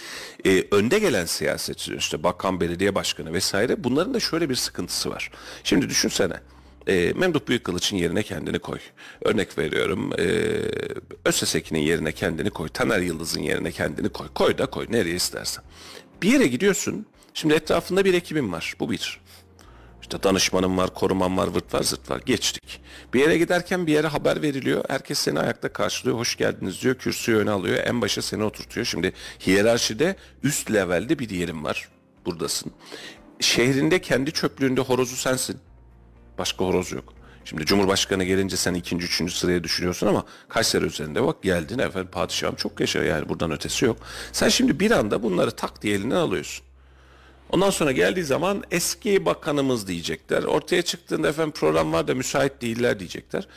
e, 0.46 0.64
önde 0.70 0.98
gelen 0.98 1.24
siyasetçiler 1.24 1.96
işte 1.96 2.22
bakan, 2.22 2.60
belediye 2.60 2.94
başkanı 2.94 3.32
vesaire 3.32 3.84
bunların 3.84 4.14
da 4.14 4.20
şöyle 4.20 4.50
bir 4.50 4.54
sıkıntısı 4.54 5.10
var. 5.10 5.30
Şimdi 5.64 5.88
düşünsene. 5.88 6.40
E, 6.88 7.12
Memduh 7.16 7.40
Büyükkılıç'ın 7.48 7.96
yerine 7.96 8.22
kendini 8.22 8.58
koy. 8.58 8.78
Örnek 9.24 9.58
veriyorum. 9.58 10.12
E, 10.18 10.24
Özseseki'nin 11.24 11.80
yerine 11.80 12.12
kendini 12.12 12.50
koy. 12.50 12.68
Taner 12.68 12.98
Yıldız'ın 13.00 13.40
yerine 13.40 13.72
kendini 13.72 14.08
koy. 14.08 14.28
Koy 14.34 14.58
da 14.58 14.66
koy 14.66 14.86
nereye 14.90 15.14
istersen. 15.14 15.64
Bir 16.22 16.32
yere 16.32 16.46
gidiyorsun. 16.46 17.06
Şimdi 17.34 17.54
etrafında 17.54 18.04
bir 18.04 18.14
ekibin 18.14 18.52
var. 18.52 18.74
Bu 18.80 18.90
bir. 18.90 19.20
İşte 20.02 20.22
danışmanım 20.22 20.78
var, 20.78 20.94
koruman 20.94 21.36
var, 21.36 21.48
vırt 21.54 21.74
var, 21.74 21.82
zırt 21.82 22.10
var. 22.10 22.20
Geçtik. 22.26 22.80
Bir 23.14 23.20
yere 23.20 23.38
giderken 23.38 23.86
bir 23.86 23.92
yere 23.92 24.06
haber 24.06 24.42
veriliyor. 24.42 24.84
Herkes 24.88 25.18
seni 25.18 25.40
ayakta 25.40 25.72
karşılıyor. 25.72 26.18
Hoş 26.18 26.36
geldiniz 26.36 26.82
diyor. 26.82 26.94
Kürsüyü 26.94 27.38
öne 27.38 27.50
alıyor. 27.50 27.76
En 27.86 28.00
başa 28.00 28.22
seni 28.22 28.44
oturtuyor. 28.44 28.86
Şimdi 28.86 29.12
hiyerarşide 29.46 30.16
üst 30.42 30.72
levelde 30.72 31.18
bir 31.18 31.30
yerin 31.30 31.64
var. 31.64 31.88
Buradasın. 32.26 32.72
Şehrinde 33.40 34.00
kendi 34.00 34.32
çöplüğünde 34.32 34.80
horozu 34.80 35.16
sensin. 35.16 35.60
Başka 36.38 36.64
horoz 36.64 36.92
yok. 36.92 37.12
Şimdi 37.44 37.66
Cumhurbaşkanı 37.66 38.24
gelince 38.24 38.56
sen 38.56 38.74
ikinci, 38.74 39.06
üçüncü 39.06 39.34
sıraya 39.34 39.64
düşünüyorsun 39.64 40.06
ama 40.06 40.24
Kayseri 40.48 40.84
üzerinde 40.84 41.26
bak 41.26 41.42
geldin 41.42 41.78
efendim 41.78 42.08
padişahım 42.12 42.54
çok 42.54 42.80
yaşa 42.80 43.04
yani 43.04 43.28
buradan 43.28 43.50
ötesi 43.50 43.84
yok. 43.84 43.96
Sen 44.32 44.48
şimdi 44.48 44.80
bir 44.80 44.90
anda 44.90 45.22
bunları 45.22 45.50
tak 45.50 45.82
diye 45.82 45.94
elinden 45.94 46.16
alıyorsun. 46.16 46.64
Ondan 47.50 47.70
sonra 47.70 47.92
geldiği 47.92 48.24
zaman 48.24 48.64
eski 48.70 49.26
bakanımız 49.26 49.88
diyecekler. 49.88 50.42
Ortaya 50.42 50.82
çıktığında 50.82 51.28
efendim 51.28 51.52
program 51.52 51.92
var 51.92 52.08
da 52.08 52.14
müsait 52.14 52.62
değiller 52.62 52.98
diyecekler. 52.98 53.48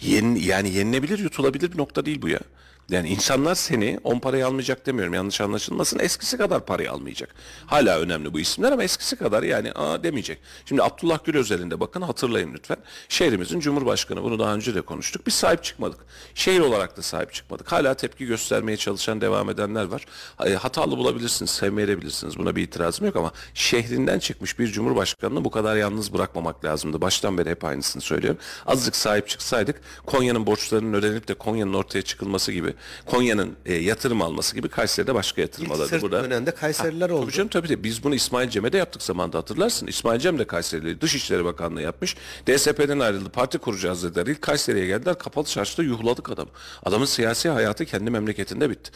Yeni, 0.00 0.44
yani 0.44 0.70
yenilebilir, 0.70 1.18
yutulabilir 1.18 1.72
bir 1.72 1.78
nokta 1.78 2.06
değil 2.06 2.22
bu 2.22 2.28
ya. 2.28 2.40
Yani 2.90 3.08
insanlar 3.08 3.54
seni 3.54 4.00
on 4.04 4.18
parayı 4.18 4.46
almayacak 4.46 4.86
demiyorum 4.86 5.14
yanlış 5.14 5.40
anlaşılmasın 5.40 5.98
eskisi 5.98 6.36
kadar 6.36 6.66
parayı 6.66 6.92
almayacak. 6.92 7.34
Hala 7.66 7.98
önemli 7.98 8.32
bu 8.32 8.40
isimler 8.40 8.72
ama 8.72 8.84
eskisi 8.84 9.16
kadar 9.16 9.42
yani 9.42 9.72
aa 9.72 10.02
demeyecek. 10.02 10.38
Şimdi 10.66 10.82
Abdullah 10.82 11.18
Gül 11.24 11.36
özelinde 11.36 11.80
bakın 11.80 12.02
hatırlayın 12.02 12.54
lütfen. 12.54 12.76
Şehrimizin 13.08 13.60
Cumhurbaşkanı 13.60 14.22
bunu 14.22 14.38
daha 14.38 14.54
önce 14.54 14.74
de 14.74 14.80
konuştuk. 14.80 15.26
Biz 15.26 15.34
sahip 15.34 15.64
çıkmadık. 15.64 16.00
Şehir 16.34 16.60
olarak 16.60 16.96
da 16.96 17.02
sahip 17.02 17.32
çıkmadık. 17.32 17.72
Hala 17.72 17.94
tepki 17.94 18.26
göstermeye 18.26 18.76
çalışan 18.76 19.20
devam 19.20 19.50
edenler 19.50 19.84
var. 19.84 20.06
E, 20.44 20.54
Hatalı 20.54 20.98
bulabilirsiniz, 20.98 21.50
sevmeyebilirsiniz. 21.50 22.38
Buna 22.38 22.56
bir 22.56 22.62
itirazım 22.62 23.06
yok 23.06 23.16
ama 23.16 23.32
şehrinden 23.54 24.18
çıkmış 24.18 24.58
bir 24.58 24.66
Cumhurbaşkanını 24.66 25.44
bu 25.44 25.50
kadar 25.50 25.76
yalnız 25.76 26.12
bırakmamak 26.12 26.64
lazımdı. 26.64 27.00
Baştan 27.00 27.38
beri 27.38 27.50
hep 27.50 27.64
aynısını 27.64 28.02
söylüyorum. 28.02 28.40
Azıcık 28.66 28.96
sahip 28.96 29.28
çıksaydık 29.28 29.80
Konya'nın 30.06 30.46
borçlarının 30.46 30.92
ödenip 30.92 31.28
de 31.28 31.34
Konya'nın 31.34 31.74
ortaya 31.74 32.02
çıkılması 32.02 32.52
gibi, 32.52 32.71
Konya'nın 33.06 33.56
e, 33.66 33.74
yatırım 33.74 34.22
alması 34.22 34.56
gibi 34.56 34.68
Kayseri'de 34.68 35.14
başka 35.14 35.40
yatırım 35.40 35.66
İlk 35.66 35.74
alırdı. 35.74 35.88
sırt 35.88 36.02
Burada 36.02 36.24
dönende 36.24 36.50
Kayseriler 36.50 37.10
oldu. 37.10 37.22
Tabii 37.22 37.32
canım 37.32 37.48
tabii 37.48 37.68
de 37.68 37.84
biz 37.84 38.04
bunu 38.04 38.14
İsmail 38.14 38.48
Cem'e 38.48 38.72
de 38.72 38.78
yaptık 38.78 39.02
zamanında 39.02 39.38
hatırlarsın. 39.38 39.86
İsmail 39.86 40.20
Cem 40.20 40.38
de 40.38 40.44
Kayserili 40.46 41.00
Dışişleri 41.00 41.44
Bakanlığı 41.44 41.82
yapmış. 41.82 42.16
DSP'den 42.46 42.98
ayrıldı. 42.98 43.28
Parti 43.30 43.58
kuracağız 43.58 44.02
dediler. 44.04 44.26
İlk 44.26 44.42
Kayseri'ye 44.42 44.86
geldiler. 44.86 45.18
Kapalı 45.18 45.44
çarşıda 45.44 45.82
yuhladık 45.82 46.30
adam. 46.30 46.48
Adamın 46.82 47.06
siyasi 47.06 47.48
hayatı 47.48 47.84
kendi 47.84 48.10
memleketinde 48.10 48.70
bitti. 48.70 48.90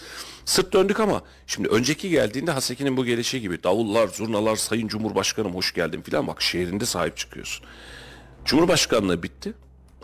Sırt 0.44 0.72
döndük 0.72 1.00
ama 1.00 1.22
şimdi 1.46 1.68
önceki 1.68 2.10
geldiğinde 2.10 2.50
Haseki'nin 2.50 2.96
bu 2.96 3.04
gelişi 3.04 3.40
gibi 3.40 3.62
davullar, 3.62 4.08
zurnalar, 4.08 4.56
sayın 4.56 4.88
Cumhurbaşkanım 4.88 5.54
hoş 5.54 5.74
geldin 5.74 6.02
filan 6.02 6.26
bak 6.26 6.42
şehrinde 6.42 6.86
sahip 6.86 7.16
çıkıyorsun. 7.16 7.66
Cumhurbaşkanlığı 8.44 9.22
bitti. 9.22 9.52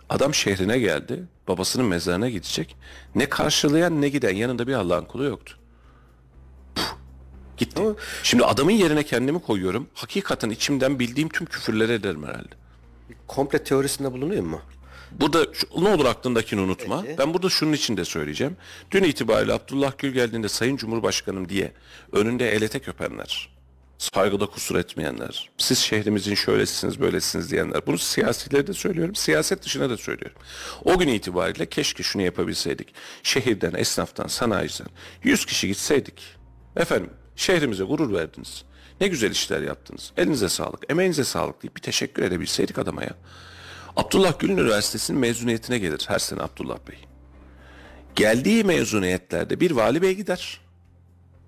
Adam 0.08 0.34
şehrine 0.34 0.78
geldi. 0.78 1.22
Babasının 1.48 1.86
mezarına 1.86 2.28
gidecek. 2.28 2.76
Ne 3.14 3.28
karşılayan 3.28 4.00
ne 4.02 4.08
giden 4.08 4.34
yanında 4.34 4.66
bir 4.66 4.74
Allah'ın 4.74 5.04
kulu 5.04 5.24
yoktu. 5.24 5.56
Gitti. 7.56 7.82
Şimdi 8.22 8.44
adamın 8.44 8.70
yerine 8.72 9.02
kendimi 9.02 9.42
koyuyorum. 9.42 9.88
Hakikaten 9.94 10.50
içimden 10.50 10.98
bildiğim 10.98 11.28
tüm 11.28 11.46
küfürleri 11.46 11.92
ederim 11.92 12.24
herhalde. 12.24 12.54
Komple 13.28 13.64
teorisinde 13.64 14.12
bulunuyor 14.12 14.42
mu? 14.42 14.60
Burada 15.12 15.46
şu- 15.54 15.84
ne 15.84 15.88
olur 15.88 16.04
aklındakini 16.04 16.60
unutma. 16.60 17.04
Ben 17.18 17.34
burada 17.34 17.48
şunun 17.48 17.72
için 17.72 17.96
de 17.96 18.04
söyleyeceğim. 18.04 18.56
Dün 18.90 19.02
itibariyle 19.04 19.52
Abdullah 19.52 19.92
Gül 19.98 20.12
geldiğinde 20.12 20.48
Sayın 20.48 20.76
Cumhurbaşkanım 20.76 21.48
diye 21.48 21.72
önünde 22.12 22.50
el 22.52 22.62
ete 22.62 22.78
köpenler. 22.78 23.51
Saygıda 24.02 24.46
kusur 24.46 24.76
etmeyenler. 24.76 25.50
Siz 25.58 25.78
şehrimizin 25.78 26.34
şöylesiniz 26.34 27.00
böylesiniz 27.00 27.50
diyenler. 27.50 27.86
Bunu 27.86 27.98
siyasilere 27.98 28.66
de 28.66 28.72
söylüyorum. 28.72 29.14
Siyaset 29.14 29.62
dışına 29.62 29.90
da 29.90 29.96
söylüyorum. 29.96 30.38
O 30.84 30.98
gün 30.98 31.08
itibariyle 31.08 31.66
keşke 31.66 32.02
şunu 32.02 32.22
yapabilseydik. 32.22 32.94
Şehirden, 33.22 33.74
esnaftan, 33.74 34.26
sanayiciden 34.26 34.88
100 35.22 35.46
kişi 35.46 35.68
gitseydik. 35.68 36.22
Efendim 36.76 37.10
şehrimize 37.36 37.84
gurur 37.84 38.12
verdiniz. 38.12 38.64
Ne 39.00 39.08
güzel 39.08 39.30
işler 39.30 39.62
yaptınız. 39.62 40.12
Elinize 40.16 40.48
sağlık, 40.48 40.90
emeğinize 40.90 41.24
sağlık 41.24 41.62
deyip 41.62 41.76
bir 41.76 41.82
teşekkür 41.82 42.22
edebilseydik 42.22 42.78
adama 42.78 43.02
ya. 43.02 43.14
Abdullah 43.96 44.38
Gül 44.38 44.50
Üniversitesi'nin 44.50 45.20
mezuniyetine 45.20 45.78
gelir 45.78 46.04
her 46.08 46.18
sene 46.18 46.42
Abdullah 46.42 46.78
Bey. 46.88 46.98
Geldiği 48.16 48.64
mezuniyetlerde 48.64 49.60
bir 49.60 49.70
vali 49.70 50.02
bey 50.02 50.14
gider. 50.14 50.60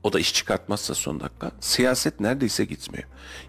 O 0.05 0.13
da 0.13 0.21
iş 0.21 0.35
çıkartmazsa 0.35 0.95
son 0.95 1.21
dakika. 1.21 1.51
Siyaset 1.61 2.21
neredeyse 2.21 2.65
gitmiyor. 2.65 3.05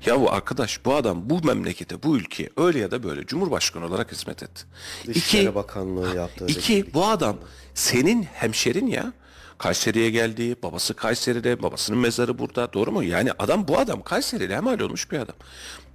Ya 0.06 0.22
bu 0.22 0.32
arkadaş 0.32 0.86
bu 0.86 0.95
adam 0.95 1.30
bu 1.30 1.41
memlekete, 1.43 2.03
bu 2.03 2.18
ülkeye 2.18 2.49
öyle 2.58 2.80
ya 2.80 2.91
da 2.91 3.03
böyle 3.03 3.26
Cumhurbaşkanı 3.26 3.86
olarak 3.86 4.12
hizmet 4.12 4.43
etti. 4.43 4.64
Dışişleri 5.08 5.56
Bakanlığı 5.56 6.16
yaptığı 6.16 6.45
İki, 6.45 6.93
bu 6.93 7.06
adam 7.06 7.38
senin 7.74 8.24
hemşerin 8.24 8.88
ya. 8.88 9.14
Kayseri'ye 9.58 10.10
geldi, 10.10 10.56
babası 10.64 10.93
Kayseri'de, 10.93 11.64
babasının 11.64 11.99
mezarı 11.99 12.39
burada. 12.39 12.74
Doğru 12.74 12.91
mu? 12.91 13.03
Yani 13.03 13.32
adam 13.39 13.68
bu 13.68 13.80
adam 13.80 14.01
Kayseri'yle 14.01 14.56
hemal 14.56 14.80
olmuş 14.80 15.12
bir 15.12 15.20
adam. 15.20 15.36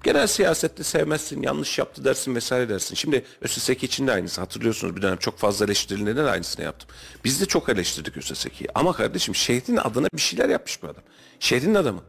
Genel 0.03 0.27
siyasette 0.27 0.85
sevmezsin, 0.85 1.43
yanlış 1.43 1.79
yaptı 1.79 2.05
dersin 2.05 2.35
vesaire 2.35 2.69
dersin. 2.69 2.95
Şimdi 2.95 3.25
ÖSSEK 3.43 3.85
için 3.85 4.07
de 4.07 4.13
aynısı. 4.13 4.41
Hatırlıyorsunuz 4.41 4.97
bir 4.97 5.03
dönem 5.03 5.17
çok 5.17 5.39
fazla 5.39 5.65
eleştirilerinde 5.65 6.25
de 6.25 6.31
aynısını 6.31 6.65
yaptım. 6.65 6.89
Biz 7.25 7.41
de 7.41 7.47
çok 7.47 7.69
eleştirdik 7.69 8.17
ÖSSEK'i. 8.17 8.67
Ama 8.75 8.93
kardeşim 8.93 9.35
şehrin 9.35 9.77
adına 9.77 10.07
bir 10.15 10.21
şeyler 10.21 10.49
yapmış 10.49 10.83
bu 10.83 10.87
adam. 10.87 11.03
Şehrin 11.41 11.75
adamı. 11.75 12.03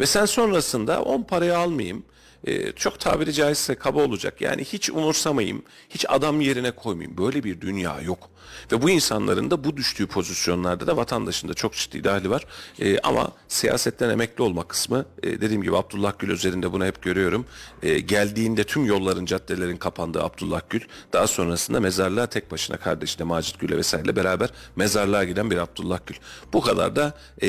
Ve 0.00 0.06
sen 0.06 0.24
sonrasında 0.24 1.02
10 1.02 1.22
parayı 1.22 1.58
almayayım. 1.58 2.04
E, 2.46 2.72
çok 2.72 3.00
tabiri 3.00 3.32
caizse 3.32 3.74
kaba 3.74 4.02
olacak. 4.02 4.40
Yani 4.40 4.64
hiç 4.64 4.90
umursamayayım. 4.90 5.62
Hiç 5.88 6.06
adam 6.08 6.40
yerine 6.40 6.70
koymayayım. 6.70 7.18
Böyle 7.18 7.44
bir 7.44 7.60
dünya 7.60 8.00
yok. 8.00 8.30
Ve 8.72 8.82
bu 8.82 8.90
insanların 8.90 9.50
da 9.50 9.64
bu 9.64 9.76
düştüğü 9.76 10.06
pozisyonlarda 10.06 10.86
da 10.86 10.96
vatandaşın 10.96 11.48
da 11.48 11.54
çok 11.54 11.74
ciddi 11.74 12.04
dahili 12.04 12.30
var. 12.30 12.46
E, 12.78 12.98
ama 12.98 13.32
siyasetten 13.48 14.10
emekli 14.10 14.42
olma 14.42 14.68
kısmı 14.68 15.06
e, 15.22 15.40
dediğim 15.40 15.62
gibi 15.62 15.76
Abdullah 15.76 16.12
Gül 16.18 16.28
üzerinde 16.28 16.72
bunu 16.72 16.86
hep 16.86 17.02
görüyorum. 17.02 17.46
E, 17.82 18.00
geldiğinde 18.00 18.64
tüm 18.64 18.84
yolların 18.84 19.26
caddelerin 19.26 19.76
kapandığı 19.76 20.22
Abdullah 20.22 20.60
Gül 20.70 20.80
daha 21.12 21.26
sonrasında 21.26 21.80
mezarlığa 21.80 22.26
tek 22.26 22.50
başına 22.50 22.76
kardeşine 22.76 23.24
Macit 23.26 23.60
Gül'e 23.60 23.76
vesaire 23.76 24.16
beraber 24.16 24.50
mezarlığa 24.76 25.24
giden 25.24 25.50
bir 25.50 25.56
Abdullah 25.56 25.98
Gül. 26.06 26.16
Bu 26.52 26.60
kadar 26.60 26.96
da 26.96 27.14
e, 27.42 27.48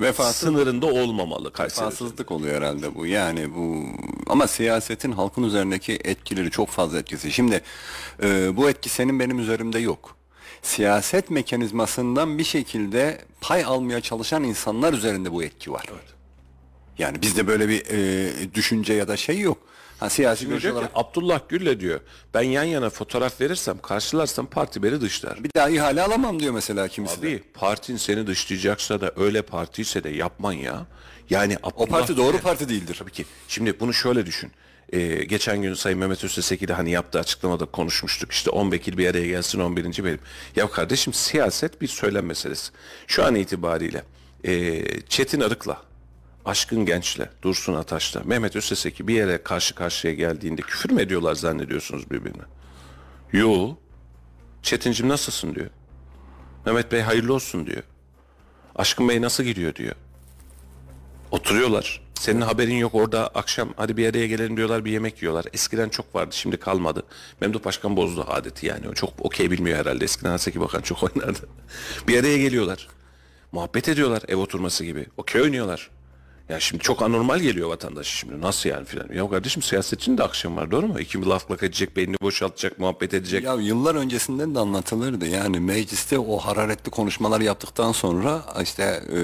Vefasız 0.00 0.36
sınırında 0.36 0.86
olmamalı 0.86 1.52
Kayseri. 1.52 1.86
Vefasızlık 1.86 2.30
oluyor 2.30 2.56
herhalde 2.56 2.94
bu. 2.94 3.06
Yani 3.06 3.54
bu 3.54 3.84
ama 4.26 4.46
siyasetin 4.46 5.12
halkın 5.12 5.42
üzerindeki 5.42 5.92
etkileri 6.04 6.50
çok 6.50 6.68
fazla 6.68 6.98
etkisi. 6.98 7.32
Şimdi 7.32 7.60
e, 8.22 8.56
bu 8.56 8.68
etki 8.70 8.88
senin 8.88 9.20
benim 9.20 9.38
üzerimde 9.38 9.78
yok. 9.78 10.16
Siyaset 10.62 11.30
mekanizmasından 11.30 12.38
bir 12.38 12.44
şekilde 12.44 13.24
pay 13.40 13.64
almaya 13.64 14.00
çalışan 14.00 14.42
insanlar 14.44 14.92
üzerinde 14.92 15.32
bu 15.32 15.42
etki 15.42 15.72
var. 15.72 15.86
Yani 16.98 17.22
bizde 17.22 17.46
böyle 17.46 17.68
bir 17.68 17.82
e, 17.90 18.54
düşünce 18.54 18.92
ya 18.92 19.08
da 19.08 19.16
şey 19.16 19.40
yok. 19.40 19.58
Ha, 20.02 20.10
siyasi 20.10 20.48
görüş 20.48 20.64
olarak 20.64 20.90
Abdullah 20.94 21.40
Gül'le 21.48 21.80
diyor 21.80 22.00
ben 22.34 22.42
yan 22.42 22.64
yana 22.64 22.90
fotoğraf 22.90 23.40
verirsem 23.40 23.78
karşılarsam 23.78 24.46
parti 24.46 24.82
beni 24.82 25.00
dışlar. 25.00 25.44
bir 25.44 25.50
daha 25.56 25.70
ihale 25.70 26.02
alamam 26.02 26.40
diyor 26.40 26.52
mesela 26.54 26.88
kimisi 26.88 27.22
de. 27.22 27.26
Abi 27.26 27.42
partin 27.54 27.96
seni 27.96 28.26
dışlayacaksa 28.26 29.00
da 29.00 29.12
öyle 29.16 29.42
partiyse 29.42 30.04
de 30.04 30.08
yapman 30.10 30.52
ya. 30.52 30.86
Yani 31.30 31.56
O 31.62 31.68
Abdullah 31.68 31.86
parti 31.86 32.16
doğru 32.16 32.36
Gül'e- 32.36 32.40
parti 32.42 32.68
değildir. 32.68 32.96
Tabii 32.98 33.10
ki. 33.10 33.24
Şimdi 33.48 33.80
bunu 33.80 33.94
şöyle 33.94 34.26
düşün. 34.26 34.50
Ee, 34.92 35.24
geçen 35.24 35.62
gün 35.62 35.74
Sayın 35.74 35.98
Mehmet 35.98 36.24
Özteseki 36.24 36.68
de 36.68 36.72
hani 36.72 36.90
yaptığı 36.90 37.18
açıklamada 37.18 37.64
konuşmuştuk. 37.64 38.32
İşte 38.32 38.50
10 38.50 38.72
vekil 38.72 38.98
bir 38.98 39.08
araya 39.10 39.26
gelsin 39.26 39.60
11. 39.60 40.04
benim. 40.04 40.18
Ya 40.56 40.70
kardeşim 40.70 41.12
siyaset 41.12 41.80
bir 41.80 41.88
söylem 41.88 42.26
meselesi. 42.26 42.72
Şu 43.06 43.24
an 43.24 43.34
itibariyle 43.34 44.02
ee, 44.44 44.84
Çetin 45.08 45.40
Arık'la 45.40 45.82
Aşkın 46.44 46.86
Genç'le, 46.86 47.20
Dursun 47.42 47.74
Ataş'la, 47.74 48.22
Mehmet 48.24 48.56
Özteseki 48.56 49.08
bir 49.08 49.14
yere 49.14 49.42
karşı 49.42 49.74
karşıya 49.74 50.14
geldiğinde 50.14 50.62
küfür 50.62 50.90
mü 50.90 51.02
ediyorlar 51.02 51.34
zannediyorsunuz 51.34 52.10
birbirine? 52.10 52.42
Yo. 53.32 53.74
Çetincim 54.62 55.08
nasılsın 55.08 55.54
diyor. 55.54 55.70
Mehmet 56.66 56.92
Bey 56.92 57.00
hayırlı 57.00 57.34
olsun 57.34 57.66
diyor. 57.66 57.82
Aşkın 58.76 59.08
Bey 59.08 59.22
nasıl 59.22 59.44
gidiyor 59.44 59.74
diyor. 59.74 59.94
Oturuyorlar. 61.30 62.02
Senin 62.14 62.40
haberin 62.40 62.74
yok 62.74 62.94
orada 62.94 63.28
akşam 63.28 63.74
hadi 63.76 63.96
bir 63.96 64.10
araya 64.10 64.26
gelelim 64.26 64.56
diyorlar 64.56 64.84
bir 64.84 64.90
yemek 64.90 65.22
yiyorlar. 65.22 65.44
Eskiden 65.52 65.88
çok 65.88 66.14
vardı 66.14 66.36
şimdi 66.36 66.56
kalmadı. 66.56 67.02
Memduh 67.40 67.64
Başkan 67.64 67.96
bozdu 67.96 68.24
adeti 68.28 68.66
yani. 68.66 68.88
O 68.88 68.94
çok 68.94 69.10
okey 69.18 69.50
bilmiyor 69.50 69.78
herhalde. 69.78 70.04
Eskiden 70.04 70.30
Haseki 70.30 70.60
Bakan 70.60 70.80
çok 70.80 71.02
oynardı. 71.02 71.48
bir 72.08 72.20
araya 72.20 72.38
geliyorlar. 72.38 72.88
Muhabbet 73.52 73.88
ediyorlar 73.88 74.22
ev 74.28 74.36
oturması 74.36 74.84
gibi. 74.84 75.06
Okey 75.16 75.42
oynuyorlar. 75.42 75.90
Ya 76.52 76.60
şimdi 76.60 76.82
çok 76.82 77.02
anormal 77.02 77.38
geliyor 77.40 77.68
vatandaş 77.68 78.06
şimdi. 78.06 78.40
Nasıl 78.40 78.68
yani 78.68 78.84
filan. 78.84 79.08
Ya 79.14 79.30
kardeşim 79.30 79.62
siyasetçinin 79.62 80.18
de 80.18 80.22
akşam 80.22 80.56
var 80.56 80.70
doğru 80.70 80.86
mu? 80.88 81.00
İki 81.00 81.26
laf 81.26 81.50
lak 81.50 81.62
edecek, 81.62 81.96
beynini 81.96 82.16
boşaltacak, 82.22 82.78
muhabbet 82.78 83.14
edecek. 83.14 83.44
Ya 83.44 83.54
yıllar 83.54 83.94
öncesinden 83.94 84.54
de 84.54 84.58
anlatılırdı. 84.58 85.26
Yani 85.26 85.60
mecliste 85.60 86.18
o 86.18 86.38
hararetli 86.38 86.90
konuşmalar 86.90 87.40
yaptıktan 87.40 87.92
sonra 87.92 88.44
işte 88.62 88.82
e, 88.82 89.20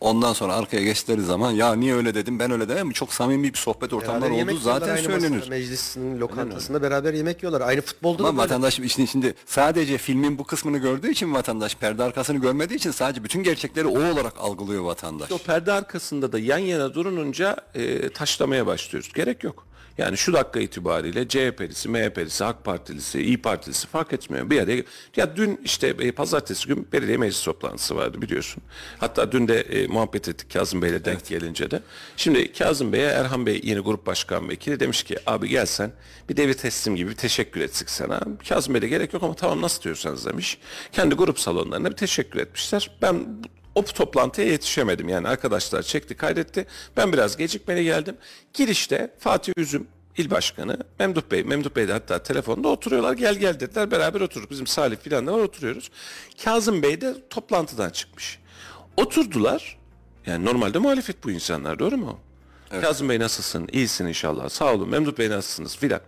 ondan 0.00 0.32
sonra 0.32 0.54
arkaya 0.54 0.82
geçtikleri 0.82 1.22
zaman 1.22 1.50
ya 1.50 1.74
niye 1.74 1.94
öyle 1.94 2.14
dedim 2.14 2.38
ben 2.38 2.50
öyle 2.50 2.68
demem. 2.68 2.90
Çok 2.90 3.12
samimi 3.12 3.52
bir 3.52 3.58
sohbet 3.58 3.92
ortamlar 3.92 4.22
Beraber 4.22 4.36
yemek 4.36 4.54
oldu 4.54 4.60
yiyorlar 4.60 4.80
zaten 4.86 4.94
aynı 4.96 5.20
söylenir. 5.20 5.48
Meclisin 5.48 6.20
lokantasında 6.20 6.82
beraber 6.82 7.14
yemek 7.14 7.42
yiyorlar. 7.42 7.68
Aynı 7.68 7.80
futbolda 7.80 8.22
Ama 8.22 8.28
da 8.28 8.32
böyle. 8.32 8.42
vatandaş 8.44 8.78
işin 8.80 9.04
içinde 9.04 9.34
sadece 9.46 9.98
filmin 9.98 10.38
bu 10.38 10.44
kısmını 10.44 10.78
gördüğü 10.78 11.10
için 11.10 11.34
vatandaş 11.34 11.76
perde 11.76 12.02
arkasını 12.02 12.38
görmediği 12.38 12.76
için 12.76 12.90
sadece 12.90 13.24
bütün 13.24 13.42
gerçekleri 13.42 13.86
o 13.86 14.12
olarak 14.12 14.32
algılıyor 14.40 14.82
vatandaş. 14.82 15.32
O 15.32 15.38
perde 15.38 15.72
arkasında 15.72 16.17
da 16.22 16.38
yan 16.38 16.58
yana 16.58 16.94
durununca 16.94 17.56
e, 17.74 18.08
taşlamaya 18.08 18.66
başlıyoruz. 18.66 19.12
Gerek 19.12 19.44
yok. 19.44 19.68
Yani 19.98 20.16
şu 20.16 20.32
dakika 20.32 20.60
itibariyle 20.60 21.28
CHP'lisi, 21.28 21.88
MHP'lisi, 21.88 22.44
AK 22.44 22.64
Partilisi, 22.64 23.22
İyi 23.22 23.42
Partilisi 23.42 23.86
fark 23.86 24.12
etmiyor. 24.12 24.50
Bir 24.50 24.60
araya 24.62 24.82
ya 25.16 25.36
dün 25.36 25.60
işte 25.64 25.88
e, 25.88 26.12
pazartesi 26.12 26.68
gün 26.68 26.88
belediye 26.92 27.16
meclis 27.16 27.44
toplantısı 27.44 27.96
vardı 27.96 28.22
biliyorsun. 28.22 28.62
Hatta 28.98 29.32
dün 29.32 29.48
de 29.48 29.60
e, 29.60 29.86
muhabbet 29.86 30.28
ettik 30.28 30.52
Kazım 30.52 30.82
Bey'le 30.82 31.04
denk 31.04 31.26
gelince 31.26 31.70
de. 31.70 31.82
Şimdi 32.16 32.52
Kazım 32.52 32.92
Bey'e 32.92 33.06
Erhan 33.06 33.46
Bey 33.46 33.60
yeni 33.64 33.80
grup 33.80 34.06
başkan 34.06 34.48
vekili 34.48 34.80
demiş 34.80 35.02
ki 35.02 35.16
abi 35.26 35.48
gelsen 35.48 35.92
bir 36.28 36.36
devir 36.36 36.54
teslim 36.54 36.96
gibi 36.96 37.10
bir 37.10 37.16
teşekkür 37.16 37.60
etsik 37.60 37.90
sana. 37.90 38.20
Kazım 38.48 38.74
Bey'le 38.74 38.88
gerek 38.88 39.14
yok 39.14 39.22
ama 39.22 39.34
tamam 39.34 39.62
nasıl 39.62 39.82
diyorsanız 39.82 40.26
demiş. 40.26 40.58
Kendi 40.92 41.14
grup 41.14 41.40
salonlarına 41.40 41.90
bir 41.90 41.96
teşekkür 41.96 42.40
etmişler. 42.40 42.90
Ben 43.02 43.26
o 43.78 43.84
toplantıya 43.84 44.46
yetişemedim. 44.46 45.08
Yani 45.08 45.28
arkadaşlar 45.28 45.82
çekti 45.82 46.16
kaydetti. 46.16 46.66
Ben 46.96 47.12
biraz 47.12 47.36
gecikmeli 47.36 47.84
geldim. 47.84 48.16
Girişte 48.54 49.14
Fatih 49.18 49.52
Üzüm 49.56 49.86
İl 50.16 50.30
Başkanı 50.30 50.78
Memduh 50.98 51.22
Bey, 51.30 51.44
Memduh 51.44 51.76
Bey 51.76 51.88
de 51.88 51.92
hatta 51.92 52.22
telefonda 52.22 52.68
oturuyorlar. 52.68 53.12
Gel 53.12 53.34
gel 53.34 53.60
dediler. 53.60 53.90
Beraber 53.90 54.20
oturduk. 54.20 54.50
Bizim 54.50 54.66
Salih 54.66 54.96
filan 54.96 55.26
da 55.26 55.32
var 55.32 55.38
oturuyoruz. 55.38 55.90
Kazım 56.44 56.82
Bey 56.82 57.00
de 57.00 57.14
toplantıdan 57.30 57.90
çıkmış. 57.90 58.38
Oturdular. 58.96 59.78
Yani 60.26 60.44
normalde 60.44 60.78
muhalefet 60.78 61.24
bu 61.24 61.30
insanlar 61.30 61.78
doğru 61.78 61.96
mu? 61.96 62.18
Kazım 62.80 63.08
Bey 63.08 63.18
nasılsın? 63.18 63.68
İyisin 63.72 64.06
inşallah. 64.06 64.48
Sağ 64.48 64.74
olun. 64.74 64.88
Memduh 64.88 65.18
Bey 65.18 65.30
nasılsınız? 65.30 65.76
Filan. 65.76 66.00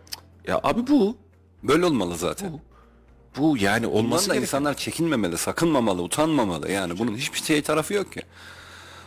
Ya 0.46 0.60
abi 0.62 0.86
bu. 0.86 1.16
Böyle 1.62 1.84
olmalı 1.84 2.16
zaten. 2.16 2.52
Bu 2.52 2.60
yani 3.38 3.86
Bundan 3.86 3.98
olması 3.98 4.28
da 4.28 4.34
gereken. 4.34 4.42
insanlar 4.42 4.74
çekinmemeli, 4.74 5.38
sakınmamalı, 5.38 6.02
utanmamalı. 6.02 6.70
Yani 6.70 6.98
bunun 6.98 7.16
hiçbir 7.16 7.38
şey 7.38 7.62
tarafı 7.62 7.94
yok 7.94 8.12
ki. 8.12 8.22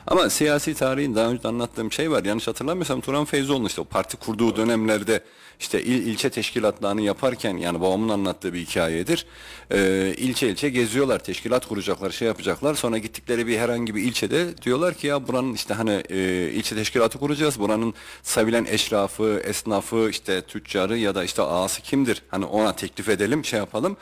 Ama 0.08 0.30
siyasi 0.30 0.74
tarihin 0.74 1.16
daha 1.16 1.30
önce 1.30 1.48
anlattığım 1.48 1.92
şey 1.92 2.12
var. 2.12 2.26
Yanlış 2.26 2.48
hatırlamıyorsam 2.48 3.02
Turan 3.02 3.26
Feyzoğlu'nun 3.26 3.66
işte 3.68 3.82
o 3.82 3.86
parti 3.86 4.18
kurduğu 4.18 4.56
dönemlerde 4.56 5.24
işte 5.64 5.84
il, 5.84 6.08
ilçe 6.08 6.30
teşkilatlarını 6.30 7.02
yaparken 7.02 7.58
yani 7.58 7.82
babamın 7.82 8.10
anlattığı 8.10 8.54
bir 8.54 8.60
hikayedir. 8.60 9.26
Ee, 9.72 10.14
ilçe 10.18 10.50
ilçe 10.50 10.70
geziyorlar, 10.70 11.24
teşkilat 11.24 11.66
kuracaklar, 11.66 12.12
şey 12.12 12.28
yapacaklar. 12.28 12.76
Sonra 12.76 12.98
gittikleri 12.98 13.48
bir 13.48 13.58
herhangi 13.58 13.96
bir 13.96 14.02
ilçede 14.02 14.58
diyorlar 14.58 14.94
ki 14.94 15.08
ya 15.08 15.28
buranın 15.28 15.54
işte 15.54 15.74
hani 15.74 16.04
e, 16.10 16.50
ilçe 16.54 16.76
teşkilatı 16.76 17.20
kuracağız. 17.20 17.60
Buranın 17.60 17.94
sevilen 18.24 18.66
eşrafı, 18.66 19.42
esnafı, 19.46 20.08
işte 20.10 20.42
tüccarı 20.42 20.98
ya 20.98 21.16
da 21.16 21.24
işte 21.24 21.42
ağası 21.42 21.82
kimdir? 21.82 22.22
Hani 22.28 22.46
ona 22.46 22.76
teklif 22.76 23.10
edelim, 23.10 23.46
şey 23.46 23.60
yapalım. 23.60 23.98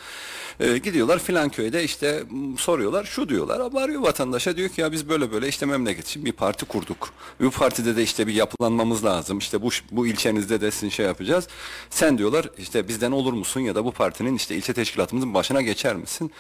Ee, 0.59 0.77
gidiyorlar 0.77 1.19
filan 1.19 1.49
köyde 1.49 1.83
işte 1.83 2.23
soruyorlar 2.57 3.03
şu 3.03 3.29
diyorlar 3.29 3.73
varıyor 3.73 4.01
vatandaşa 4.01 4.57
diyor 4.57 4.69
ki 4.69 4.81
ya 4.81 4.91
biz 4.91 5.09
böyle 5.09 5.31
böyle 5.31 5.47
işte 5.47 5.65
memleket 5.65 6.07
için 6.07 6.25
bir 6.25 6.31
parti 6.31 6.65
kurduk. 6.65 7.13
Bu 7.39 7.51
partide 7.51 7.95
de 7.95 8.03
işte 8.03 8.27
bir 8.27 8.33
yapılanmamız 8.33 9.05
lazım. 9.05 9.37
İşte 9.37 9.61
bu 9.61 9.69
bu 9.91 10.07
ilçenizde 10.07 10.61
de 10.61 10.71
sizin 10.71 10.89
şey 10.89 11.05
yapacağız. 11.05 11.47
Sen 11.89 12.17
diyorlar 12.17 12.49
işte 12.57 12.87
bizden 12.87 13.11
olur 13.11 13.33
musun 13.33 13.59
ya 13.59 13.75
da 13.75 13.85
bu 13.85 13.91
partinin 13.91 14.35
işte 14.35 14.55
ilçe 14.55 14.73
teşkilatımızın 14.73 15.33
başına 15.33 15.61
geçer 15.61 15.95
misin? 15.95 16.31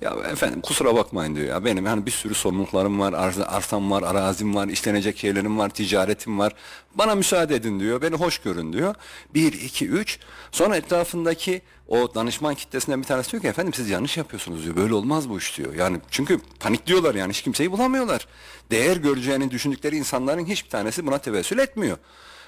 Ya 0.00 0.10
efendim 0.10 0.60
kusura 0.60 0.94
bakmayın 0.94 1.36
diyor 1.36 1.48
ya 1.48 1.64
benim 1.64 1.84
hani 1.86 2.06
bir 2.06 2.10
sürü 2.10 2.34
sorumluluklarım 2.34 3.00
var, 3.00 3.12
arz, 3.12 3.38
arsam 3.38 3.90
var, 3.90 4.02
arazim 4.02 4.54
var, 4.54 4.68
işlenecek 4.68 5.18
şeylerim 5.18 5.58
var, 5.58 5.68
ticaretim 5.68 6.38
var. 6.38 6.54
Bana 6.94 7.14
müsaade 7.14 7.54
edin 7.54 7.80
diyor. 7.80 8.02
Beni 8.02 8.14
hoş 8.14 8.38
görün 8.38 8.72
diyor. 8.72 8.94
Bir, 9.34 9.52
iki, 9.52 9.88
üç. 9.88 10.18
Sonra 10.52 10.76
etrafındaki 10.76 11.62
o 11.88 12.14
danışman 12.14 12.54
kitlesinden 12.54 13.00
bir 13.02 13.06
tanesi 13.06 13.32
diyor 13.32 13.42
ki 13.42 13.48
efendim 13.48 13.74
siz 13.74 13.90
yanlış 13.90 14.16
yapıyorsunuz 14.16 14.64
diyor. 14.64 14.76
Böyle 14.76 14.94
olmaz 14.94 15.28
bu 15.28 15.38
iş 15.38 15.58
diyor. 15.58 15.74
Yani 15.74 16.00
çünkü 16.10 16.40
panikliyorlar 16.60 17.14
yani 17.14 17.32
hiç 17.32 17.42
kimseyi 17.42 17.72
bulamıyorlar. 17.72 18.26
Değer 18.70 18.96
göreceğini 18.96 19.50
düşündükleri 19.50 19.96
insanların 19.96 20.44
hiçbir 20.44 20.70
tanesi 20.70 21.06
buna 21.06 21.18
tevessül 21.18 21.58
etmiyor. 21.58 21.96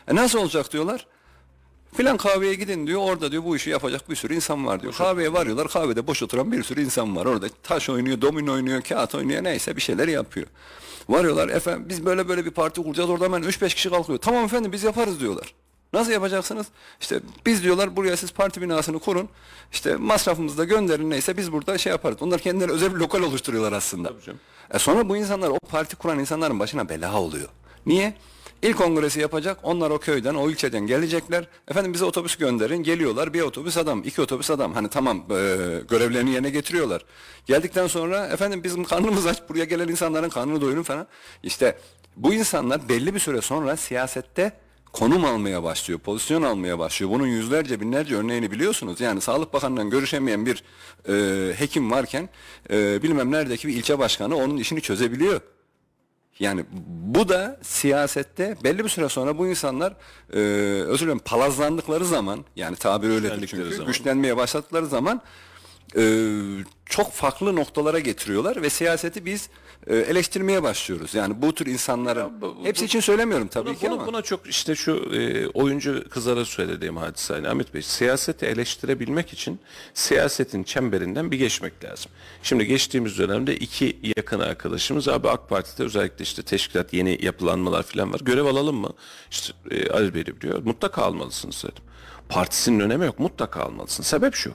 E 0.09 0.15
nasıl 0.15 0.39
olacak 0.39 0.73
diyorlar. 0.73 1.07
Filan 1.93 2.17
kahveye 2.17 2.55
gidin 2.55 2.87
diyor. 2.87 3.01
Orada 3.01 3.33
diyor 3.33 3.45
bu 3.45 3.57
işi 3.57 3.71
yapacak 3.71 4.11
bir 4.11 4.17
sürü 4.17 4.35
insan 4.35 4.67
var 4.67 4.83
diyor. 4.83 4.93
Kahveye 4.95 5.33
varıyorlar. 5.33 5.69
Kahvede 5.69 6.07
boş 6.07 6.23
oturan 6.23 6.53
bir 6.53 6.63
sürü 6.63 6.85
insan 6.85 7.17
var. 7.17 7.27
Orada 7.27 7.47
taş 7.63 7.91
oynuyor, 7.91 8.21
domino 8.21 8.53
oynuyor, 8.53 8.83
kağıt 8.83 9.15
oynuyor 9.15 9.45
neyse 9.45 9.77
bir 9.77 9.81
şeyler 9.81 10.09
yapıyor. 10.09 10.47
Varıyorlar 11.09 11.49
efendim 11.49 11.87
biz 11.89 12.05
böyle 12.05 12.29
böyle 12.29 12.45
bir 12.45 12.51
parti 12.51 12.83
kuracağız. 12.83 13.11
Orada 13.11 13.25
hemen 13.25 13.43
3-5 13.43 13.75
kişi 13.75 13.91
kalkıyor. 13.91 14.19
Tamam 14.19 14.45
efendim 14.45 14.73
biz 14.73 14.83
yaparız 14.83 15.21
diyorlar. 15.21 15.55
Nasıl 15.93 16.13
yapacaksınız? 16.13 16.67
İşte 17.01 17.21
biz 17.47 17.63
diyorlar 17.63 17.97
buraya 17.97 18.17
siz 18.17 18.33
parti 18.33 18.63
binasını 18.63 18.99
kurun. 18.99 19.29
İşte 19.73 19.97
masrafımızı 19.97 20.59
da 20.59 20.65
gönderin 20.65 21.11
neyse 21.11 21.37
biz 21.37 21.53
burada 21.53 21.79
şey 21.79 21.91
yaparız. 21.91 22.17
Onlar 22.21 22.41
kendileri 22.41 22.73
özel 22.73 22.95
bir 22.95 23.01
lokal 23.01 23.23
oluşturuyorlar 23.23 23.73
aslında. 23.73 24.13
E 24.75 24.79
sonra 24.79 25.09
bu 25.09 25.17
insanlar 25.17 25.49
o 25.51 25.59
parti 25.71 25.97
kuran 25.97 26.19
insanların 26.19 26.61
başına 26.61 26.89
bela 26.89 27.21
oluyor. 27.21 27.49
Niye? 27.87 28.15
İlk 28.63 28.79
kongresi 28.79 29.21
yapacak. 29.21 29.59
Onlar 29.63 29.91
o 29.91 29.99
köyden, 29.99 30.35
o 30.35 30.51
ilçeden 30.51 30.87
gelecekler. 30.87 31.49
Efendim 31.69 31.95
bize 31.95 32.05
otobüs 32.05 32.37
gönderin. 32.37 32.83
Geliyorlar. 32.83 33.35
Bir 33.35 33.41
otobüs 33.41 33.77
adam, 33.77 34.03
iki 34.05 34.23
otobüs 34.23 34.51
adam. 34.51 34.75
Hani 34.75 34.89
tamam 34.89 35.19
e, 35.19 35.57
görevlerini 35.89 36.31
yerine 36.31 36.51
getiriyorlar. 36.51 37.05
Geldikten 37.47 37.87
sonra 37.87 38.27
efendim 38.27 38.65
bizim 38.65 38.85
karnımız 38.85 39.27
aç. 39.27 39.43
Buraya 39.49 39.65
gelen 39.65 39.89
insanların 39.89 40.29
karnını 40.29 40.61
doyurun 40.61 40.83
falan. 40.83 41.07
İşte 41.43 41.79
bu 42.17 42.35
insanlar 42.35 42.89
belli 42.89 43.15
bir 43.15 43.21
süre 43.21 43.41
sonra 43.41 43.77
siyasette 43.77 44.53
konum 44.93 45.25
almaya 45.25 45.63
başlıyor, 45.63 46.01
pozisyon 46.01 46.43
almaya 46.43 46.79
başlıyor. 46.79 47.13
Bunun 47.13 47.27
yüzlerce 47.27 47.81
binlerce 47.81 48.17
örneğini 48.17 48.51
biliyorsunuz. 48.51 49.01
Yani 49.01 49.21
Sağlık 49.21 49.53
Bakanı'ndan 49.53 49.91
görüşemeyen 49.91 50.47
bir 50.47 50.63
e, 51.09 51.55
hekim 51.59 51.91
varken 51.91 52.29
e, 52.71 53.03
bilmem 53.03 53.33
neredeki 53.33 53.69
bir 53.69 53.75
ilçe 53.75 53.99
başkanı 53.99 54.37
onun 54.37 54.57
işini 54.57 54.81
çözebiliyor. 54.81 55.41
Yani 56.41 56.65
bu 57.15 57.29
da 57.29 57.59
siyasette 57.63 58.57
belli 58.65 58.85
bir 58.85 58.89
süre 58.89 59.09
sonra 59.09 59.39
bu 59.39 59.47
insanlar 59.47 59.93
e, 60.33 60.39
özür 60.83 61.07
dilerim 61.07 61.19
palazlandıkları 61.19 62.05
zaman 62.05 62.45
yani 62.57 62.77
tabir 62.77 63.09
Güçlendikleri 63.09 63.47
çünkü 63.47 63.75
zaman. 63.75 63.87
güçlenmeye 63.87 64.37
başladıkları 64.37 64.87
zaman 64.87 65.23
e, 65.97 66.03
çok 66.87 67.13
farklı 67.13 67.57
noktalara 67.57 67.99
getiriyorlar 67.99 68.63
ve 68.63 68.71
siyaseti 68.71 69.25
biz 69.27 69.49
e, 69.87 69.97
eleştirmeye 69.97 70.63
başlıyoruz. 70.63 71.15
Yani 71.15 71.43
bu 71.43 71.55
tür 71.55 71.67
insanların 71.67 72.41
bu- 72.41 72.57
bu- 72.57 72.65
hepsi 72.65 72.85
için 72.85 73.01
söylemiyorum 73.01 73.49
tabii 73.49 73.69
Buna, 73.69 73.75
ki 73.79 73.87
buna, 73.87 73.93
ama. 73.95 74.07
buna 74.07 74.23
çok 74.23 74.47
işte 74.49 74.75
şu 74.75 74.93
e, 75.15 75.47
oyuncu 75.49 76.09
kızlara 76.11 76.45
söylediğim 76.45 76.97
hadise. 76.97 77.35
Yani 77.35 77.49
Ahmet 77.49 77.75
Bey 77.75 77.83
siyaseti 77.83 78.47
eleştirebilmek 78.47 79.33
için 79.33 79.61
siyasetin 79.95 80.63
çemberinden 80.65 81.31
bir 81.31 81.39
geçmek 81.39 81.85
lazım. 81.85 82.13
Şimdi 82.43 82.67
geçtiğimiz 82.67 83.19
dönemde 83.19 83.57
iki 83.57 83.99
yakın 84.17 84.41
arkadaşımız 84.41 85.09
abi 85.09 85.29
AK 85.29 85.49
Parti'de 85.49 85.83
özellikle 85.85 86.23
işte 86.23 86.43
teşkilat 86.43 86.93
yeni 86.93 87.25
yapılanmalar 87.25 87.83
falan 87.83 88.13
var. 88.13 88.21
Görev 88.23 88.45
alalım 88.45 88.77
mı? 88.77 88.91
İşte 89.31 89.53
e, 89.71 89.91
Ali 89.91 90.15
Bey 90.15 90.25
diyor. 90.41 90.63
Mutlaka 90.65 91.03
almalısınız 91.03 91.65
dedim. 91.65 91.85
Partisinin 92.29 92.81
önemi 92.81 93.05
yok. 93.07 93.19
Mutlaka 93.19 93.61
almalısın. 93.63 94.03
Sebep 94.03 94.35
şu. 94.35 94.53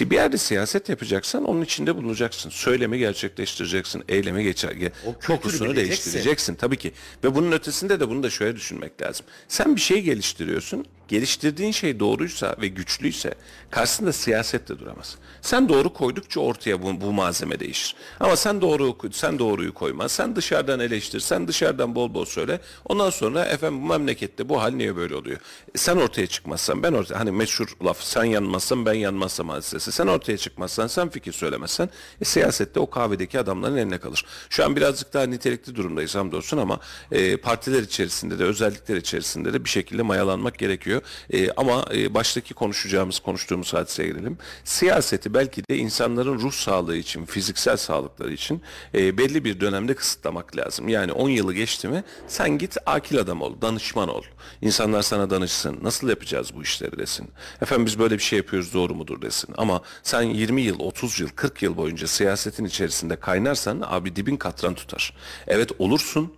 Bir 0.00 0.14
yerde 0.14 0.38
siyaset 0.38 0.88
yapacaksan 0.88 1.44
onun 1.44 1.62
içinde 1.62 1.96
bulunacaksın. 1.96 2.50
Söylemi 2.50 2.98
gerçekleştireceksin. 2.98 4.04
Eylemi 4.08 4.44
geçer. 4.44 4.70
ge- 4.72 4.92
O 5.06 5.12
Kokusunu 5.26 5.76
değiştireceksin 5.76 6.54
tabii 6.54 6.76
ki. 6.76 6.92
Ve 7.24 7.34
bunun 7.34 7.52
ötesinde 7.52 8.00
de 8.00 8.08
bunu 8.08 8.22
da 8.22 8.30
şöyle 8.30 8.56
düşünmek 8.56 9.02
lazım. 9.02 9.26
Sen 9.48 9.76
bir 9.76 9.80
şey 9.80 10.02
geliştiriyorsun. 10.02 10.86
Geliştirdiğin 11.08 11.72
şey 11.72 12.00
doğruysa 12.00 12.56
ve 12.60 12.68
güçlüyse 12.68 13.34
karşısında 13.70 14.12
siyaset 14.12 14.68
de 14.68 14.78
duramaz. 14.78 15.16
Sen 15.42 15.68
doğru 15.68 15.92
koydukça 15.92 16.40
ortaya 16.40 16.82
bu, 16.82 17.00
bu 17.00 17.12
malzeme 17.12 17.60
değişir. 17.60 17.94
Ama 18.20 18.36
sen 18.36 18.60
doğru 18.60 18.96
sen 19.12 19.38
doğruyu 19.38 19.74
koyma. 19.74 20.08
Sen 20.08 20.36
dışarıdan 20.36 20.80
eleştir. 20.80 21.20
Sen 21.20 21.48
dışarıdan 21.48 21.94
bol 21.94 22.14
bol 22.14 22.24
söyle. 22.24 22.60
Ondan 22.84 23.10
sonra 23.10 23.44
efendim 23.44 23.82
bu 23.82 23.86
memlekette 23.86 24.48
bu 24.48 24.62
hal 24.62 24.70
niye 24.70 24.96
böyle 24.96 25.14
oluyor? 25.14 25.38
E, 25.74 25.78
sen 25.78 25.96
ortaya 25.96 26.26
çıkmazsan 26.26 26.82
ben 26.82 26.92
ortaya 26.92 27.20
hani 27.20 27.30
meşhur 27.30 27.68
laf 27.84 28.02
sen 28.02 28.24
yanmazsan 28.24 28.86
ben 28.86 28.94
yanmazsam 28.94 29.48
hadisesi. 29.48 29.92
Sen 29.92 30.06
ortaya 30.06 30.36
çıkmazsan 30.38 30.86
sen 30.86 31.08
fikir 31.08 31.32
söylemezsen 31.32 31.90
e, 32.20 32.24
siyasette 32.24 32.80
o 32.80 32.90
kahvedeki 32.90 33.38
adamların 33.38 33.76
eline 33.76 33.98
kalır. 33.98 34.24
Şu 34.50 34.64
an 34.64 34.76
birazcık 34.76 35.14
daha 35.14 35.24
nitelikli 35.24 35.74
durumdayız 35.74 36.14
hamdolsun 36.14 36.58
ama 36.58 36.80
e, 37.12 37.36
partiler 37.36 37.82
içerisinde 37.82 38.38
de 38.38 38.44
özellikler 38.44 38.96
içerisinde 38.96 39.52
de 39.52 39.64
bir 39.64 39.70
şekilde 39.70 40.02
mayalanmak 40.02 40.58
gerekiyor. 40.58 40.97
E, 41.32 41.50
ama 41.50 41.84
e, 41.94 42.14
baştaki 42.14 42.54
konuşacağımız 42.54 43.18
konuştuğumuz 43.18 43.74
hadiseye 43.74 44.08
gelelim. 44.08 44.38
Siyaseti 44.64 45.34
belki 45.34 45.62
de 45.70 45.76
insanların 45.76 46.38
ruh 46.38 46.52
sağlığı 46.52 46.96
için, 46.96 47.24
fiziksel 47.24 47.76
sağlıkları 47.76 48.32
için 48.32 48.62
e, 48.94 49.18
belli 49.18 49.44
bir 49.44 49.60
dönemde 49.60 49.94
kısıtlamak 49.94 50.56
lazım. 50.56 50.88
Yani 50.88 51.12
10 51.12 51.28
yılı 51.28 51.54
geçti 51.54 51.88
mi 51.88 52.04
sen 52.26 52.58
git 52.58 52.76
akil 52.86 53.18
adam 53.18 53.42
ol, 53.42 53.60
danışman 53.62 54.08
ol. 54.08 54.22
İnsanlar 54.62 55.02
sana 55.02 55.30
danışsın. 55.30 55.78
Nasıl 55.82 56.08
yapacağız 56.08 56.50
bu 56.54 56.62
işleri 56.62 56.98
desin. 56.98 57.30
Efendim 57.62 57.86
biz 57.86 57.98
böyle 57.98 58.14
bir 58.14 58.22
şey 58.22 58.36
yapıyoruz 58.36 58.74
doğru 58.74 58.94
mudur 58.94 59.22
desin. 59.22 59.54
Ama 59.58 59.82
sen 60.02 60.22
20 60.22 60.62
yıl, 60.62 60.80
30 60.80 61.20
yıl, 61.20 61.28
40 61.28 61.62
yıl 61.62 61.76
boyunca 61.76 62.06
siyasetin 62.06 62.64
içerisinde 62.64 63.16
kaynarsan 63.16 63.82
abi 63.86 64.16
dibin 64.16 64.36
katran 64.36 64.74
tutar. 64.74 65.14
Evet 65.46 65.70
olursun 65.78 66.34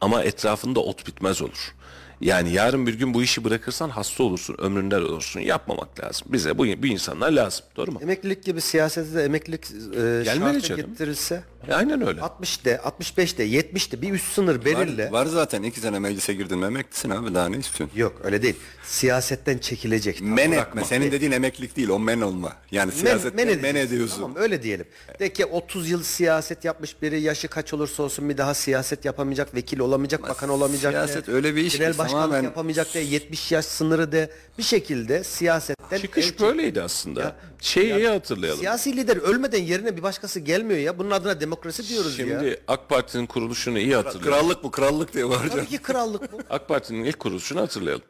ama 0.00 0.22
etrafında 0.22 0.80
ot 0.80 1.06
bitmez 1.06 1.42
olur. 1.42 1.74
Yani 2.22 2.52
yarın 2.52 2.86
bir 2.86 2.94
gün 2.94 3.14
bu 3.14 3.22
işi 3.22 3.44
bırakırsan 3.44 3.88
hasta 3.88 4.22
olursun, 4.22 4.56
ömründen 4.58 5.00
olursun. 5.02 5.40
Yapmamak 5.40 6.00
lazım. 6.04 6.26
Bize 6.32 6.58
bu, 6.58 6.64
bu 6.66 6.86
insanlar 6.86 7.30
lazım. 7.30 7.64
Doğru 7.76 7.92
mu? 7.92 7.98
Emeklilik 8.02 8.44
gibi 8.44 8.60
siyasete 8.60 9.14
de 9.14 9.24
emeklilik 9.24 9.64
e, 9.70 10.22
Gelmeli 10.24 10.54
şartı 10.60 10.60
canım. 10.76 10.90
getirilse 10.90 11.42
E, 11.68 11.74
Aynen 11.74 12.06
öyle. 12.08 12.20
60'de, 12.20 12.74
65'de, 12.84 13.46
70'de 13.48 14.02
bir 14.02 14.12
üst 14.12 14.32
sınır 14.32 14.56
Var, 14.56 14.64
belirle. 14.64 15.12
var 15.12 15.26
zaten 15.26 15.62
iki 15.62 15.80
sene 15.80 15.98
meclise 15.98 16.34
girdin 16.34 16.58
mi 16.58 16.66
emeklisin 16.66 17.10
abi 17.10 17.34
daha 17.34 17.48
ne 17.48 17.56
istiyorsun? 17.58 17.98
Yok 17.98 18.20
öyle 18.24 18.42
değil. 18.42 18.54
Siyasetten 18.84 19.58
çekilecek. 19.58 20.20
Men 20.20 20.36
bırakma. 20.52 20.80
etme. 20.80 20.84
Senin 20.84 21.12
dediğin 21.12 21.32
emeklilik 21.32 21.76
değil 21.76 21.88
o 21.88 21.98
men 21.98 22.20
olma. 22.20 22.52
Yani 22.70 22.88
Men, 22.88 22.96
siyasetten 23.00 23.36
men, 23.36 23.46
men, 23.46 23.54
edeceksin. 23.74 23.94
ediyorsun. 23.94 24.16
Tamam 24.22 24.36
öyle 24.36 24.62
diyelim. 24.62 24.86
De 25.20 25.32
ki 25.32 25.46
30 25.46 25.90
yıl 25.90 26.02
siyaset 26.02 26.64
yapmış 26.64 27.02
biri 27.02 27.20
yaşı 27.20 27.48
kaç 27.48 27.74
olursa 27.74 28.02
olsun 28.02 28.28
bir 28.28 28.38
daha 28.38 28.54
siyaset 28.54 29.04
yapamayacak, 29.04 29.54
vekil 29.54 29.78
olamayacak, 29.78 30.22
bakan 30.22 30.48
olamayacak. 30.48 30.92
siyaset 30.92 31.26
de, 31.26 31.32
öyle 31.32 31.56
bir 31.56 31.64
iş 31.64 31.78
Genel 31.78 31.88
başkanlık 32.12 32.32
tamamen- 32.34 32.44
yapamayacak 32.44 32.94
de 32.94 32.98
70 33.00 33.52
yaş 33.52 33.64
sınırı 33.64 34.12
de 34.12 34.30
bir 34.58 34.62
şekilde 34.62 35.24
siyasetten 35.24 36.00
Çıkış 36.00 36.26
el- 36.32 36.38
böyleydi 36.40 36.82
aslında. 36.82 37.36
Şeyi 37.60 37.94
iyi 37.96 38.08
hatırlayalım. 38.08 38.60
Siyasi 38.60 38.96
lider 38.96 39.16
ölmeden 39.16 39.62
yerine 39.62 39.96
bir 39.96 40.02
başkası 40.02 40.40
gelmiyor 40.40 40.80
ya. 40.80 40.98
Bunun 40.98 41.10
adına 41.10 41.40
demokrasi 41.40 41.88
diyoruz 41.88 42.18
ya. 42.18 42.26
Şimdi 42.26 42.60
AK 42.68 42.88
Parti'nin 42.88 43.26
kuruluşunu 43.26 43.78
iyi 43.78 43.94
hatırlayalım. 43.96 44.40
Krallık 44.48 44.64
bu 44.64 44.70
krallık 44.70 45.14
diye 45.14 45.28
var 45.28 45.36
canım. 45.38 45.50
Tabii 45.50 45.66
ki 45.66 45.78
krallık 45.78 46.32
bu. 46.32 46.38
AK 46.50 46.68
Parti'nin 46.68 47.04
ilk 47.04 47.18
kuruluşunu 47.18 47.60
hatırlayalım. 47.60 48.04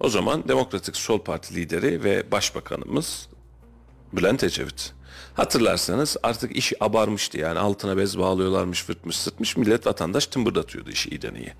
O 0.00 0.08
zaman 0.08 0.48
Demokratik 0.48 0.96
Sol 0.96 1.18
Parti 1.20 1.54
lideri 1.54 2.04
ve 2.04 2.30
başbakanımız 2.32 3.28
Bülent 4.12 4.44
Ecevit. 4.44 4.92
Hatırlarsanız 5.34 6.16
artık 6.22 6.56
işi 6.56 6.84
abarmıştı 6.84 7.38
yani 7.38 7.58
altına 7.58 7.96
bez 7.96 8.18
bağlıyorlarmış 8.18 8.84
fırtmış 8.84 9.16
sırtmış 9.16 9.56
millet 9.56 9.86
vatandaş 9.86 10.26
tımbırdatıyordu 10.26 10.90
işi 10.90 11.10
iyiden 11.10 11.34
iyi. 11.34 11.52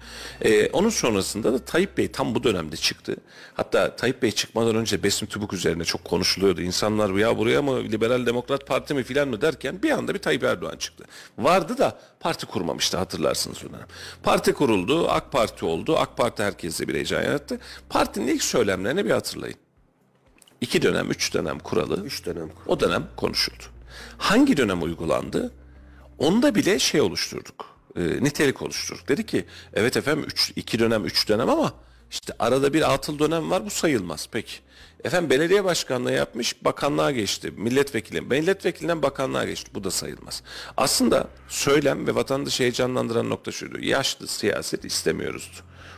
Ee, 0.43 0.71
onun 0.71 0.89
sonrasında 0.89 1.53
da 1.53 1.59
Tayyip 1.59 1.99
Bey 1.99 2.13
tam 2.13 2.35
bu 2.35 2.45
dönemde 2.45 2.77
çıktı. 2.77 3.17
Hatta 3.55 3.97
Tayyip 3.97 4.23
Bey 4.23 4.31
çıkmadan 4.31 4.77
önce 4.77 5.03
Besim 5.03 5.29
Tübük 5.29 5.53
üzerine 5.53 5.85
çok 5.85 6.05
konuşuluyordu. 6.05 6.61
İnsanlar 6.61 7.11
ya 7.11 7.39
buraya 7.39 7.63
mı 7.63 7.83
Liberal 7.83 8.27
Demokrat 8.27 8.67
Parti 8.67 8.95
mi 8.95 9.03
filan 9.03 9.29
mı 9.29 9.41
derken 9.41 9.83
bir 9.83 9.91
anda 9.91 10.15
bir 10.15 10.19
Tayyip 10.19 10.45
Erdoğan 10.45 10.77
çıktı. 10.77 11.05
Vardı 11.39 11.79
da 11.79 11.99
parti 12.21 12.47
kurmamıştı 12.47 12.97
hatırlarsınız 12.97 13.65
o 13.65 13.69
dönem. 13.69 13.87
Parti 14.23 14.53
kuruldu, 14.53 15.09
AK 15.09 15.33
Parti 15.33 15.65
oldu. 15.65 15.97
AK 15.97 16.17
Parti 16.17 16.43
herkese 16.43 16.89
bir 16.89 16.95
heyecan 16.95 17.23
yarattı. 17.23 17.59
Partinin 17.89 18.29
ilk 18.29 18.43
söylemlerini 18.43 19.05
bir 19.05 19.11
hatırlayın. 19.11 19.70
İki 20.61 20.83
dönem, 20.83 21.11
üç 21.11 21.35
dönem 21.35 21.59
kuralı. 21.59 22.05
Üç 22.05 22.27
dönem 22.27 22.51
O 22.67 22.81
dönem 22.81 23.07
konuşuldu. 23.17 23.63
Hangi 24.19 24.57
dönem 24.57 24.83
uygulandı? 24.83 25.53
Onda 26.19 26.55
bile 26.55 26.79
şey 26.79 27.01
oluşturduk. 27.01 27.67
E, 27.97 28.01
nitelik 28.01 28.63
oluşturduk. 28.63 29.09
Dedi 29.09 29.27
ki 29.27 29.45
evet 29.75 29.97
efendim 29.97 30.25
üç, 30.27 30.53
iki 30.57 30.79
dönem, 30.79 31.05
üç 31.05 31.29
dönem 31.29 31.51
ama 31.51 31.73
işte 32.11 32.33
arada 32.39 32.73
bir 32.73 32.95
atıl 32.95 33.19
dönem 33.19 33.51
var 33.51 33.65
bu 33.65 33.71
sayılmaz. 33.71 34.29
Peki. 34.33 34.53
Efendim 35.05 35.31
belediye 35.31 35.65
başkanlığı 35.65 36.13
yapmış 36.13 36.65
bakanlığa 36.65 37.11
geçti. 37.11 37.53
Milletvekili, 37.57 38.21
milletvekilinden 38.21 39.03
bakanlığa 39.03 39.45
geçti. 39.45 39.71
Bu 39.75 39.85
da 39.85 39.91
sayılmaz. 39.91 40.43
Aslında 40.77 41.29
söylem 41.49 42.07
ve 42.07 42.15
vatandaşı 42.15 42.63
heyecanlandıran 42.63 43.31
nokta 43.31 43.53
şuydu. 43.53 43.81
Yaşlı 43.81 44.27
siyaset 44.27 44.85
istemiyoruzdu. 44.85 45.57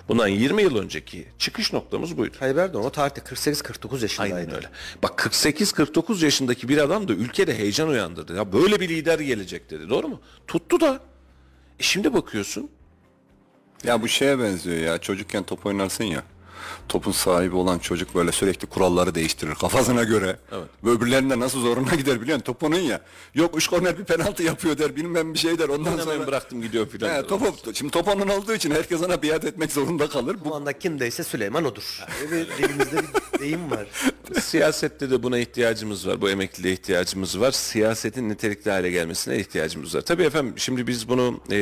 Bundan 0.09 0.29
20 0.29 0.63
yıl 0.63 0.77
önceki 0.77 1.29
çıkış 1.39 1.73
noktamız 1.73 2.17
buydu. 2.17 2.37
Tayyip 2.39 2.59
Erdoğan 2.59 2.85
o 2.85 2.91
tarihte 2.91 3.21
48-49 3.21 4.03
yaşındaydı. 4.03 4.35
Aynen 4.35 4.55
öyle. 4.55 4.69
Bak 5.03 5.21
48-49 5.21 6.25
yaşındaki 6.25 6.69
bir 6.69 6.79
adam 6.79 7.09
da 7.09 7.13
ülkede 7.13 7.59
heyecan 7.59 7.89
uyandırdı. 7.89 8.37
Ya 8.37 8.53
böyle 8.53 8.81
bir 8.81 8.89
lider 8.89 9.19
gelecek 9.19 9.71
dedi. 9.71 9.91
Doğru 9.91 10.09
mu? 10.09 10.21
Tuttu 10.47 10.81
da. 10.81 11.01
E 11.79 11.83
şimdi 11.83 12.15
bakıyorsun. 12.15 12.71
Ya 13.85 14.03
bu 14.03 14.09
şeye 14.09 14.39
benziyor 14.39 14.77
ya 14.77 14.99
çocukken 14.99 15.43
top 15.43 15.67
oynarsın 15.67 16.05
ya. 16.05 16.23
Topun 16.93 17.13
sahibi 17.13 17.57
olan 17.57 17.79
çocuk 17.79 18.15
böyle 18.15 18.33
sürekli 18.33 18.67
kuralları 18.67 19.15
değiştirir 19.15 19.55
kafasına 19.55 20.03
göre. 20.03 20.37
Evet. 20.53 20.65
Ve 20.85 20.91
öbürlerinde 20.91 21.41
nasıl 21.41 21.61
zoruna 21.61 21.95
gider 21.95 22.21
biliyorsun 22.23 22.45
top 22.45 22.63
onun 22.63 22.79
ya. 22.79 23.01
Yok 23.35 23.57
üç 23.57 23.67
korner 23.67 23.99
bir 23.99 24.05
penaltı 24.05 24.43
yapıyor 24.43 24.79
der 24.79 24.97
bilmem 24.97 25.35
bir 25.35 25.39
şey 25.39 25.59
der 25.59 25.69
ondan 25.69 25.91
Hemen 25.91 26.05
sonra. 26.05 26.27
bıraktım 26.27 26.63
gidiyor 26.63 26.89
filan. 26.89 27.15
He, 27.15 27.27
topu, 27.27 27.55
şimdi 27.75 27.91
top 27.93 28.09
onun 28.09 28.29
olduğu 28.29 28.53
için 28.55 28.71
herkes 28.71 29.03
ona 29.03 29.23
biat 29.23 29.45
etmek 29.45 29.73
zorunda 29.73 30.09
kalır. 30.09 30.37
Bu 30.45 30.51
Bu 30.53 30.55
anda 30.55 30.79
kimdeyse 30.79 31.25
Süleyman 31.25 31.65
odur. 31.65 32.05
Bir 32.23 32.31
dilimizde 32.31 32.99
bir 33.35 33.41
deyim 33.41 33.71
var. 33.71 33.87
Siyasette 34.41 35.11
de 35.11 35.23
buna 35.23 35.39
ihtiyacımız 35.39 36.09
var. 36.09 36.21
Bu 36.21 36.31
emekliliğe 36.31 36.75
ihtiyacımız 36.75 37.41
var. 37.41 37.51
Siyasetin 37.53 38.29
nitelikli 38.29 38.71
hale 38.71 38.91
gelmesine 38.91 39.39
ihtiyacımız 39.39 39.95
var. 39.95 40.01
Tabii 40.01 40.23
efendim 40.23 40.55
şimdi 40.57 40.87
biz 40.87 41.09
bunu 41.09 41.41
e, 41.51 41.57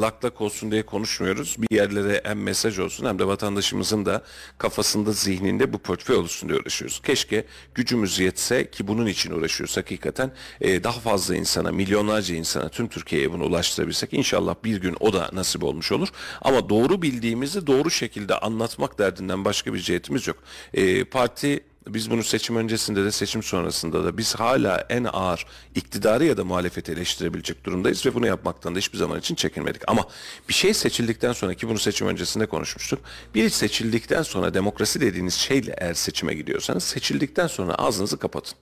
lak 0.00 0.24
lak 0.24 0.40
olsun 0.40 0.70
diye 0.70 0.82
konuşmuyoruz. 0.86 1.56
Bir 1.58 1.76
yerlere 1.76 2.20
hem 2.24 2.42
mesaj 2.42 2.78
olsun 2.78 3.06
hem 3.06 3.18
de 3.18 3.26
vatandaşımızın 3.26 4.06
da 4.06 4.22
kafasında, 4.68 5.12
zihninde 5.12 5.72
bu 5.72 5.78
portföy 5.78 6.16
oluşsun 6.16 6.48
diye 6.48 6.60
uğraşıyoruz. 6.60 7.00
Keşke 7.02 7.44
gücümüz 7.74 8.18
yetse 8.18 8.70
ki 8.70 8.88
bunun 8.88 9.06
için 9.06 9.30
uğraşıyoruz 9.30 9.76
hakikaten. 9.76 10.30
e, 10.60 10.84
daha 10.84 11.00
fazla 11.00 11.36
insana, 11.36 11.72
milyonlarca 11.72 12.34
insana, 12.34 12.68
tüm 12.68 12.88
Türkiye'ye 12.88 13.32
bunu 13.32 13.44
ulaştırabilsek 13.44 14.12
inşallah 14.12 14.54
bir 14.64 14.76
gün 14.76 14.96
o 15.00 15.12
da 15.12 15.30
nasip 15.32 15.64
olmuş 15.64 15.92
olur. 15.92 16.08
Ama 16.42 16.68
doğru 16.68 17.02
bildiğimizi 17.02 17.66
doğru 17.66 17.90
şekilde 17.90 18.38
anlatmak 18.38 18.98
derdinden 18.98 19.44
başka 19.44 19.74
bir 19.74 19.78
cihetimiz 19.78 20.26
yok. 20.26 20.36
E, 20.74 21.04
parti 21.04 21.60
biz 21.94 22.10
bunu 22.10 22.22
seçim 22.22 22.56
öncesinde 22.56 23.04
de 23.04 23.12
seçim 23.12 23.42
sonrasında 23.42 24.04
da 24.04 24.18
biz 24.18 24.34
hala 24.34 24.86
en 24.88 25.04
ağır 25.04 25.46
iktidarı 25.74 26.24
ya 26.24 26.36
da 26.36 26.44
muhalefeti 26.44 26.92
eleştirebilecek 26.92 27.64
durumdayız 27.64 28.06
ve 28.06 28.14
bunu 28.14 28.26
yapmaktan 28.26 28.74
da 28.74 28.78
hiçbir 28.78 28.98
zaman 28.98 29.18
için 29.18 29.34
çekinmedik. 29.34 29.82
Ama 29.86 30.08
bir 30.48 30.54
şey 30.54 30.74
seçildikten 30.74 31.32
sonra 31.32 31.54
ki 31.54 31.68
bunu 31.68 31.78
seçim 31.78 32.06
öncesinde 32.06 32.46
konuşmuştuk. 32.46 33.00
Bir 33.34 33.50
seçildikten 33.50 34.22
sonra 34.22 34.54
demokrasi 34.54 35.00
dediğiniz 35.00 35.34
şeyle 35.34 35.74
eğer 35.78 35.94
seçime 35.94 36.34
gidiyorsanız 36.34 36.84
seçildikten 36.84 37.46
sonra 37.46 37.74
ağzınızı 37.74 38.18
kapatın. 38.18 38.58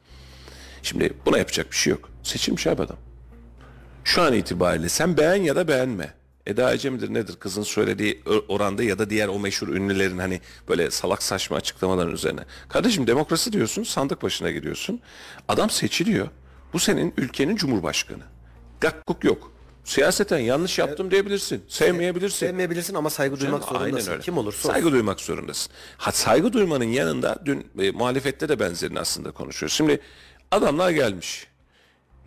Şimdi 0.83 1.12
buna 1.27 1.39
yapacak 1.39 1.70
bir 1.70 1.77
şey 1.77 1.91
yok. 1.91 2.11
Seçim 2.22 2.59
şey 2.59 2.72
adam. 2.72 2.97
Şu 4.05 4.22
an 4.22 4.33
itibariyle 4.33 4.89
sen 4.89 5.16
beğen 5.16 5.43
ya 5.43 5.57
da 5.57 5.68
beğenme. 5.68 6.14
Eda 6.47 6.75
Ece 6.75 6.91
midir 6.91 7.15
nedir 7.15 7.37
kızın 7.37 7.63
söylediği 7.63 8.23
oranda 8.49 8.83
ya 8.83 8.99
da 8.99 9.11
diğer 9.11 9.29
o 9.29 9.39
meşhur 9.39 9.69
ünlülerin 9.69 10.19
hani 10.19 10.41
böyle 10.69 10.91
salak 10.91 11.23
saçma 11.23 11.57
açıklamaların 11.57 12.13
üzerine. 12.13 12.41
Kardeşim 12.69 13.07
demokrasi 13.07 13.53
diyorsun 13.53 13.83
sandık 13.83 14.23
başına 14.23 14.51
gidiyorsun. 14.51 15.01
Adam 15.49 15.71
seçiliyor. 15.71 16.29
Bu 16.73 16.79
senin 16.79 17.15
ülkenin 17.17 17.57
cumhurbaşkanı. 17.57 18.23
Gakkuk 18.81 19.25
yok. 19.25 19.53
Siyaseten 19.85 20.39
yanlış 20.39 20.79
yaptım 20.79 21.11
diyebilirsin. 21.11 21.65
Sevmeyebilirsin. 21.69 22.37
Sevmeyebilirsin 22.47 22.95
ama 22.95 23.11
saygı 23.11 23.41
duymak 23.41 23.67
Canım, 23.67 23.79
zorundasın. 23.81 24.13
öyle. 24.13 24.23
Kim 24.23 24.39
olursa 24.39 24.69
Saygı 24.69 24.87
olsun. 24.87 24.93
duymak 24.93 25.21
zorundasın. 25.21 25.73
Ha, 25.97 26.13
saygı 26.13 26.53
duymanın 26.53 26.85
yanında 26.85 27.37
dün 27.45 27.67
e, 27.79 27.91
muhalefette 27.91 28.49
de 28.49 28.61
benzerini 28.61 29.01
aslında 29.01 29.31
konuşuyoruz. 29.31 29.77
Şimdi 29.77 30.01
adamlar 30.51 30.91
gelmiş. 30.91 31.47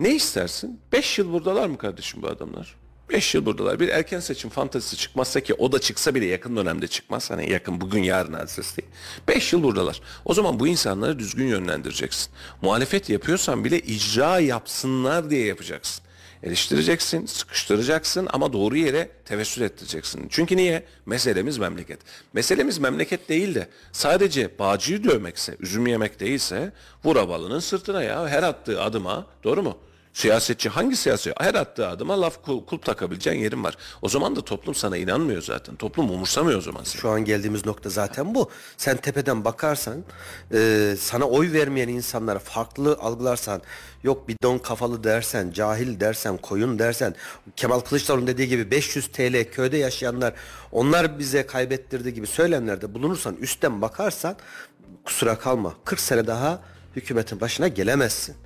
Ne 0.00 0.14
istersin? 0.14 0.80
5 0.92 1.18
yıl 1.18 1.32
buradalar 1.32 1.66
mı 1.66 1.78
kardeşim 1.78 2.22
bu 2.22 2.26
adamlar? 2.28 2.76
5 3.10 3.34
yıl 3.34 3.46
buradalar. 3.46 3.80
Bir 3.80 3.88
erken 3.88 4.20
seçim 4.20 4.50
fantezisi 4.50 4.96
çıkmazsa 4.96 5.40
ki 5.40 5.54
o 5.54 5.72
da 5.72 5.78
çıksa 5.78 6.14
bile 6.14 6.26
yakın 6.26 6.56
dönemde 6.56 6.88
çıkmaz. 6.88 7.30
Hani 7.30 7.50
yakın 7.50 7.80
bugün 7.80 8.02
yarın 8.02 8.32
hadisesi 8.32 8.76
değil. 8.76 8.88
5 9.28 9.52
yıl 9.52 9.62
buradalar. 9.62 10.00
O 10.24 10.34
zaman 10.34 10.60
bu 10.60 10.66
insanları 10.66 11.18
düzgün 11.18 11.46
yönlendireceksin. 11.46 12.32
Muhalefet 12.62 13.10
yapıyorsan 13.10 13.64
bile 13.64 13.78
icra 13.78 14.38
yapsınlar 14.38 15.30
diye 15.30 15.46
yapacaksın. 15.46 16.04
Eleştireceksin, 16.42 17.26
sıkıştıracaksın 17.26 18.28
ama 18.32 18.52
doğru 18.52 18.76
yere 18.76 19.10
tevessül 19.24 19.62
ettireceksin. 19.62 20.26
Çünkü 20.30 20.56
niye? 20.56 20.84
Meselemiz 21.06 21.58
memleket. 21.58 22.00
Meselemiz 22.32 22.78
memleket 22.78 23.28
değil 23.28 23.54
de 23.54 23.68
sadece 23.92 24.58
bağcıyı 24.58 25.04
dövmekse, 25.04 25.56
üzüm 25.60 25.86
yemek 25.86 26.20
değilse 26.20 26.72
vur 27.04 27.16
abalının 27.16 27.60
sırtına 27.60 28.02
ya 28.02 28.28
her 28.28 28.42
attığı 28.42 28.82
adıma 28.82 29.26
doğru 29.44 29.62
mu? 29.62 29.78
Siyasetçi 30.12 30.68
hangi 30.68 30.96
siyasetçi? 30.96 31.34
Her 31.40 31.54
attığı 31.54 31.88
adıma 31.88 32.20
laf 32.20 32.42
kul, 32.42 32.66
kulp 32.66 32.84
takabileceğin 32.84 33.40
yerin 33.40 33.64
var. 33.64 33.76
O 34.02 34.08
zaman 34.08 34.36
da 34.36 34.40
toplum 34.40 34.74
sana 34.74 34.96
inanmıyor 34.96 35.42
zaten. 35.42 35.76
Toplum 35.76 36.10
umursamıyor 36.10 36.58
o 36.58 36.60
zaman 36.60 36.82
seni. 36.84 37.00
Şu 37.00 37.08
an 37.08 37.24
geldiğimiz 37.24 37.66
nokta 37.66 37.90
zaten 37.90 38.34
bu. 38.34 38.50
Sen 38.76 38.96
tepeden 38.96 39.44
bakarsan, 39.44 40.04
e, 40.54 40.94
sana 41.00 41.24
oy 41.24 41.52
vermeyen 41.52 41.88
insanları 41.88 42.38
farklı 42.38 42.98
algılarsan, 43.00 43.62
yok 44.02 44.28
bidon 44.28 44.58
kafalı 44.58 45.04
dersen, 45.04 45.52
cahil 45.52 46.00
dersen, 46.00 46.36
koyun 46.36 46.78
dersen, 46.78 47.14
Kemal 47.56 47.80
Kılıçdaroğlu'nun 47.80 48.26
dediği 48.26 48.48
gibi 48.48 48.70
500 48.70 49.08
TL 49.08 49.44
köyde 49.52 49.76
yaşayanlar, 49.76 50.34
onlar 50.72 51.18
bize 51.18 51.46
kaybettirdi 51.46 52.14
gibi 52.14 52.26
söylemlerde 52.26 52.94
bulunursan, 52.94 53.36
üstten 53.36 53.82
bakarsan, 53.82 54.36
kusura 55.04 55.38
kalma, 55.38 55.74
40 55.84 56.00
sene 56.00 56.26
daha 56.26 56.60
hükümetin 56.96 57.40
başına 57.40 57.68
gelemezsin. 57.68 58.36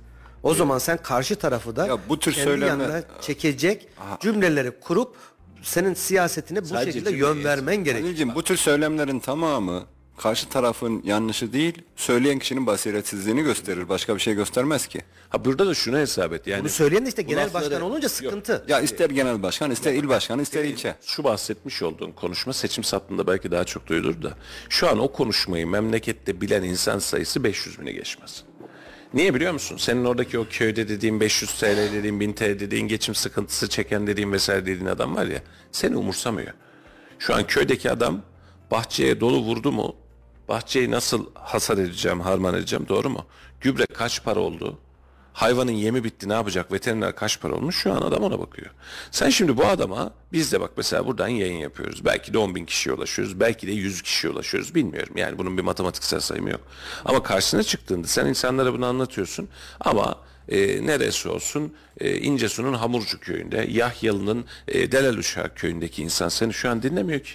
O 0.45 0.53
zaman 0.53 0.77
sen 0.77 0.97
karşı 0.97 1.35
tarafı 1.35 1.75
da 1.75 1.87
Ya 1.87 1.97
bu 2.09 2.19
tür 2.19 2.33
kendi 2.33 2.49
söylemler- 2.49 2.67
yanına 2.67 3.03
çekecek 3.21 3.87
cümleleri 4.21 4.71
kurup 4.71 5.15
senin 5.63 5.93
siyasetine 5.93 6.61
bu 6.61 6.65
Sadece 6.65 6.91
şekilde 6.91 7.09
cümle 7.09 7.25
yön 7.25 7.43
vermen 7.43 7.75
gerekiyor. 7.75 8.03
Halil'cim 8.07 8.35
bu 8.35 8.43
tür 8.43 8.57
söylemlerin 8.57 9.19
tamamı 9.19 9.83
karşı 10.17 10.49
tarafın 10.49 11.01
yanlışı 11.03 11.53
değil, 11.53 11.81
söyleyen 11.95 12.39
kişinin 12.39 12.67
basiretsizliğini 12.67 13.43
gösterir. 13.43 13.89
Başka 13.89 14.15
bir 14.15 14.19
şey 14.19 14.33
göstermez 14.33 14.87
ki. 14.87 15.01
Ha 15.29 15.45
burada 15.45 15.67
da 15.67 15.73
şunu 15.73 15.97
hesap 15.97 16.33
et. 16.33 16.47
Yani 16.47 16.61
Bunu 16.61 16.69
söyleyen 16.69 17.05
de 17.05 17.09
işte 17.09 17.21
genel 17.21 17.43
lafları- 17.45 17.53
başkan 17.53 17.81
olunca 17.81 18.05
Yok. 18.05 18.11
sıkıntı. 18.11 18.65
Ya 18.67 18.81
ister 18.81 19.09
genel 19.09 19.43
başkan, 19.43 19.71
ister 19.71 19.93
il 19.93 20.07
başkanı, 20.07 20.41
ister 20.41 20.63
ilçe. 20.63 20.95
Şu 21.05 21.23
bahsetmiş 21.23 21.81
olduğun 21.81 22.11
konuşma 22.11 22.53
seçim 22.53 22.83
saptığında 22.83 23.27
belki 23.27 23.51
daha 23.51 23.63
çok 23.63 23.87
duyulur 23.87 24.21
da 24.23 24.33
şu 24.69 24.89
an 24.89 24.99
o 24.99 25.11
konuşmayı 25.11 25.67
memlekette 25.67 26.41
bilen 26.41 26.63
insan 26.63 26.99
sayısı 26.99 27.43
500 27.43 27.79
bini 27.79 27.93
geçmez. 27.93 28.43
Niye 29.15 29.33
biliyor 29.33 29.53
musun? 29.53 29.77
Senin 29.77 30.05
oradaki 30.05 30.39
o 30.39 30.45
köyde 30.49 30.87
dediğin 30.87 31.19
500 31.19 31.53
TL 31.53 31.93
dediğin 31.93 32.19
1000 32.19 32.33
TL 32.33 32.59
dediğin 32.59 32.87
geçim 32.87 33.15
sıkıntısı 33.15 33.69
çeken 33.69 34.07
dediğin 34.07 34.31
vesaire 34.31 34.65
dediğin 34.65 34.85
adam 34.85 35.15
var 35.15 35.25
ya 35.25 35.41
seni 35.71 35.97
umursamıyor. 35.97 36.53
Şu 37.19 37.35
an 37.35 37.47
köydeki 37.47 37.91
adam 37.91 38.21
bahçeye 38.71 39.19
dolu 39.19 39.39
vurdu 39.39 39.71
mu? 39.71 39.95
Bahçeyi 40.49 40.91
nasıl 40.91 41.25
hasar 41.33 41.77
edeceğim, 41.77 42.19
harman 42.19 42.53
edeceğim 42.53 42.85
doğru 42.89 43.09
mu? 43.09 43.25
Gübre 43.61 43.85
kaç 43.85 44.23
para 44.23 44.39
oldu? 44.39 44.79
Hayvanın 45.35 45.71
yemi 45.71 46.03
bitti 46.03 46.29
ne 46.29 46.33
yapacak? 46.33 46.71
Veteriner 46.71 47.15
kaç 47.15 47.39
para 47.39 47.53
olmuş? 47.53 47.75
Şu 47.75 47.93
an 47.93 48.01
adam 48.01 48.23
ona 48.23 48.39
bakıyor. 48.39 48.69
Sen 49.11 49.29
şimdi 49.29 49.57
bu 49.57 49.65
adama 49.65 50.13
biz 50.33 50.51
de 50.51 50.61
bak 50.61 50.71
mesela 50.77 51.05
buradan 51.05 51.27
yayın 51.27 51.57
yapıyoruz. 51.57 52.05
Belki 52.05 52.33
de 52.33 52.37
10 52.37 52.55
bin 52.55 52.65
kişiye 52.65 52.95
ulaşıyoruz. 52.95 53.39
Belki 53.39 53.67
de 53.67 53.71
100 53.71 54.01
kişiye 54.01 54.33
ulaşıyoruz. 54.33 54.75
Bilmiyorum. 54.75 55.13
Yani 55.17 55.37
bunun 55.37 55.57
bir 55.57 55.63
matematiksel 55.63 56.19
sayımı 56.19 56.49
yok. 56.49 56.61
Ama 57.05 57.23
karşısına 57.23 57.63
çıktığında 57.63 58.07
sen 58.07 58.25
insanlara 58.25 58.73
bunu 58.73 58.85
anlatıyorsun. 58.85 59.47
Ama 59.79 60.17
e, 60.49 60.85
neresi 60.85 61.29
olsun 61.29 61.73
e, 61.99 62.17
İncesu'nun 62.17 62.73
Hamurcu 62.73 63.19
köyünde, 63.19 63.67
Yahyalı'nın 63.69 64.45
e, 64.67 64.91
Deleluşak 64.91 65.57
köyündeki 65.57 66.03
insan 66.03 66.29
seni 66.29 66.53
şu 66.53 66.69
an 66.69 66.83
dinlemiyor 66.83 67.19
ki. 67.19 67.33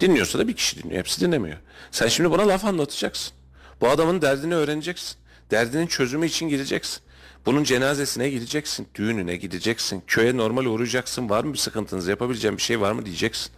Dinliyorsa 0.00 0.38
da 0.38 0.48
bir 0.48 0.56
kişi 0.56 0.82
dinliyor. 0.82 0.98
Hepsi 0.98 1.20
dinlemiyor. 1.20 1.56
Sen 1.90 2.08
şimdi 2.08 2.30
buna 2.30 2.48
laf 2.48 2.64
anlatacaksın. 2.64 3.32
Bu 3.80 3.88
adamın 3.88 4.22
derdini 4.22 4.54
öğreneceksin. 4.54 5.16
Derdinin 5.50 5.86
çözümü 5.86 6.26
için 6.26 6.48
gideceksin. 6.48 7.00
Bunun 7.46 7.64
cenazesine 7.64 8.28
gideceksin. 8.30 8.88
Düğününe 8.94 9.36
gideceksin. 9.36 10.02
Köye 10.06 10.36
normal 10.36 10.64
uğrayacaksın. 10.64 11.30
Var 11.30 11.44
mı 11.44 11.52
bir 11.52 11.58
sıkıntınız? 11.58 12.08
Yapabileceğim 12.08 12.56
bir 12.56 12.62
şey 12.62 12.80
var 12.80 12.92
mı 12.92 13.06
diyeceksin. 13.06 13.52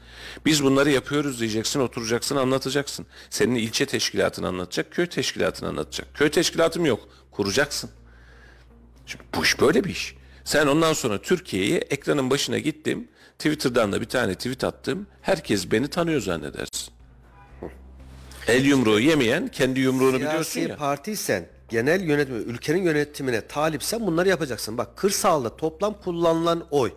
Biz 0.46 0.64
bunları 0.64 0.90
yapıyoruz 0.90 1.40
diyeceksin. 1.40 1.80
Oturacaksın 1.80 2.36
anlatacaksın. 2.36 3.06
Senin 3.30 3.54
ilçe 3.54 3.86
teşkilatını 3.86 4.48
anlatacak. 4.48 4.92
Köy 4.92 5.06
teşkilatını 5.06 5.68
anlatacak. 5.68 6.14
Köy 6.14 6.30
teşkilatım 6.30 6.86
yok. 6.86 7.08
Kuracaksın. 7.30 7.90
Şimdi 9.06 9.24
bu 9.34 9.44
iş 9.44 9.60
böyle 9.60 9.84
bir 9.84 9.90
iş. 9.90 10.14
Sen 10.44 10.66
ondan 10.66 10.92
sonra 10.92 11.22
Türkiye'yi 11.22 11.74
ekranın 11.76 12.30
başına 12.30 12.58
gittim. 12.58 13.08
Twitter'dan 13.38 13.92
da 13.92 14.00
bir 14.00 14.06
tane 14.08 14.34
tweet 14.34 14.64
attım. 14.64 15.06
Herkes 15.22 15.70
beni 15.72 15.88
tanıyor 15.88 16.20
zannedersin. 16.20 16.94
El 18.46 18.64
yumruğu 18.64 19.00
yemeyen 19.00 19.48
kendi 19.48 19.80
yumruğunu 19.80 20.16
biliyorsun 20.16 20.42
Siyasi 20.52 20.70
ya. 20.70 20.76
partiysen, 20.76 21.48
genel 21.70 22.00
yönetimi, 22.00 22.38
ülkenin 22.38 22.82
yönetimine 22.82 23.46
talipsen 23.46 24.06
bunları 24.06 24.28
yapacaksın. 24.28 24.78
Bak 24.78 24.96
kırsalda 24.96 25.56
toplam 25.56 25.94
kullanılan 26.00 26.64
oy 26.70 26.92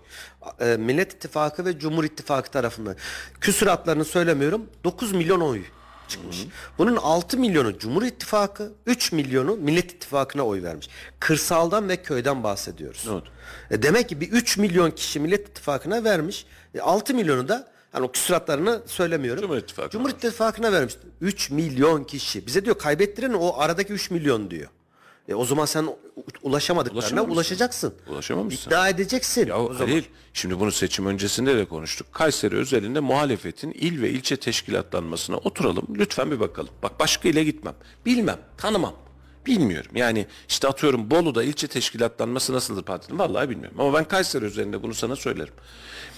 e, 0.60 0.78
Millet 0.78 1.14
İttifakı 1.14 1.66
ve 1.66 1.80
Cumhur 1.80 2.04
İttifakı 2.04 2.52
tarafından 2.52 2.96
küsuratlarını 3.42 4.06
söylemiyorum 4.06 4.70
9 4.84 5.12
milyon 5.12 5.42
oy 5.42 5.62
çıkmış. 6.08 6.46
Bunun 6.78 6.96
6 6.96 7.38
milyonu 7.38 7.80
Cumhur 7.80 8.04
İttifakı, 8.04 8.74
3 8.86 9.12
milyonu 9.12 9.56
Millet 9.56 9.92
İttifakı'na 9.92 10.44
oy 10.44 10.64
vermiş. 10.64 10.90
Kırsaldan 11.20 11.90
ve 11.90 11.98
köyden 11.98 12.44
bahsediyoruz. 12.44 13.08
Evet. 13.12 13.24
E 13.72 13.84
demek 13.84 14.10
ki 14.10 14.22
bir 14.22 14.32
3 14.32 14.58
milyon 14.58 14.92
kişi 14.92 15.20
Millet 15.20 15.50
İttifakı'na 15.50 16.04
vermiş. 16.04 16.46
E 16.76 16.82
6 16.82 17.14
milyonu 17.14 17.48
da 17.48 17.73
hani 17.94 18.06
o 18.06 18.12
küsuratlarını 18.12 18.82
söylemiyorum. 18.86 19.42
Cumhur 19.42 19.58
İttifakı'na 19.58 19.90
Cumhur 19.92 20.10
İttifakı'na 20.10 20.72
vermiş. 20.72 20.96
3 21.22 21.50
milyon 21.50 22.04
kişi. 22.04 22.48
Bize 22.48 22.66
diyor 22.66 22.78
kaybettiren 22.78 23.34
o 23.34 23.54
aradaki 23.58 23.94
3 23.94 24.12
milyon 24.12 24.52
diyor. 24.52 24.70
E 25.28 25.36
o 25.36 25.46
zaman 25.46 25.66
sen 25.66 25.88
ulaşamadıklarına 26.44 27.24
ulaşacaksın. 27.24 27.94
Ulaşamamışsın. 28.08 28.70
İddia 28.70 28.90
edeceksin. 28.90 29.48
Ya 29.48 29.60
o. 29.60 29.80
Halil, 29.80 30.04
şimdi 30.34 30.60
bunu 30.60 30.72
seçim 30.72 31.06
öncesinde 31.06 31.58
de 31.58 31.66
konuştuk. 31.66 32.14
Kayseri 32.14 32.56
özelinde 32.56 33.00
muhalefetin 33.00 33.72
il 33.72 34.02
ve 34.02 34.10
ilçe 34.10 34.38
teşkilatlanmasına 34.38 35.38
oturalım. 35.38 35.88
Lütfen 35.96 36.32
bir 36.32 36.40
bakalım. 36.40 36.70
Bak 36.84 37.00
başka 37.00 37.30
ile 37.30 37.44
gitmem. 37.44 37.76
Bilmem, 38.06 38.40
tanımam. 38.58 38.94
Bilmiyorum. 39.46 39.92
Yani 39.96 40.26
işte 40.50 40.68
atıyorum 40.68 41.12
Bolu'da 41.12 41.44
ilçe 41.44 41.68
teşkilatlanması 41.68 42.54
nasıldır 42.54 42.84
partinin? 42.84 43.20
Vallahi 43.20 43.50
bilmiyorum. 43.50 43.80
Ama 43.80 43.94
ben 43.94 44.04
Kayseri 44.04 44.46
üzerinde 44.46 44.84
bunu 44.84 44.94
sana 44.94 45.16
söylerim. 45.16 45.54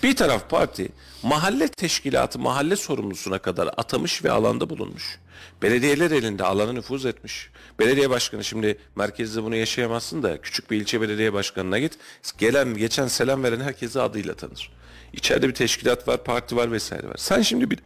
Bir 0.03 0.15
taraf 0.15 0.49
parti 0.49 0.89
mahalle 1.23 1.67
teşkilatı 1.67 2.39
mahalle 2.39 2.75
sorumlusuna 2.75 3.39
kadar 3.39 3.69
atamış 3.77 4.23
ve 4.23 4.31
alanda 4.31 4.69
bulunmuş. 4.69 5.19
Belediyeler 5.61 6.11
elinde 6.11 6.43
alana 6.43 6.73
nüfuz 6.73 7.05
etmiş. 7.05 7.49
Belediye 7.79 8.09
başkanı 8.09 8.43
şimdi 8.43 8.77
merkezde 8.95 9.43
bunu 9.43 9.55
yaşayamazsın 9.55 10.23
da 10.23 10.41
küçük 10.41 10.71
bir 10.71 10.77
ilçe 10.77 11.01
belediye 11.01 11.33
başkanına 11.33 11.79
git. 11.79 11.97
Gelen 12.37 12.73
geçen 12.73 13.07
selam 13.07 13.43
veren 13.43 13.59
herkesi 13.59 14.01
adıyla 14.01 14.33
tanır. 14.33 14.71
İçeride 15.13 15.47
bir 15.47 15.53
teşkilat 15.53 16.07
var, 16.07 16.23
parti 16.23 16.55
var 16.55 16.71
vesaire 16.71 17.07
var. 17.07 17.17
Sen 17.17 17.41
şimdi 17.41 17.71
bir 17.71 17.79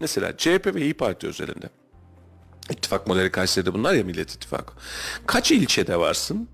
mesela 0.00 0.36
CHP 0.36 0.74
ve 0.74 0.80
İyi 0.80 0.94
Parti 0.94 1.26
özelinde 1.26 1.68
İttifak 2.70 3.06
modeli 3.06 3.30
Kayseri'de 3.30 3.74
bunlar 3.74 3.94
ya 3.94 4.04
Millet 4.04 4.30
İttifakı. 4.30 4.74
Kaç 5.26 5.52
ilçede 5.52 5.96
varsın? 5.96 6.48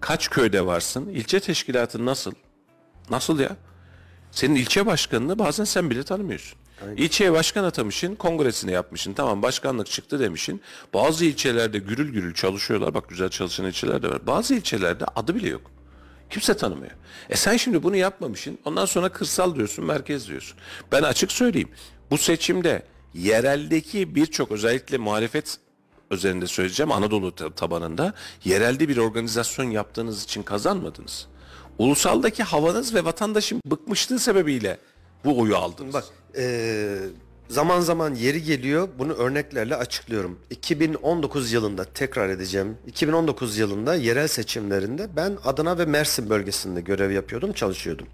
Kaç 0.00 0.30
köyde 0.30 0.66
varsın? 0.66 1.08
İlçe 1.08 1.40
teşkilatı 1.40 2.06
nasıl? 2.06 2.32
Nasıl 3.10 3.40
ya? 3.40 3.56
Senin 4.30 4.54
ilçe 4.54 4.86
başkanını 4.86 5.38
bazen 5.38 5.64
sen 5.64 5.90
bile 5.90 6.02
tanımıyorsun. 6.02 6.58
İlçeye 6.96 7.32
başkan 7.32 7.64
atamışsın, 7.64 8.14
kongresini 8.14 8.72
yapmışsın. 8.72 9.12
Tamam 9.12 9.42
başkanlık 9.42 9.86
çıktı 9.86 10.20
demişsin. 10.20 10.62
Bazı 10.94 11.24
ilçelerde 11.24 11.78
gürül 11.78 12.12
gürül 12.12 12.34
çalışıyorlar. 12.34 12.94
Bak 12.94 13.08
güzel 13.08 13.28
çalışan 13.28 13.66
ilçeler 13.66 14.02
de 14.02 14.08
var. 14.10 14.26
Bazı 14.26 14.54
ilçelerde 14.54 15.04
adı 15.16 15.34
bile 15.34 15.48
yok. 15.48 15.70
Kimse 16.30 16.56
tanımıyor. 16.56 16.92
E 17.28 17.36
sen 17.36 17.56
şimdi 17.56 17.82
bunu 17.82 17.96
yapmamışsın. 17.96 18.58
Ondan 18.64 18.84
sonra 18.86 19.08
kırsal 19.08 19.54
diyorsun, 19.54 19.84
merkez 19.84 20.28
diyorsun. 20.28 20.58
Ben 20.92 21.02
açık 21.02 21.32
söyleyeyim. 21.32 21.68
Bu 22.10 22.18
seçimde 22.18 22.82
yereldeki 23.16 24.14
birçok 24.14 24.50
özellikle 24.52 24.98
muhalefet 24.98 25.58
özelinde 26.10 26.46
söyleyeceğim 26.46 26.92
Anadolu 26.92 27.34
ta- 27.34 27.50
tabanında 27.54 28.14
yerelde 28.44 28.88
bir 28.88 28.96
organizasyon 28.96 29.70
yaptığınız 29.70 30.24
için 30.24 30.42
kazanmadınız. 30.42 31.26
Ulusaldaki 31.78 32.42
havanız 32.42 32.94
ve 32.94 33.04
vatandaşın 33.04 33.60
bıkmışlığı 33.66 34.18
sebebiyle 34.18 34.78
bu 35.24 35.40
oyu 35.40 35.56
aldınız. 35.56 35.94
Bak 35.94 36.04
eee, 36.36 36.98
zaman 37.48 37.80
zaman 37.80 38.14
yeri 38.14 38.42
geliyor 38.42 38.88
bunu 38.98 39.12
örneklerle 39.12 39.76
açıklıyorum. 39.76 40.38
2019 40.50 41.52
yılında 41.52 41.84
tekrar 41.84 42.28
edeceğim. 42.28 42.76
2019 42.86 43.58
yılında 43.58 43.94
yerel 43.94 44.28
seçimlerinde 44.28 45.08
ben 45.16 45.38
Adana 45.44 45.78
ve 45.78 45.84
Mersin 45.84 46.30
bölgesinde 46.30 46.80
görev 46.80 47.10
yapıyordum, 47.10 47.52
çalışıyordum. 47.52 48.06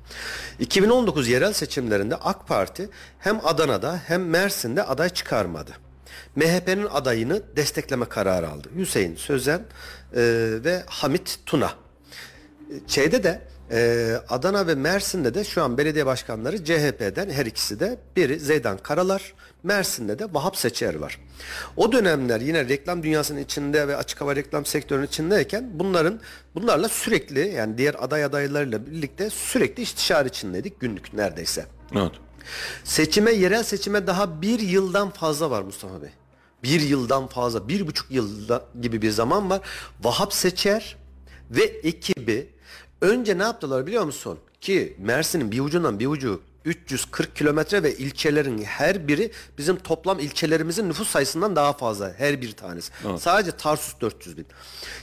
2019 0.59 1.29
yerel 1.29 1.53
seçimlerinde 1.53 2.17
AK 2.17 2.49
Parti 2.49 2.89
hem 3.19 3.41
Adana'da 3.47 4.01
hem 4.07 4.29
Mersin'de 4.29 4.83
aday 4.83 5.09
çıkarmadı. 5.09 5.71
MHP'nin 6.37 6.87
adayını 6.87 7.43
destekleme 7.57 8.05
kararı 8.05 8.49
aldı. 8.49 8.69
Hüseyin 8.77 9.17
Sözen 9.17 9.59
eee, 10.17 10.65
ve 10.65 10.83
Hamit 10.87 11.39
Tuna 11.47 11.73
şeyde 12.87 13.25
de 13.25 13.43
e, 13.73 14.13
Adana 14.29 14.67
ve 14.67 14.75
Mersin'de 14.75 15.35
de 15.35 15.45
şu 15.45 15.63
an 15.63 15.79
belediye 15.79 16.07
başkanları 16.07 16.65
CHP'den 16.65 17.31
her 17.31 17.47
ikisi 17.47 17.81
de 17.81 17.99
biri 18.17 18.41
Zeydan 18.41 18.79
Karalar, 18.79 19.35
Mersin'de 19.63 20.19
de 20.19 20.35
Vahap 20.35 20.57
Seçer 20.57 20.95
var. 20.95 21.21
O 21.77 21.93
dönemler 21.93 22.41
yine 22.41 22.69
reklam 22.69 23.03
dünyasının 23.03 23.41
içinde 23.41 23.89
ve 23.89 23.97
açık 23.97 24.21
hava 24.21 24.37
reklam 24.37 24.65
sektörünün 24.65 25.07
içindeyken 25.07 25.71
bunların 25.75 26.21
bunlarla 26.55 26.89
sürekli 26.89 27.49
yani 27.49 27.79
diğer 27.79 27.97
aday 27.99 28.25
adaylarıyla 28.25 28.87
birlikte 28.87 29.31
sürekli 29.31 29.83
istişare 29.83 30.29
içindeydik 30.29 30.81
günlük 30.81 31.15
neredeyse. 31.15 31.67
Evet. 31.97 32.13
Seçime, 32.85 33.33
yerel 33.33 33.63
seçime 33.63 34.07
daha 34.07 34.43
bir 34.43 34.61
yıldan 34.61 35.11
fazla 35.11 35.51
var 35.51 35.63
Mustafa 35.63 36.03
Bey. 36.03 36.11
Bir 36.63 36.81
yıldan 36.81 37.27
fazla, 37.27 37.69
bir 37.69 37.87
buçuk 37.87 38.11
yılda 38.11 38.65
gibi 38.81 39.03
bir 39.03 39.11
zaman 39.11 39.51
var. 39.51 39.61
Vahap 40.03 40.33
Seçer 40.33 40.97
ve 41.51 41.63
ekibi 41.63 42.53
önce 43.03 43.39
ne 43.39 43.43
yaptılar 43.43 43.87
biliyor 43.87 44.05
musun? 44.05 44.39
Ki 44.61 44.97
Mersin'in 44.99 45.53
bir 45.53 45.61
ucundan 45.61 46.01
bir 46.01 46.07
ucu 46.07 46.41
340 46.65 47.37
kilometre 47.37 47.83
ve 47.83 47.97
ilçelerin 47.97 48.63
her 48.63 49.09
biri 49.09 49.33
bizim 49.59 49.77
toplam 49.77 50.19
ilçelerimizin 50.19 50.89
nüfus 50.89 51.09
sayısından 51.09 51.57
daha 51.57 51.73
fazla 51.73 52.15
her 52.19 52.43
bir 52.43 52.53
tanesi. 52.53 52.93
Sadece 53.19 53.57
Tarsus 53.57 54.01
400 54.01 54.37
bin. 54.37 54.47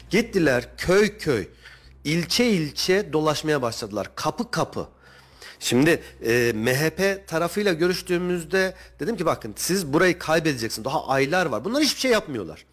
Gittiler 0.09 0.69
köy 0.77 1.17
köy, 1.17 1.47
ilçe 2.03 2.45
ilçe 2.45 3.13
dolaşmaya 3.13 3.61
başladılar. 3.61 4.11
Kapı 4.15 4.51
kapı. 4.51 4.87
Şimdi 5.59 6.03
e, 6.25 6.51
MHP 6.55 7.27
tarafıyla 7.27 7.73
görüştüğümüzde 7.73 8.73
dedim 8.99 9.17
ki 9.17 9.25
bakın 9.25 9.53
siz 9.57 9.93
burayı 9.93 10.19
kaybedeceksiniz. 10.19 10.85
Daha 10.85 11.07
aylar 11.07 11.45
var. 11.45 11.65
Bunlar 11.65 11.83
hiçbir 11.83 11.99
şey 11.99 12.11
yapmıyorlar. 12.11 12.65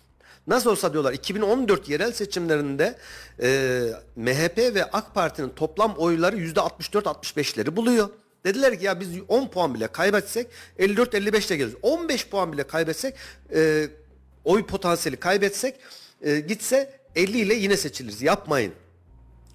Nasıl 0.47 0.71
olsa 0.71 0.93
diyorlar 0.93 1.13
2014 1.13 1.89
yerel 1.89 2.13
seçimlerinde 2.13 2.97
e, 3.43 3.81
MHP 4.17 4.59
ve 4.59 4.85
AK 4.85 5.15
Parti'nin 5.15 5.49
toplam 5.49 5.95
oyları 5.95 6.37
%64-65'leri 6.37 7.77
buluyor. 7.77 8.09
Dediler 8.45 8.79
ki 8.79 8.85
ya 8.85 9.01
biz 9.01 9.09
10 9.29 9.49
puan 9.49 9.75
bile 9.75 9.87
kaybetsek 9.87 10.47
54-55'te 10.79 11.57
geliriz. 11.57 11.75
15 11.83 12.29
puan 12.29 12.53
bile 12.53 12.63
kaybetsek 12.63 13.15
e, 13.55 13.89
oy 14.45 14.67
potansiyeli 14.67 15.17
kaybetsek 15.17 15.75
e, 16.23 16.41
gitse 16.41 17.01
50 17.15 17.39
ile 17.39 17.55
yine 17.55 17.77
seçiliriz. 17.77 18.23
Yapmayın. 18.23 18.73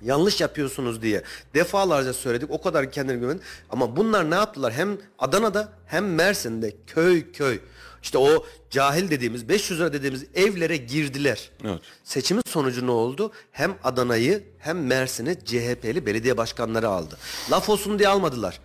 Yanlış 0.01 0.41
yapıyorsunuz 0.41 1.01
diye 1.01 1.23
defalarca 1.53 2.13
söyledik. 2.13 2.51
O 2.51 2.61
kadar 2.61 2.91
kendine 2.91 3.17
güven. 3.17 3.39
Ama 3.69 3.95
bunlar 3.95 4.31
ne 4.31 4.35
yaptılar? 4.35 4.73
Hem 4.73 4.97
Adana'da 5.19 5.69
hem 5.85 6.15
Mersin'de 6.15 6.73
köy 6.87 7.31
köy. 7.31 7.59
İşte 8.03 8.17
o 8.17 8.45
cahil 8.69 9.09
dediğimiz 9.09 9.49
500 9.49 9.79
lira 9.79 9.93
dediğimiz 9.93 10.25
evlere 10.35 10.77
girdiler. 10.77 11.49
Evet. 11.63 11.81
Seçimin 12.03 12.43
sonucu 12.47 12.87
ne 12.87 12.91
oldu? 12.91 13.31
Hem 13.51 13.75
Adana'yı 13.83 14.43
hem 14.59 14.85
Mersin'i 14.85 15.35
CHP'li 15.45 16.05
belediye 16.05 16.37
başkanları 16.37 16.87
aldı. 16.89 17.17
Laf 17.51 17.69
olsun 17.69 17.99
diye 17.99 18.09
almadılar. 18.09 18.59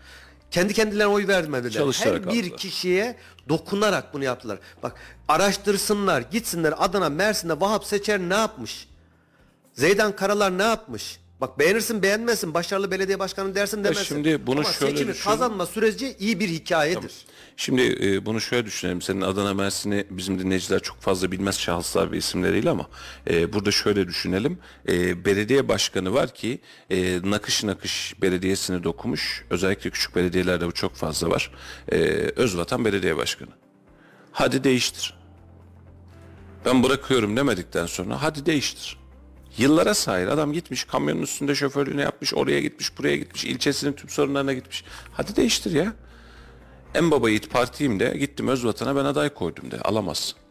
Kendi 0.51 0.75
kendilerine 0.75 1.07
oy 1.07 1.29
vermediler. 1.29 1.71
Çalışarak 1.73 2.27
Her 2.27 2.33
bir 2.33 2.43
aldılar. 2.43 2.59
kişiye 2.59 3.17
dokunarak 3.49 4.15
bunu 4.15 4.25
yaptılar. 4.25 4.59
Bak 4.83 4.95
araştırsınlar, 5.29 6.21
gitsinler 6.21 6.75
Adana, 6.79 7.09
Mersin'de 7.09 7.61
Vahap 7.61 7.85
Seçer 7.85 8.21
ne 8.21 8.35
yapmış? 8.35 8.89
Zeydan 9.73 10.17
Karalar 10.17 10.59
ne 10.59 10.63
yapmış? 10.63 11.21
Bak 11.41 11.59
beğenirsin 11.59 12.03
beğenmezsin 12.03 12.55
başarılı 12.55 12.91
belediye 12.91 13.19
başkanı 13.19 13.55
dersin 13.55 13.85
demezsin. 13.85 14.05
şimdi 14.05 14.47
bunu 14.47 14.61
Ama 14.61 14.73
şöyle 14.73 14.93
seçimi 14.93 15.13
düşün. 15.13 15.25
kazanma 15.25 15.67
süreci 15.67 16.17
iyi 16.19 16.41
bir 16.41 16.49
hikayedir. 16.49 17.13
Şimdi 17.57 17.99
e, 18.03 18.27
bunu 18.27 18.41
şöyle 18.41 18.67
düşünelim. 18.67 19.03
Senin 19.03 19.21
Adana 19.21 19.55
Mersin'i 19.55 20.07
bizim 20.11 20.39
dinleyiciler 20.39 20.81
çok 20.83 21.01
fazla 21.01 21.33
bilmez 21.33 21.59
şahıslar 21.59 22.13
ve 22.13 22.17
isimleriyle 22.17 22.71
ama 22.71 22.89
e, 23.31 23.53
burada 23.53 23.71
şöyle 23.71 24.07
düşünelim. 24.09 24.59
E, 24.89 25.25
belediye 25.25 25.69
başkanı 25.69 26.15
var 26.15 26.35
ki 26.35 26.61
e, 26.91 27.31
nakış 27.31 27.65
nakış 27.65 28.15
belediyesini 28.23 28.85
dokumuş. 28.85 29.45
Özellikle 29.51 29.91
küçük 29.91 30.17
belediyelerde 30.17 30.67
bu 30.67 30.73
çok 30.73 30.95
fazla 30.95 31.31
var. 31.31 31.51
E, 31.93 31.97
Özvatan 32.37 32.85
Belediye 32.85 33.17
Başkanı. 33.17 33.51
Hadi 34.33 34.65
değiştir. 34.65 35.15
Ben 36.65 36.83
bırakıyorum 36.83 37.37
demedikten 37.37 37.87
sonra 37.87 38.23
hadi 38.23 38.47
değiştir. 38.47 38.99
Yıllara 39.59 39.95
sahip 39.95 40.33
adam 40.33 40.53
gitmiş 40.53 40.85
kamyonun 40.85 41.23
üstünde 41.23 41.55
şoförlüğünü 41.55 42.01
yapmış 42.01 42.35
oraya 42.35 42.61
gitmiş 42.61 42.99
buraya 42.99 43.17
gitmiş 43.17 43.45
ilçesinin 43.45 43.93
tüm 43.93 44.09
sorunlarına 44.09 44.53
gitmiş. 44.53 44.85
Hadi 45.13 45.37
değiştir 45.37 45.71
ya. 45.71 45.93
En 46.95 47.11
baba 47.11 47.29
yiğit 47.29 47.51
partiyim 47.51 48.01
de 48.01 48.17
gittim 48.19 48.49
Özvatan'a 48.49 48.97
ben 48.97 49.05
aday 49.05 49.35
koydum 49.35 49.71
de 49.71 49.81
alamazsın. 49.81 50.46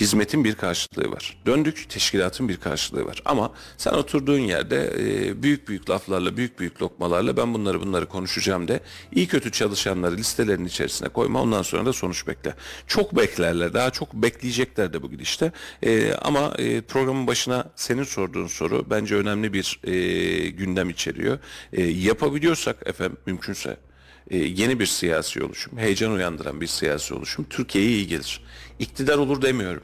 Hizmetin 0.00 0.44
bir 0.44 0.54
karşılığı 0.54 1.10
var. 1.10 1.36
Döndük 1.46 1.90
teşkilatın 1.90 2.48
bir 2.48 2.56
karşılığı 2.56 3.06
var. 3.06 3.22
Ama 3.24 3.52
sen 3.76 3.92
oturduğun 3.92 4.38
yerde 4.38 4.92
e, 4.98 5.42
büyük 5.42 5.68
büyük 5.68 5.90
laflarla 5.90 6.36
büyük 6.36 6.58
büyük 6.58 6.82
lokmalarla 6.82 7.36
ben 7.36 7.54
bunları 7.54 7.80
bunları 7.80 8.06
konuşacağım 8.06 8.68
de 8.68 8.80
iyi 9.12 9.26
kötü 9.26 9.52
çalışanları 9.52 10.16
listelerin 10.16 10.64
içerisine 10.64 11.08
koyma 11.08 11.42
ondan 11.42 11.62
sonra 11.62 11.86
da 11.86 11.92
sonuç 11.92 12.26
bekle. 12.26 12.54
Çok 12.86 13.16
beklerler 13.16 13.74
daha 13.74 13.90
çok 13.90 14.14
bekleyecekler 14.14 14.92
de 14.92 15.02
bu 15.02 15.10
gidişte. 15.10 15.52
E, 15.82 16.12
ama 16.12 16.54
e, 16.58 16.80
programın 16.80 17.26
başına 17.26 17.64
senin 17.76 18.04
sorduğun 18.04 18.46
soru 18.46 18.86
bence 18.90 19.14
önemli 19.14 19.52
bir 19.52 19.80
e, 19.84 20.48
gündem 20.48 20.90
içeriyor. 20.90 21.38
E, 21.72 21.82
yapabiliyorsak 21.82 22.76
efendim 22.86 23.16
mümkünse 23.26 23.76
e, 24.30 24.38
yeni 24.38 24.78
bir 24.80 24.86
siyasi 24.86 25.44
oluşum, 25.44 25.78
heyecan 25.78 26.12
uyandıran 26.12 26.60
bir 26.60 26.66
siyasi 26.66 27.14
oluşum 27.14 27.46
Türkiye'ye 27.50 27.90
iyi 27.90 28.06
gelir. 28.06 28.40
İktidar 28.78 29.18
olur 29.18 29.42
demiyorum. 29.42 29.82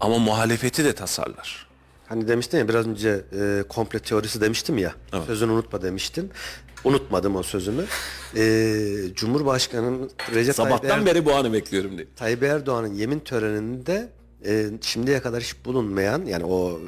Ama 0.00 0.18
muhalefeti 0.18 0.84
de 0.84 0.92
tasarlar. 0.94 1.66
Hani 2.08 2.28
demiştin 2.28 2.58
ya 2.58 2.68
biraz 2.68 2.86
önce 2.86 3.24
e, 3.40 3.64
komple 3.68 3.98
teorisi 3.98 4.40
demiştim 4.40 4.78
ya. 4.78 4.94
Sözünü 5.26 5.52
unutma 5.52 5.82
demiştin. 5.82 6.30
Unutmadım 6.84 7.36
o 7.36 7.42
sözümü. 7.42 7.84
E, 8.36 8.74
Cumhurbaşkanı 9.14 9.98
Recep 10.00 10.32
Tayyip, 10.32 10.54
Sabahtan 10.54 11.00
Er- 11.00 11.06
beri 11.06 11.24
bu 11.24 11.34
anı 11.34 11.52
bekliyorum 11.52 11.98
diye. 11.98 12.06
Tayyip 12.16 12.42
Erdoğan'ın 12.42 12.94
yemin 12.94 13.20
töreninde 13.20 14.08
e, 14.46 14.66
şimdiye 14.80 15.20
kadar 15.22 15.42
hiç 15.42 15.64
bulunmayan 15.64 16.24
yani 16.26 16.44
o 16.44 16.80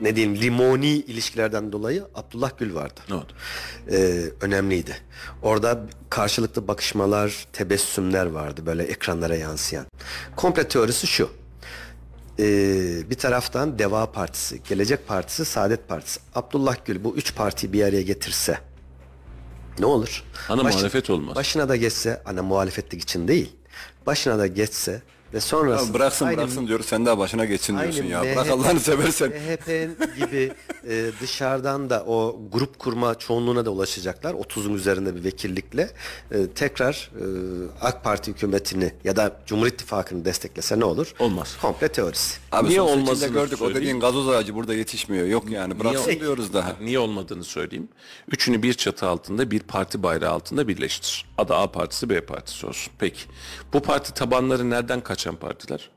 ne 0.00 0.16
diyeyim 0.16 0.36
limoni 0.36 0.88
ilişkilerden 0.88 1.72
dolayı 1.72 2.04
Abdullah 2.14 2.50
Gül 2.58 2.74
vardı. 2.74 3.00
Ne 3.08 3.14
oldu? 3.14 3.32
e, 3.90 4.24
önemliydi. 4.40 4.96
Orada 5.42 5.86
karşılıklı 6.10 6.68
bakışmalar, 6.68 7.46
tebessümler 7.52 8.26
vardı 8.26 8.66
böyle 8.66 8.82
ekranlara 8.82 9.36
yansıyan. 9.36 9.86
Komple 10.36 10.68
teorisi 10.68 11.06
şu. 11.06 11.30
E, 12.38 12.44
bir 13.10 13.14
taraftan 13.14 13.78
Deva 13.78 14.12
Partisi, 14.12 14.62
Gelecek 14.68 15.08
Partisi, 15.08 15.44
Saadet 15.44 15.88
Partisi. 15.88 16.20
Abdullah 16.34 16.76
Gül 16.84 17.04
bu 17.04 17.14
üç 17.16 17.34
partiyi 17.34 17.72
bir 17.72 17.82
araya 17.82 18.02
getirse 18.02 18.58
ne 19.78 19.86
olur? 19.86 20.24
Ana 20.48 20.62
muhalefet 20.62 21.10
olmaz. 21.10 21.36
Başına 21.36 21.68
da 21.68 21.76
geçse, 21.76 22.22
ana 22.24 22.42
muhalefetlik 22.42 23.02
için 23.02 23.28
değil. 23.28 23.52
Başına 24.06 24.38
da 24.38 24.46
geçse 24.46 25.02
ve 25.34 25.40
sonrasında 25.40 25.88
Ya 25.88 25.94
bıraksın 25.94 26.26
aynı 26.26 26.36
bıraksın 26.38 26.66
diyoruz 26.68 26.86
sen 26.86 27.06
daha 27.06 27.18
başına 27.18 27.44
geçsin 27.44 27.78
diyorsun 27.78 28.04
ya. 28.04 28.22
MHP 28.22 28.36
Bırak 28.36 28.50
Allah'ını 28.50 28.80
seversen. 28.80 29.28
MHP'nin 29.28 29.96
gibi 30.16 30.52
e, 30.88 31.06
dışarıdan 31.20 31.90
da 31.90 32.04
o 32.06 32.40
grup 32.52 32.78
kurma 32.78 33.14
çoğunluğuna 33.18 33.64
da 33.64 33.70
ulaşacaklar. 33.70 34.34
30'un 34.34 34.74
üzerinde 34.74 35.16
bir 35.16 35.24
vekillikle 35.24 35.90
e, 36.30 36.46
tekrar 36.46 37.10
e, 37.16 37.24
AK 37.80 38.04
Parti 38.04 38.30
hükümetini 38.30 38.92
ya 39.04 39.16
da 39.16 39.40
Cumhur 39.46 39.66
İttifakı'nı 39.66 40.24
desteklese 40.24 40.80
ne 40.80 40.84
olur? 40.84 41.14
Olmaz. 41.18 41.56
Komple 41.62 41.88
teorisi. 41.88 42.38
Abi 42.52 42.68
Niye 42.68 42.80
olmasını 42.80 43.32
gördük 43.32 43.52
o 43.54 43.56
söyleyeyim. 43.56 43.80
dediğin 43.80 44.00
gazoz 44.00 44.28
ağacı 44.28 44.54
burada 44.54 44.74
yetişmiyor. 44.74 45.26
Yok 45.26 45.50
yani 45.50 45.80
bıraksın 45.80 46.10
Niye- 46.10 46.20
diyoruz 46.20 46.52
daha. 46.54 46.76
Niye 46.80 46.98
olmadığını 46.98 47.44
söyleyeyim. 47.44 47.88
Üçünü 48.32 48.62
bir 48.62 48.74
çatı 48.74 49.06
altında 49.06 49.50
bir 49.50 49.60
parti 49.60 50.02
bayrağı 50.02 50.30
altında 50.32 50.68
birleştir. 50.68 51.26
Adı 51.38 51.54
A 51.54 51.72
partisi 51.72 52.08
B 52.10 52.20
partisi 52.20 52.66
olsun. 52.66 52.92
Peki. 52.98 53.20
Bu 53.72 53.80
parti 53.80 54.14
tabanları 54.14 54.70
nereden 54.70 55.00
kaçan 55.18 55.36
partiler? 55.36 55.90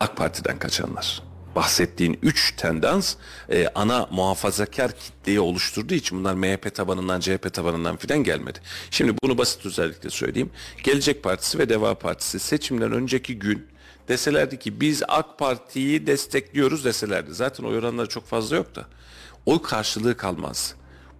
AK 0.00 0.16
Parti'den 0.16 0.58
kaçanlar. 0.58 1.22
Bahsettiğin 1.56 2.18
üç 2.22 2.56
tendans 2.56 3.14
e, 3.50 3.68
ana 3.74 4.08
muhafazakar 4.10 4.92
kitleyi 4.92 5.40
oluşturduğu 5.40 5.94
için 5.94 6.18
bunlar 6.18 6.34
MHP 6.34 6.74
tabanından 6.74 7.20
CHP 7.20 7.54
tabanından 7.54 7.96
filan 7.96 8.24
gelmedi. 8.24 8.58
Şimdi 8.90 9.14
bunu 9.22 9.38
basit 9.38 9.66
özellikle 9.66 10.10
söyleyeyim. 10.10 10.50
Gelecek 10.84 11.22
Partisi 11.22 11.58
ve 11.58 11.68
Deva 11.68 11.94
Partisi 11.94 12.38
seçimden 12.38 12.92
önceki 12.92 13.38
gün 13.38 13.66
deselerdi 14.08 14.58
ki 14.58 14.80
biz 14.80 15.02
AK 15.08 15.38
Parti'yi 15.38 16.06
destekliyoruz 16.06 16.84
deselerdi. 16.84 17.34
Zaten 17.34 17.64
oy 17.64 17.78
oranları 17.78 18.08
çok 18.08 18.26
fazla 18.26 18.56
yok 18.56 18.74
da. 18.74 18.86
Oy 19.46 19.62
karşılığı 19.62 20.16
kalmaz. 20.16 20.74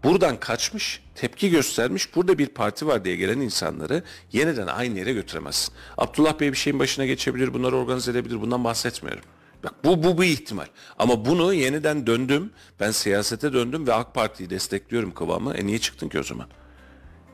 Buradan 0.06 0.40
kaçmış, 0.40 1.02
tepki 1.14 1.50
göstermiş, 1.50 2.14
burada 2.14 2.38
bir 2.38 2.46
parti 2.46 2.86
var 2.86 3.04
diye 3.04 3.16
gelen 3.16 3.40
insanları 3.40 4.02
yeniden 4.32 4.66
aynı 4.66 4.98
yere 4.98 5.12
götüremezsin. 5.12 5.74
Abdullah 5.98 6.40
Bey 6.40 6.52
bir 6.52 6.56
şeyin 6.56 6.78
başına 6.78 7.06
geçebilir, 7.06 7.54
bunları 7.54 7.76
organize 7.76 8.10
edebilir, 8.10 8.40
bundan 8.40 8.64
bahsetmiyorum. 8.64 9.22
Bak 9.64 9.74
bu, 9.84 10.02
bu 10.02 10.22
bir 10.22 10.26
ihtimal. 10.26 10.66
Ama 10.98 11.24
bunu 11.24 11.54
yeniden 11.54 12.06
döndüm, 12.06 12.50
ben 12.80 12.90
siyasete 12.90 13.52
döndüm 13.52 13.86
ve 13.86 13.94
AK 13.94 14.14
Parti'yi 14.14 14.50
destekliyorum 14.50 15.14
kıvamı. 15.14 15.54
E 15.54 15.66
niye 15.66 15.78
çıktın 15.78 16.08
ki 16.08 16.18
o 16.18 16.22
zaman? 16.22 16.48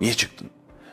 Niye 0.00 0.14
çıktın? 0.14 0.50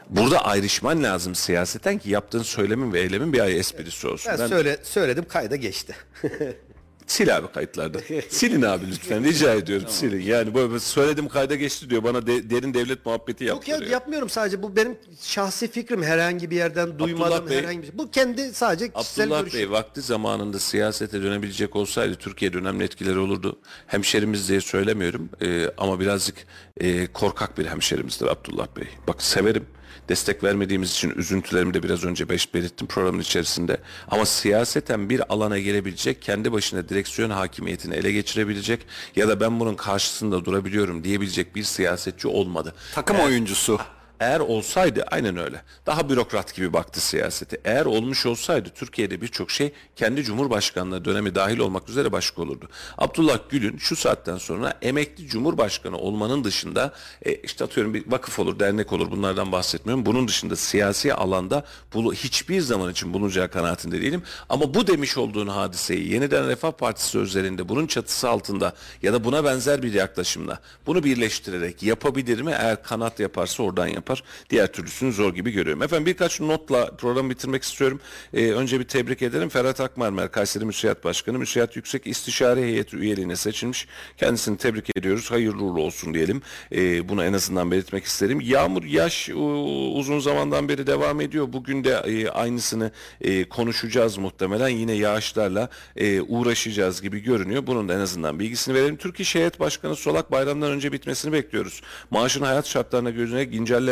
Burada 0.09 0.45
ayrışman 0.45 1.03
lazım 1.03 1.35
siyaseten 1.35 1.97
ki 1.97 2.09
yaptığın 2.09 2.43
söylemin 2.43 2.93
ve 2.93 2.99
eylemin 2.99 3.33
bir 3.33 3.39
ay 3.39 3.59
esprisi 3.59 4.07
olsun. 4.07 4.31
Ben, 4.31 4.39
Ben- 4.39 4.47
söyle, 4.47 4.77
söyledim 4.83 5.25
kayda 5.27 5.55
geçti. 5.55 5.95
Sil 7.15 7.29
abi 7.37 7.47
kayıtlarda. 7.47 7.99
Silin 8.29 8.61
abi 8.61 8.87
lütfen 8.91 9.23
rica 9.23 9.53
ediyorum 9.53 9.87
silin. 9.89 10.21
Yani 10.21 10.55
böyle 10.55 10.79
söyledim 10.79 11.27
kayda 11.27 11.55
geçti 11.55 11.89
diyor 11.89 12.03
bana 12.03 12.27
de- 12.27 12.49
derin 12.49 12.73
devlet 12.73 13.05
muhabbeti 13.05 13.43
Yok 13.43 13.67
ya 13.67 13.71
yaptırıyor. 13.73 13.91
yapmıyorum 13.93 14.29
sadece 14.29 14.63
bu 14.63 14.75
benim 14.75 14.97
şahsi 15.21 15.71
fikrim 15.71 16.03
herhangi 16.03 16.51
bir 16.51 16.55
yerden 16.55 16.99
duymadım 16.99 17.47
Bey- 17.49 17.57
herhangi 17.57 17.81
bir 17.81 17.87
şey. 17.87 17.97
Bu 17.97 18.11
kendi 18.11 18.53
sadece 18.53 18.91
kişisel 18.93 19.25
Abdullah 19.25 19.39
görüşüm. 19.39 19.59
Bey 19.59 19.71
vakti 19.71 20.01
zamanında 20.01 20.59
siyasete 20.59 21.23
dönebilecek 21.23 21.75
olsaydı 21.75 22.15
Türkiye'de 22.15 22.57
önemli 22.57 22.83
etkileri 22.83 23.19
olurdu. 23.19 23.59
Hemşerimiz 23.87 24.49
diye 24.49 24.61
söylemiyorum 24.61 25.29
e, 25.41 25.69
ama 25.77 25.99
birazcık 25.99 26.35
e, 26.77 27.07
korkak 27.07 27.57
bir 27.57 27.65
hemşerimizdir 27.65 28.27
Abdullah 28.27 28.67
Bey. 28.77 28.87
Bak 29.07 29.21
severim. 29.21 29.65
Destek 30.09 30.43
vermediğimiz 30.43 30.91
için 30.91 31.13
üzüntülerimi 31.15 31.73
de 31.73 31.83
biraz 31.83 32.03
önce 32.03 32.29
beş 32.29 32.53
belirttim 32.53 32.87
programın 32.87 33.19
içerisinde. 33.19 33.77
Ama 34.07 34.25
siyaseten 34.25 35.09
bir 35.09 35.33
alana 35.33 35.59
gelebilecek, 35.59 36.21
kendi 36.21 36.51
başına 36.51 36.89
direksiyon 36.89 37.29
hakimiyetini 37.29 37.95
ele 37.95 38.11
geçirebilecek 38.11 38.85
ya 39.15 39.27
da 39.27 39.39
ben 39.39 39.59
bunun 39.59 39.75
karşısında 39.75 40.45
durabiliyorum 40.45 41.03
diyebilecek 41.03 41.55
bir 41.55 41.63
siyasetçi 41.63 42.27
olmadı. 42.27 42.73
Takım 42.95 43.19
oyuncusu. 43.19 43.79
Eğer 44.19 44.39
olsaydı 44.39 45.03
aynen 45.11 45.37
öyle. 45.37 45.61
Daha 45.85 46.09
bürokrat 46.09 46.55
gibi 46.55 46.73
baktı 46.73 47.01
siyasete. 47.01 47.57
Eğer 47.65 47.85
olmuş 47.85 48.25
olsaydı 48.25 48.69
Türkiye'de 48.75 49.21
birçok 49.21 49.51
şey 49.51 49.73
kendi 49.95 50.23
Cumhurbaşkanlığı 50.23 51.05
dönemi 51.05 51.35
dahil 51.35 51.59
olmak 51.59 51.89
üzere 51.89 52.11
başka 52.11 52.41
olurdu. 52.41 52.69
Abdullah 52.97 53.39
Gül'ün 53.49 53.77
şu 53.77 53.95
saatten 53.95 54.37
sonra 54.37 54.73
emekli 54.81 55.27
Cumhurbaşkanı 55.27 55.97
olmanın 55.97 56.43
dışında 56.43 56.93
e, 57.25 57.35
işte 57.35 57.63
atıyorum 57.63 57.93
bir 57.93 58.11
vakıf 58.11 58.39
olur, 58.39 58.59
dernek 58.59 58.93
olur 58.93 59.11
bunlardan 59.11 59.51
bahsetmiyorum. 59.51 60.05
Bunun 60.05 60.27
dışında 60.27 60.55
siyasi 60.55 61.13
alanda 61.13 61.65
bunu 61.93 62.13
hiçbir 62.13 62.61
zaman 62.61 62.91
için 62.91 63.13
bulunacağı 63.13 63.49
kanaatinde 63.49 64.01
değilim. 64.01 64.23
Ama 64.49 64.73
bu 64.73 64.87
demiş 64.87 65.17
olduğun 65.17 65.47
hadiseyi 65.47 66.11
yeniden 66.13 66.47
Refah 66.47 66.71
Partisi 66.71 67.17
üzerinde 67.17 67.69
bunun 67.69 67.87
çatısı 67.87 68.29
altında 68.29 68.73
ya 69.01 69.13
da 69.13 69.23
buna 69.23 69.43
benzer 69.43 69.83
bir 69.83 69.93
yaklaşımla 69.93 70.59
bunu 70.85 71.03
birleştirerek 71.03 71.83
yapabilir 71.83 72.41
mi? 72.41 72.51
Eğer 72.59 72.83
kanat 72.83 73.19
yaparsa 73.19 73.63
oradan 73.63 73.87
yapar. 73.87 74.08
Diğer 74.49 74.67
türlüsünü 74.67 75.13
zor 75.13 75.33
gibi 75.33 75.51
görüyorum. 75.51 75.83
Efendim 75.83 76.05
birkaç 76.05 76.39
notla 76.39 76.95
programı 76.97 77.29
bitirmek 77.29 77.63
istiyorum. 77.63 77.99
Ee, 78.33 78.51
önce 78.51 78.79
bir 78.79 78.83
tebrik 78.83 79.21
ederim. 79.21 79.49
Ferhat 79.49 79.81
Akmarmer, 79.81 80.31
Kayseri 80.31 80.65
Müsiyat 80.65 81.03
Başkanı. 81.03 81.39
Müsiyat 81.39 81.75
Yüksek 81.75 82.07
İstişare 82.07 82.61
Heyeti 82.61 82.97
üyeliğine 82.97 83.35
seçilmiş. 83.35 83.87
Kendisini 84.17 84.57
tebrik 84.57 84.97
ediyoruz. 84.97 85.31
Hayırlı 85.31 85.63
uğurlu 85.63 85.81
olsun 85.81 86.13
diyelim. 86.13 86.41
Ee, 86.71 87.09
bunu 87.09 87.23
en 87.23 87.33
azından 87.33 87.71
belirtmek 87.71 88.03
isterim. 88.03 88.41
Yağmur, 88.41 88.83
yaş 88.83 89.29
uzun 89.29 90.19
zamandan 90.19 90.69
beri 90.69 90.87
devam 90.87 91.21
ediyor. 91.21 91.53
Bugün 91.53 91.83
de 91.83 91.89
e, 91.89 92.29
aynısını 92.29 92.91
e, 93.21 93.49
konuşacağız 93.49 94.17
muhtemelen. 94.17 94.69
Yine 94.69 94.93
yağışlarla 94.93 95.69
e, 95.95 96.21
uğraşacağız 96.21 97.01
gibi 97.01 97.19
görünüyor. 97.19 97.67
Bunun 97.67 97.89
da 97.89 97.93
en 97.93 97.99
azından 97.99 98.39
bilgisini 98.39 98.75
verelim. 98.75 98.97
Türk 98.97 99.19
İş 99.19 99.35
Heyet 99.35 99.59
Başkanı 99.59 99.95
Solak 99.95 100.31
bayramdan 100.31 100.71
önce 100.71 100.91
bitmesini 100.91 101.33
bekliyoruz. 101.33 101.81
Maaşın 102.11 102.41
hayat 102.41 102.67
şartlarına 102.67 103.09
göre 103.09 103.45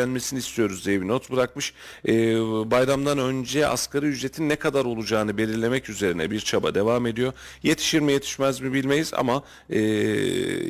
güncellenmesini 0.08 0.38
istiyoruz 0.38 0.86
diye 0.86 1.00
bir 1.00 1.08
not 1.08 1.30
bırakmış. 1.30 1.72
E, 2.08 2.12
bayramdan 2.70 3.18
önce 3.18 3.66
asgari 3.66 4.06
ücretin 4.06 4.48
ne 4.48 4.56
kadar 4.56 4.84
olacağını 4.84 5.38
belirlemek 5.38 5.90
üzerine 5.90 6.30
bir 6.30 6.40
çaba 6.40 6.74
devam 6.74 7.06
ediyor. 7.06 7.32
Yetişir 7.62 8.00
mi 8.00 8.12
yetişmez 8.12 8.60
mi 8.60 8.72
bilmeyiz 8.72 9.14
ama 9.14 9.42
e, 9.70 9.80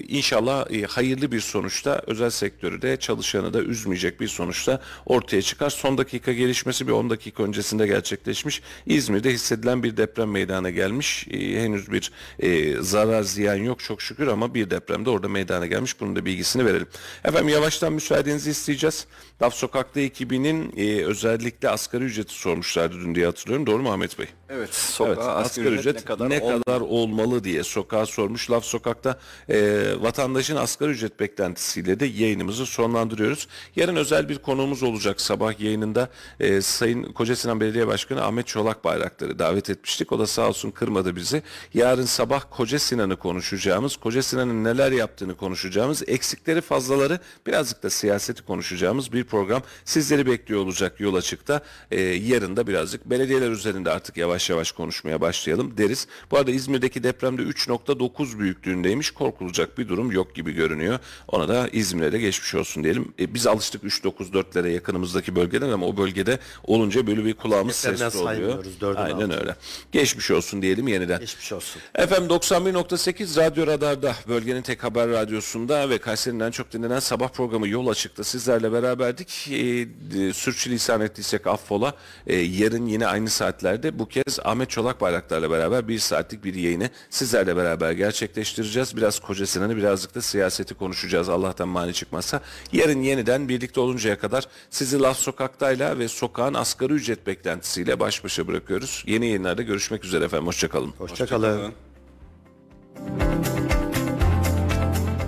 inşallah 0.00 0.70
e, 0.70 0.82
hayırlı 0.82 1.32
bir 1.32 1.40
sonuçta 1.40 2.02
özel 2.06 2.30
sektörü 2.30 2.82
de 2.82 2.96
çalışanı 2.96 3.52
da 3.52 3.62
üzmeyecek 3.62 4.20
bir 4.20 4.28
sonuçta 4.28 4.80
ortaya 5.06 5.42
çıkar. 5.42 5.70
Son 5.70 5.98
dakika 5.98 6.32
gelişmesi 6.32 6.86
bir 6.86 6.92
10 6.92 7.10
dakika 7.10 7.42
öncesinde 7.42 7.86
gerçekleşmiş. 7.86 8.62
İzmir'de 8.86 9.32
hissedilen 9.32 9.82
bir 9.82 9.96
deprem 9.96 10.30
meydana 10.30 10.70
gelmiş. 10.70 11.26
E, 11.30 11.62
henüz 11.62 11.92
bir 11.92 12.12
e, 12.38 12.82
zarar 12.82 13.22
ziyan 13.22 13.56
yok 13.56 13.80
çok 13.80 14.02
şükür 14.02 14.26
ama 14.26 14.54
bir 14.54 14.70
depremde 14.70 15.10
orada 15.10 15.28
meydana 15.28 15.66
gelmiş. 15.66 16.00
Bunun 16.00 16.16
da 16.16 16.24
bilgisini 16.24 16.64
verelim. 16.64 16.88
Efendim 17.24 17.48
yavaştan 17.48 17.92
müsaadenizi 17.92 18.50
isteyeceğiz. 18.50 19.06
Laf 19.42 19.54
Sokak'ta 19.54 20.00
ekibinin 20.00 20.72
e, 20.76 21.04
özellikle 21.04 21.68
asgari 21.70 22.04
ücreti 22.04 22.34
sormuşlardı 22.34 22.94
dün 22.94 23.14
diye 23.14 23.26
hatırlıyorum. 23.26 23.66
Doğru 23.66 23.82
mu 23.82 23.92
Ahmet 23.92 24.18
Bey? 24.18 24.26
Evet. 24.50 24.74
Sokağa 24.74 25.10
Evet, 25.10 25.18
asgari 25.46 25.74
ücret 25.74 25.96
ne 25.96 26.04
kadar, 26.04 26.40
olmalı? 26.40 26.84
olmalı 26.84 27.44
diye 27.44 27.62
sokağa 27.64 28.06
sormuş. 28.06 28.50
Laf 28.50 28.64
Sokak'ta 28.64 29.18
e, 29.48 29.86
vatandaşın 30.00 30.56
asgari 30.56 30.90
ücret 30.90 31.20
beklentisiyle 31.20 32.00
de 32.00 32.06
yayınımızı 32.06 32.66
sonlandırıyoruz. 32.66 33.48
Yarın 33.76 33.96
özel 33.96 34.28
bir 34.28 34.38
konuğumuz 34.38 34.82
olacak 34.82 35.20
sabah 35.20 35.60
yayınında. 35.60 36.08
E, 36.40 36.60
Sayın 36.60 37.12
Kocasinan 37.12 37.60
Belediye 37.60 37.86
Başkanı 37.86 38.24
Ahmet 38.24 38.46
Çolak 38.46 38.84
Bayraktar'ı 38.84 39.38
davet 39.38 39.70
etmiştik. 39.70 40.12
O 40.12 40.18
da 40.18 40.26
sağ 40.26 40.48
olsun 40.48 40.70
kırmadı 40.70 41.16
bizi. 41.16 41.42
Yarın 41.74 42.04
sabah 42.04 42.42
Koca 42.50 42.78
Sinan'ı 42.78 43.16
konuşacağımız, 43.16 43.96
Koca 43.96 44.22
Sinan'ın 44.22 44.64
neler 44.64 44.92
yaptığını 44.92 45.36
konuşacağımız, 45.36 46.02
eksikleri 46.06 46.60
fazlaları 46.60 47.18
birazcık 47.46 47.82
da 47.82 47.90
siyaseti 47.90 48.42
konuşacağımız 48.42 49.12
bir 49.12 49.24
program 49.24 49.62
sizleri 49.84 50.26
bekliyor 50.26 50.60
olacak 50.60 51.00
yol 51.00 51.14
açıkta. 51.14 51.60
E, 51.90 52.00
yarın 52.00 52.56
da 52.56 52.66
birazcık 52.66 53.10
belediyeler 53.10 53.50
üzerinde 53.50 53.90
artık 53.90 54.16
yavaş 54.16 54.37
yavaş 54.50 54.72
konuşmaya 54.72 55.20
başlayalım 55.20 55.76
deriz. 55.78 56.06
Bu 56.30 56.38
arada 56.38 56.50
İzmir'deki 56.50 57.02
depremde 57.02 57.42
3.9 57.42 58.38
büyüklüğündeymiş. 58.38 59.10
Korkulacak 59.10 59.78
bir 59.78 59.88
durum 59.88 60.12
yok 60.12 60.34
gibi 60.34 60.52
görünüyor. 60.52 60.98
Ona 61.28 61.48
da 61.48 61.68
İzmir'e 61.72 62.12
de 62.12 62.18
geçmiş 62.18 62.54
olsun 62.54 62.84
diyelim. 62.84 63.12
E, 63.20 63.34
biz 63.34 63.46
alıştık 63.46 63.82
3.9-4'lere 63.82 64.68
yakınımızdaki 64.68 65.36
bölgeden 65.36 65.70
ama 65.70 65.86
o 65.86 65.96
bölgede 65.96 66.38
olunca 66.64 67.06
böyle 67.06 67.24
bir 67.24 67.34
kulağımız 67.34 67.76
sesli 67.76 68.18
oluyor. 68.18 68.64
Aynen 68.96 69.14
altını. 69.14 69.40
öyle. 69.40 69.56
Geçmiş 69.92 70.30
olsun 70.30 70.62
diyelim 70.62 70.88
yeniden. 70.88 71.20
Geçmiş 71.20 71.52
olsun. 71.52 71.82
Efendim 71.94 72.28
91.8 72.30 73.36
Radyo 73.36 73.66
Radar'da 73.66 74.14
bölgenin 74.28 74.62
tek 74.62 74.84
haber 74.84 75.08
radyosunda 75.08 75.90
ve 75.90 75.98
Kayseri'nin 75.98 76.40
en 76.40 76.50
çok 76.50 76.72
dinlenen 76.72 77.00
sabah 77.00 77.28
programı 77.28 77.68
Yol 77.68 77.86
Açık'ta 77.86 78.24
sizlerle 78.24 78.72
beraberdik. 78.72 79.48
E, 79.48 80.32
sürçülisan 80.32 81.00
ettiysek 81.00 81.46
affola. 81.46 81.94
E, 82.26 82.36
yarın 82.36 82.86
yine 82.86 83.06
aynı 83.06 83.30
saatlerde 83.30 83.98
bu 83.98 84.08
kez 84.08 84.27
Ahmet 84.44 84.70
Çolak 84.70 85.00
Bayraktar'la 85.00 85.50
beraber 85.50 85.88
bir 85.88 85.98
saatlik 85.98 86.44
bir 86.44 86.54
yayını 86.54 86.90
sizlerle 87.10 87.56
beraber 87.56 87.92
gerçekleştireceğiz. 87.92 88.96
Biraz 88.96 89.20
Koca 89.20 89.46
Sinan'ı 89.46 89.76
birazcık 89.76 90.14
da 90.14 90.22
siyaseti 90.22 90.74
konuşacağız 90.74 91.28
Allah'tan 91.28 91.68
mani 91.68 91.94
çıkmazsa. 91.94 92.40
Yarın 92.72 93.02
yeniden 93.02 93.48
birlikte 93.48 93.80
oluncaya 93.80 94.18
kadar 94.18 94.44
sizi 94.70 95.00
Laf 95.00 95.18
Sokak'tayla 95.18 95.98
ve 95.98 96.08
sokağın 96.08 96.54
asgari 96.54 96.92
ücret 96.92 97.26
beklentisiyle 97.26 98.00
baş 98.00 98.24
başa 98.24 98.46
bırakıyoruz. 98.46 99.04
Yeni 99.06 99.26
yayınlarda 99.26 99.62
görüşmek 99.62 100.04
üzere 100.04 100.24
efendim. 100.24 100.46
Hoşçakalın. 100.46 100.92
Hoşçakalın. 100.98 101.72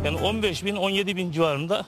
Yani 0.05 0.17
15 0.17 0.65
bin 0.65 0.77
17 0.77 1.17
bin 1.17 1.33
civarında 1.33 1.87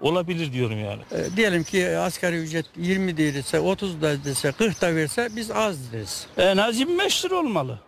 olabilir 0.00 0.52
diyorum 0.52 0.78
yani. 0.84 1.02
E, 1.12 1.36
diyelim 1.36 1.64
ki 1.64 1.88
asgari 1.98 2.36
ücret 2.36 2.66
20 2.76 3.16
değilse 3.16 3.60
30 3.60 4.02
da 4.02 4.24
dese 4.24 4.52
40 4.52 4.80
da 4.80 4.94
verse 4.94 5.28
biz 5.36 5.50
az 5.50 5.92
deriz. 5.92 6.26
En 6.38 6.56
az 6.56 6.78
25 6.78 7.24
lira 7.24 7.34
olmalı. 7.34 7.78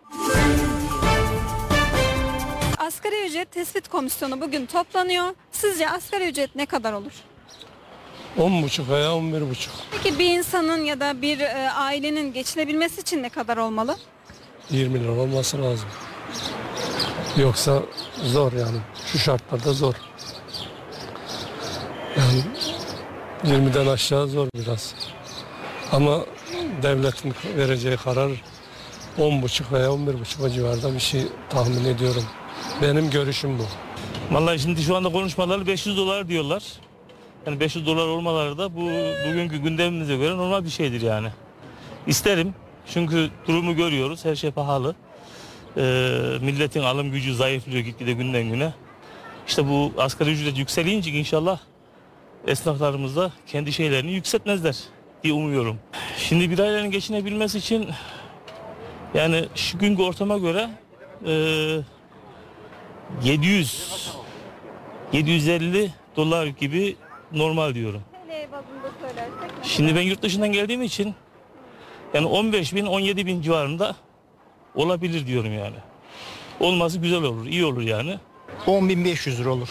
Asgari 2.77 3.25
ücret 3.27 3.51
tespit 3.51 3.87
komisyonu 3.87 4.41
bugün 4.41 4.65
toplanıyor. 4.65 5.25
Sizce 5.51 5.89
asgari 5.89 6.27
ücret 6.29 6.55
ne 6.55 6.65
kadar 6.65 6.93
olur? 6.93 7.11
10,5 8.37 8.89
veya 8.89 9.09
11,5. 9.09 9.67
Peki 9.91 10.19
bir 10.19 10.37
insanın 10.37 10.83
ya 10.83 10.99
da 10.99 11.21
bir 11.21 11.39
e, 11.39 11.69
ailenin 11.71 12.33
geçinebilmesi 12.33 13.01
için 13.01 13.23
ne 13.23 13.29
kadar 13.29 13.57
olmalı? 13.57 13.97
20 14.69 15.03
lira 15.03 15.11
olması 15.11 15.61
lazım. 15.61 15.89
Yoksa 17.37 17.81
zor 18.23 18.53
yani. 18.53 18.77
Şu 19.11 19.19
şartlarda 19.19 19.73
zor. 19.73 19.93
Yani 22.17 22.43
20'den 23.43 23.87
aşağı 23.87 24.27
zor 24.27 24.47
biraz. 24.55 24.95
Ama 25.91 26.19
devletin 26.83 27.33
vereceği 27.57 27.97
karar 27.97 28.31
10,5 29.19 29.71
veya 29.71 29.87
11,5 29.87 30.45
o 30.45 30.49
civarda 30.49 30.93
bir 30.93 30.99
şey 30.99 31.21
tahmin 31.49 31.85
ediyorum. 31.85 32.23
Benim 32.81 33.09
görüşüm 33.09 33.59
bu. 33.59 33.65
Vallahi 34.35 34.59
şimdi 34.59 34.81
şu 34.81 34.95
anda 34.95 35.11
konuşmalar 35.11 35.67
500 35.67 35.97
dolar 35.97 36.27
diyorlar. 36.27 36.63
Yani 37.45 37.59
500 37.59 37.85
dolar 37.85 38.07
olmaları 38.07 38.57
da 38.57 38.75
bu 38.75 38.89
bugünkü 39.29 39.57
gündemimize 39.57 40.17
göre 40.17 40.37
normal 40.37 40.63
bir 40.63 40.69
şeydir 40.69 41.01
yani. 41.01 41.27
İsterim 42.07 42.53
çünkü 42.93 43.29
durumu 43.47 43.75
görüyoruz 43.75 44.25
her 44.25 44.35
şey 44.35 44.51
pahalı. 44.51 44.95
Ee, 45.77 45.81
milletin 46.41 46.83
alım 46.83 47.11
gücü 47.11 47.35
zayıflıyor 47.35 47.79
gitgide 47.79 48.13
günden 48.13 48.43
güne. 48.43 48.73
İşte 49.47 49.67
bu 49.69 49.93
asgari 49.97 50.31
ücret 50.31 50.57
yükselince 50.57 51.11
inşallah 51.11 51.59
esnaflarımız 52.49 53.15
da 53.15 53.31
kendi 53.47 53.73
şeylerini 53.73 54.11
yükseltmezler 54.11 54.77
diye 55.23 55.33
umuyorum. 55.33 55.79
Şimdi 56.17 56.49
bir 56.51 56.59
ailenin 56.59 56.91
geçinebilmesi 56.91 57.57
için 57.57 57.89
yani 59.13 59.45
şu 59.55 59.79
günkü 59.79 60.01
ortama 60.03 60.37
göre 60.37 60.69
eee 61.25 61.81
700 63.23 64.13
750 65.13 65.91
dolar 66.15 66.45
gibi 66.45 66.95
normal 67.31 67.73
diyorum. 67.75 68.01
Şimdi 69.63 69.95
ben 69.95 70.01
yurt 70.01 70.21
dışından 70.21 70.51
geldiğim 70.51 70.81
için 70.81 71.15
yani 72.13 72.25
15 72.27 72.75
bin 72.75 72.85
17 72.85 73.25
bin 73.25 73.41
civarında 73.41 73.95
olabilir 74.75 75.27
diyorum 75.27 75.53
yani. 75.53 75.75
Olması 76.59 76.99
güzel 76.99 77.23
olur, 77.23 77.45
iyi 77.45 77.65
olur 77.65 77.81
yani. 77.81 78.19
10.500 78.67 79.37
lira 79.37 79.49
olur. 79.49 79.69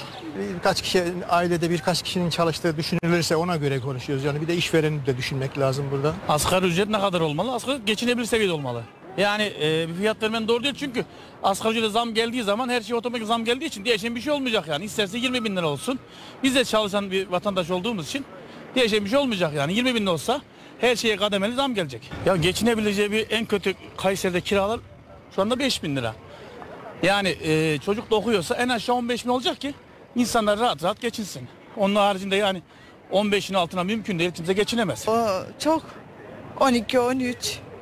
Birkaç 0.54 0.82
kişi 0.82 1.04
ailede 1.28 1.70
birkaç 1.70 2.02
kişinin 2.02 2.30
çalıştığı 2.30 2.76
düşünülürse 2.76 3.36
ona 3.36 3.56
göre 3.56 3.80
konuşuyoruz. 3.80 4.24
Yani 4.24 4.40
bir 4.40 4.48
de 4.48 4.56
işvereni 4.56 5.06
de 5.06 5.16
düşünmek 5.16 5.58
lazım 5.58 5.84
burada. 5.90 6.14
Asgari 6.28 6.66
ücret 6.66 6.88
ne 6.88 7.00
kadar 7.00 7.20
olmalı? 7.20 7.52
Asgari 7.52 7.78
geçinebilir 7.86 8.26
seviyede 8.26 8.52
olmalı. 8.52 8.82
Yani 9.18 9.52
e, 9.62 9.88
bir 9.88 9.94
fiyat 9.94 10.22
vermen 10.22 10.48
doğru 10.48 10.62
değil 10.62 10.74
çünkü 10.78 11.04
asgari 11.42 11.72
ücrete 11.72 11.88
zam 11.88 12.14
geldiği 12.14 12.42
zaman 12.42 12.68
her 12.68 12.80
şey 12.80 12.96
otomatik 12.96 13.26
zam 13.26 13.44
geldiği 13.44 13.64
için 13.64 13.84
değişen 13.84 14.16
bir 14.16 14.20
şey 14.20 14.32
olmayacak 14.32 14.68
yani. 14.68 14.84
İsterse 14.84 15.18
20 15.18 15.44
bin 15.44 15.56
lira 15.56 15.68
olsun. 15.68 15.98
Biz 16.42 16.54
de 16.54 16.64
çalışan 16.64 17.10
bir 17.10 17.28
vatandaş 17.28 17.70
olduğumuz 17.70 18.08
için 18.08 18.24
değişen 18.74 19.04
bir 19.04 19.10
şey 19.10 19.18
olmayacak 19.18 19.54
yani. 19.54 19.74
20 19.74 19.94
bin 19.94 20.06
olsa 20.06 20.40
her 20.80 20.96
şeye 20.96 21.16
kademeli 21.16 21.54
zam 21.54 21.74
gelecek. 21.74 22.10
Ya 22.26 22.36
geçinebileceği 22.36 23.12
bir 23.12 23.26
en 23.30 23.44
kötü 23.44 23.74
Kayseri'de 23.96 24.40
kiralar 24.40 24.80
şu 25.34 25.42
anda 25.42 25.58
5 25.58 25.82
bin 25.82 25.96
lira. 25.96 26.14
Yani 27.02 27.28
e, 27.44 27.78
çocuk 27.78 28.10
da 28.10 28.16
okuyorsa 28.16 28.54
en 28.54 28.68
aşağı 28.68 28.96
15 28.96 29.24
bin 29.24 29.30
olacak 29.30 29.60
ki 29.60 29.74
insanlar 30.16 30.58
rahat 30.60 30.82
rahat 30.82 31.00
geçinsin. 31.00 31.48
Onun 31.76 31.94
haricinde 31.94 32.36
yani 32.36 32.62
15'in 33.12 33.54
altına 33.54 33.84
mümkün 33.84 34.18
değil 34.18 34.30
kimse 34.30 34.52
geçinemez. 34.52 35.08
O 35.08 35.26
çok 35.58 35.82
12-13. 36.60 37.34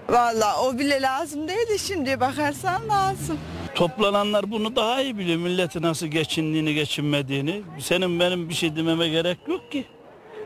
Valla 0.09 0.63
o 0.63 0.79
bile 0.79 1.03
lazım 1.03 1.49
değildi 1.49 1.79
şimdi 1.79 2.21
bakarsan 2.21 2.89
lazım. 2.89 3.39
Toplananlar 3.75 4.51
bunu 4.51 4.77
daha 4.77 5.03
iyi 5.03 5.19
biliyor. 5.19 5.39
Milleti 5.39 5.83
nasıl 5.83 6.07
geçindiğini, 6.07 6.75
geçinmediğini. 6.75 7.63
Senin 7.81 8.21
benim 8.21 8.49
bir 8.49 8.55
şey 8.55 8.77
dememe 8.77 9.09
gerek 9.09 9.39
yok 9.49 9.73
ki. 9.73 9.85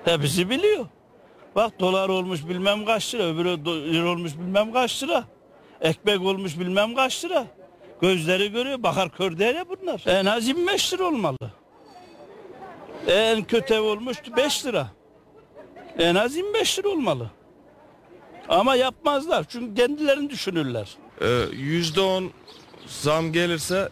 Hepsi 0.04 0.50
biliyor. 0.50 0.86
Bak 1.56 1.80
dolar 1.80 2.08
olmuş 2.08 2.48
bilmem 2.48 2.84
kaç 2.84 3.14
lira, 3.14 3.22
öbürü 3.22 3.48
do- 3.48 3.96
euro 3.98 4.10
olmuş 4.10 4.32
bilmem 4.38 4.72
kaç 4.72 5.02
lira. 5.02 5.24
Ekmek 5.80 6.20
olmuş 6.20 6.58
bilmem 6.58 6.94
kaç 6.94 7.24
lira. 7.24 7.44
Gözleri 8.00 8.52
görüyor, 8.52 8.82
bakar 8.82 9.10
kör 9.10 9.38
değil 9.38 9.54
ya 9.54 9.64
bunlar. 9.68 10.02
En 10.06 10.26
az 10.26 10.48
25 10.48 10.92
lira 10.92 11.04
olmalı. 11.04 11.50
En 13.08 13.44
kötü 13.44 13.74
ev 13.74 13.80
olmuş 13.80 14.16
5 14.36 14.66
lira. 14.66 14.90
En 15.98 16.14
az 16.14 16.36
25 16.36 16.78
lira 16.78 16.88
olmalı. 16.88 17.30
Ama 18.48 18.74
yapmazlar 18.76 19.44
çünkü 19.48 19.74
kendilerini 19.74 20.30
düşünürler. 20.30 20.88
Yüzde 21.52 22.00
on 22.00 22.30
zam 22.86 23.32
gelirse 23.32 23.88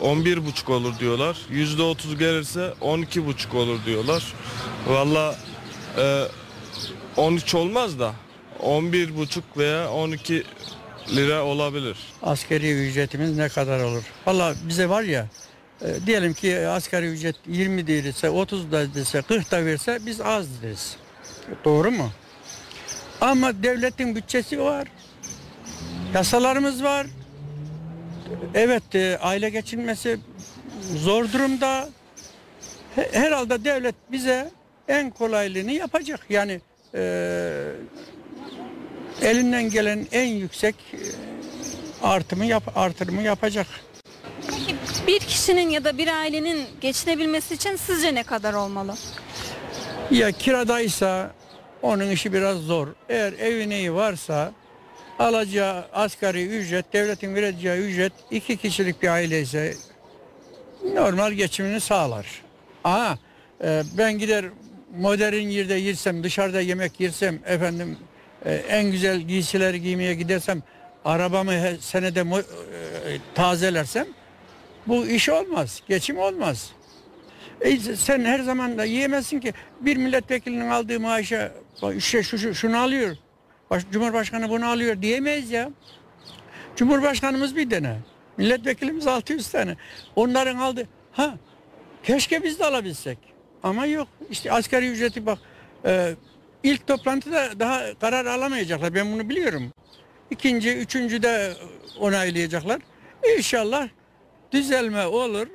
11 0.00 0.46
buçuk 0.46 0.70
olur 0.70 0.98
diyorlar. 0.98 1.38
Yüzde 1.50 1.82
otuz 1.82 2.18
gelirse 2.18 2.74
12 2.80 3.26
buçuk 3.26 3.54
olur 3.54 3.78
diyorlar. 3.86 4.32
Valla 4.88 5.34
e, 5.98 6.22
13 7.16 7.54
olmaz 7.54 7.98
da 7.98 8.12
11 8.60 9.16
buçuk 9.16 9.44
veya 9.56 9.90
12 9.92 10.44
lira 11.16 11.44
olabilir. 11.44 11.96
Askeri 12.22 12.88
ücretimiz 12.88 13.36
ne 13.36 13.48
kadar 13.48 13.80
olur? 13.80 14.02
Valla 14.26 14.54
bize 14.68 14.88
var 14.88 15.02
ya 15.02 15.26
e, 15.82 16.06
diyelim 16.06 16.34
ki 16.34 16.58
asgari 16.68 17.06
ücret 17.06 17.36
20 17.46 17.86
değilse 17.86 18.30
30 18.30 18.72
da 18.72 18.94
dese 18.94 19.22
40 19.22 19.50
da 19.50 19.64
verse 19.64 19.98
biz 20.06 20.20
az 20.20 20.46
deriz. 20.62 20.96
Doğru 21.64 21.90
mu? 21.90 22.10
Ama 23.20 23.62
devletin 23.62 24.16
bütçesi 24.16 24.60
var. 24.60 24.88
Yasalarımız 26.14 26.82
var. 26.82 27.06
Evet 28.54 28.94
e, 28.94 29.18
aile 29.18 29.50
geçinmesi 29.50 30.18
zor 30.96 31.32
durumda. 31.32 31.88
He- 32.94 33.08
Herhalde 33.12 33.64
devlet 33.64 33.94
bize 34.12 34.50
en 34.88 35.10
kolaylığını 35.10 35.72
yapacak. 35.72 36.20
Yani 36.30 36.60
e, 36.94 37.00
elinden 39.22 39.70
gelen 39.70 40.06
en 40.12 40.26
yüksek 40.26 40.74
e, 40.92 40.98
artımı 42.02 42.46
yap 42.46 42.62
artırımı 42.76 43.22
yapacak. 43.22 43.66
Peki 44.46 44.76
bir 45.06 45.18
kişinin 45.20 45.70
ya 45.70 45.84
da 45.84 45.98
bir 45.98 46.08
ailenin 46.08 46.66
geçinebilmesi 46.80 47.54
için 47.54 47.76
sizce 47.76 48.14
ne 48.14 48.22
kadar 48.22 48.54
olmalı? 48.54 48.94
Ya 50.10 50.32
kiradaysa 50.32 51.30
onun 51.82 52.10
işi 52.10 52.32
biraz 52.32 52.58
zor. 52.58 52.88
Eğer 53.08 53.32
evineği 53.32 53.94
varsa 53.94 54.52
alacağı 55.18 55.84
asgari 55.92 56.46
ücret, 56.46 56.92
devletin 56.92 57.34
vereceği 57.34 57.80
ücret 57.80 58.12
iki 58.30 58.56
kişilik 58.56 59.02
bir 59.02 59.08
aile 59.08 59.40
ise 59.40 59.74
normal 60.94 61.32
geçimini 61.32 61.80
sağlar. 61.80 62.26
Aha 62.84 63.18
e, 63.64 63.82
ben 63.98 64.18
gider 64.18 64.44
modern 64.96 65.34
yerde 65.34 65.74
yersem, 65.74 66.24
dışarıda 66.24 66.60
yemek 66.60 67.00
yersem, 67.00 67.38
efendim 67.46 67.98
e, 68.44 68.54
en 68.54 68.90
güzel 68.90 69.20
giysileri 69.20 69.82
giymeye 69.82 70.14
gidersem, 70.14 70.62
arabamı 71.04 71.52
senede 71.80 72.20
mo- 72.20 72.44
e, 73.08 73.18
tazelersem 73.34 74.06
bu 74.86 75.06
iş 75.06 75.28
olmaz, 75.28 75.82
geçim 75.88 76.18
olmaz. 76.18 76.72
E, 77.60 77.76
sen 77.78 78.24
her 78.24 78.40
zaman 78.40 78.78
da 78.78 78.84
yiyemezsin 78.84 79.40
ki 79.40 79.54
bir 79.80 79.96
milletvekilinin 79.96 80.68
aldığı 80.70 81.00
maaşa 81.00 81.52
işte 81.96 82.22
şu, 82.22 82.38
şu 82.38 82.54
şunu 82.54 82.78
alıyor. 82.78 83.16
Baş, 83.70 83.82
Cumhurbaşkanı 83.92 84.48
bunu 84.50 84.66
alıyor 84.68 85.02
diyemeyiz 85.02 85.50
ya. 85.50 85.70
Cumhurbaşkanımız 86.76 87.56
bir 87.56 87.70
tane. 87.70 87.96
Milletvekilimiz 88.36 89.06
600 89.06 89.48
tane. 89.48 89.76
Onların 90.16 90.56
aldı. 90.56 90.86
Ha 91.12 91.34
keşke 92.02 92.42
biz 92.42 92.58
de 92.58 92.64
alabilsek. 92.64 93.18
Ama 93.62 93.86
yok. 93.86 94.08
İşte 94.30 94.52
asgari 94.52 94.88
ücreti 94.88 95.26
bak. 95.26 95.38
e, 95.84 96.14
ilk 96.62 96.86
toplantıda 96.86 97.60
daha 97.60 97.98
karar 98.00 98.26
alamayacaklar. 98.26 98.94
Ben 98.94 99.12
bunu 99.12 99.28
biliyorum. 99.28 99.72
İkinci, 100.30 100.74
üçüncü 100.74 101.22
de 101.22 101.52
onaylayacaklar. 102.00 102.80
İnşallah 103.36 103.88
düzelme 104.52 105.06
olur. 105.06 105.46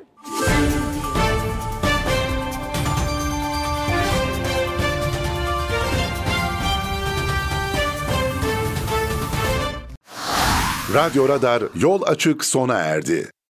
Radyo 10.94 11.30
Radar 11.30 11.64
yol 11.76 12.02
açık 12.02 12.46
sona 12.46 12.76
erdi. 12.76 13.34